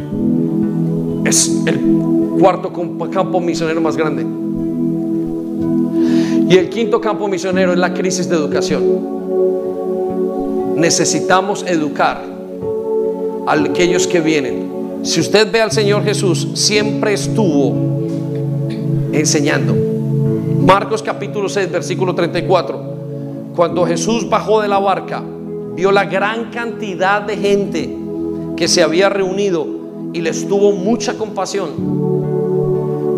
Es 1.26 1.64
el 1.66 1.80
cuarto 2.40 2.72
campo 3.12 3.42
misionero 3.42 3.82
más 3.82 3.98
grande. 3.98 4.28
Y 6.54 6.56
el 6.56 6.70
quinto 6.70 7.02
campo 7.02 7.28
misionero 7.28 7.74
es 7.74 7.80
la 7.80 7.96
crisis 7.96 8.30
de 8.30 8.36
educación. 8.36 8.84
Necesitamos 10.76 11.66
educar 11.68 12.35
aquellos 13.48 14.08
que 14.08 14.20
vienen 14.20 14.76
si 15.06 15.20
usted 15.20 15.52
ve 15.52 15.62
al 15.62 15.72
Señor 15.72 16.04
Jesús, 16.04 16.48
siempre 16.56 17.14
estuvo 17.14 17.76
enseñando. 19.12 19.76
Marcos 20.62 21.04
capítulo 21.04 21.48
6, 21.48 21.72
versículo 21.72 22.16
34. 22.16 22.96
Cuando 23.56 23.86
Jesús 23.86 24.28
bajó 24.28 24.62
de 24.62 24.68
la 24.68 24.80
barca, 24.80 25.22
vio 25.76 25.92
la 25.92 26.06
gran 26.06 26.50
cantidad 26.50 27.22
de 27.22 27.38
gente 27.38 27.96
que 28.58 28.68
se 28.68 28.82
había 28.82 29.10
reunido 29.10 29.68
y 30.12 30.22
les 30.22 30.48
tuvo 30.48 30.72
mucha 30.72 31.20
compasión, 31.20 31.70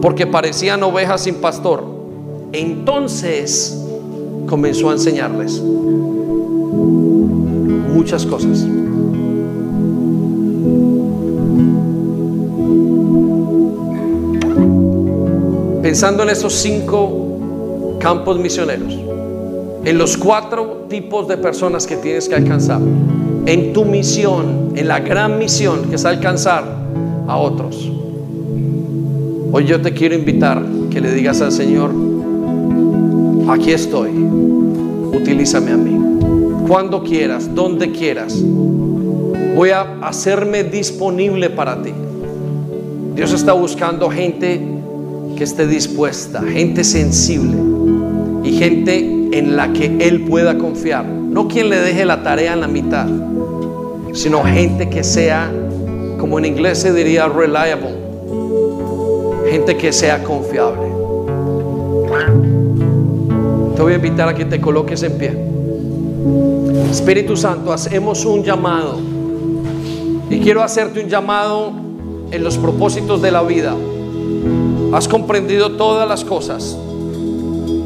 porque 0.01 0.27
parecían 0.27 0.83
ovejas 0.83 1.21
sin 1.21 1.35
pastor. 1.35 1.85
Entonces 2.51 3.81
comenzó 4.45 4.89
a 4.89 4.93
enseñarles 4.93 5.61
muchas 7.93 8.25
cosas. 8.25 8.67
Pensando 15.87 16.23
en 16.23 16.27
esos 16.27 16.51
cinco 16.51 17.95
campos 17.97 18.37
misioneros, 18.37 18.93
en 19.85 19.97
los 19.97 20.17
cuatro 20.17 20.85
tipos 20.89 21.29
de 21.29 21.37
personas 21.37 21.87
que 21.87 21.95
tienes 21.95 22.27
que 22.27 22.35
alcanzar, 22.35 22.81
en 23.45 23.71
tu 23.71 23.85
misión, 23.85 24.73
en 24.75 24.89
la 24.89 24.99
gran 24.99 25.39
misión 25.39 25.83
que 25.83 25.95
es 25.95 26.03
alcanzar 26.03 26.65
a 27.25 27.37
otros. 27.37 27.89
Hoy 29.53 29.63
yo 29.63 29.81
te 29.81 29.93
quiero 29.93 30.13
invitar 30.13 30.61
que 30.89 30.99
le 30.99 31.13
digas 31.13 31.39
al 31.39 31.53
Señor, 31.53 31.91
aquí 33.47 33.71
estoy, 33.71 34.09
utilízame 34.09 35.71
a 35.71 35.77
mí, 35.77 36.67
cuando 36.67 37.01
quieras, 37.01 37.55
donde 37.55 37.93
quieras, 37.93 38.35
Voy 39.55 39.69
a 39.69 39.99
hacerme 40.01 40.65
disponible 40.65 41.49
para 41.49 41.81
ti. 41.81 41.91
Dios 43.15 43.33
está 43.33 43.53
buscando 43.53 44.07
gente 44.11 44.76
que 45.37 45.43
esté 45.43 45.67
dispuesta, 45.67 46.41
gente 46.41 46.83
sensible 46.83 47.55
y 48.43 48.57
gente 48.57 49.29
en 49.31 49.55
la 49.55 49.71
que 49.71 49.97
Él 49.99 50.25
pueda 50.25 50.57
confiar. 50.57 51.05
No 51.05 51.47
quien 51.47 51.69
le 51.69 51.79
deje 51.79 52.05
la 52.05 52.23
tarea 52.23 52.53
en 52.53 52.61
la 52.61 52.67
mitad, 52.67 53.07
sino 54.13 54.43
gente 54.43 54.89
que 54.89 55.03
sea, 55.03 55.51
como 56.17 56.39
en 56.39 56.45
inglés 56.45 56.79
se 56.79 56.91
diría, 56.91 57.27
reliable. 57.27 57.95
Gente 59.51 59.77
que 59.77 59.93
sea 59.93 60.23
confiable. 60.23 60.87
Te 63.75 63.81
voy 63.81 63.93
a 63.93 63.95
invitar 63.95 64.27
a 64.27 64.33
que 64.33 64.45
te 64.45 64.59
coloques 64.59 65.03
en 65.03 65.17
pie. 65.19 65.37
Espíritu 66.89 67.37
Santo, 67.37 67.71
hacemos 67.71 68.25
un 68.25 68.43
llamado. 68.43 68.97
Y 70.31 70.39
quiero 70.39 70.63
hacerte 70.63 70.99
un 70.99 71.09
llamado 71.09 71.71
en 72.31 72.43
los 72.43 72.57
propósitos 72.57 73.21
de 73.21 73.31
la 73.31 73.43
vida. 73.43 73.75
Has 74.93 75.07
comprendido 75.07 75.73
todas 75.73 76.07
las 76.07 76.23
cosas, 76.23 76.77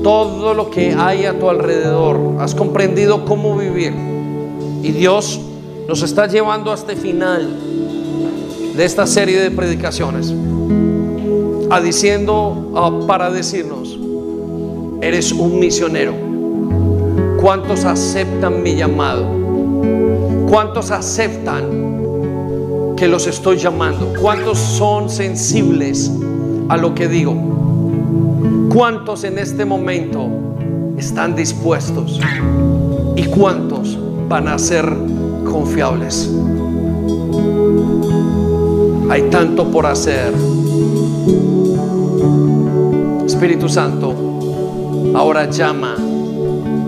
todo 0.04 0.54
lo 0.54 0.70
que 0.70 0.94
hay 0.94 1.26
a 1.26 1.40
tu 1.40 1.50
alrededor. 1.50 2.36
Has 2.40 2.54
comprendido 2.54 3.26
cómo 3.26 3.58
vivir. 3.58 3.94
Y 4.84 4.92
Dios 4.92 5.40
nos 5.88 6.04
está 6.04 6.28
llevando 6.28 6.72
hasta 6.72 6.92
el 6.92 7.00
final 7.00 7.50
de 8.76 8.86
esta 8.86 9.08
serie 9.08 9.40
de 9.40 9.50
predicaciones. 9.52 10.34
A 11.72 11.82
diciendo, 11.82 13.04
para 13.08 13.32
decirnos, 13.32 13.98
eres 15.02 15.32
un 15.32 15.60
misionero. 15.60 16.14
¿Cuántos 17.42 17.86
aceptan 17.86 18.62
mi 18.62 18.76
llamado? 18.76 19.26
¿Cuántos 20.48 20.92
aceptan 20.92 22.94
que 22.96 23.08
los 23.08 23.26
estoy 23.26 23.58
llamando? 23.58 24.14
¿Cuántos 24.22 24.60
son 24.60 25.10
sensibles 25.10 26.12
a 26.72 26.78
lo 26.78 26.96
que 26.96 27.10
digo? 27.10 27.36
¿Cuántos 28.74 29.26
en 29.26 29.38
este 29.38 29.66
momento 29.66 30.30
están 30.98 31.36
dispuestos? 31.36 32.18
¿Y 33.18 33.26
cuántos 33.26 34.00
van 34.30 34.48
a 34.48 34.58
ser 34.58 34.86
confiables? 35.44 36.34
Hay 39.10 39.24
tanto 39.24 39.70
por 39.70 39.86
hacer. 39.86 40.34
Espíritu 43.26 43.68
Santo, 43.68 44.16
ahora 45.14 45.50
llama 45.50 45.98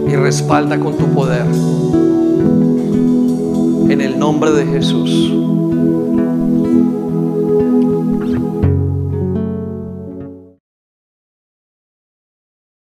y 0.07 0.15
respalda 0.15 0.79
con 0.79 0.95
tu 0.95 1.07
poder. 1.07 1.45
En 3.89 3.99
el 3.99 4.17
nombre 4.17 4.51
de 4.51 4.65
Jesús. 4.65 5.42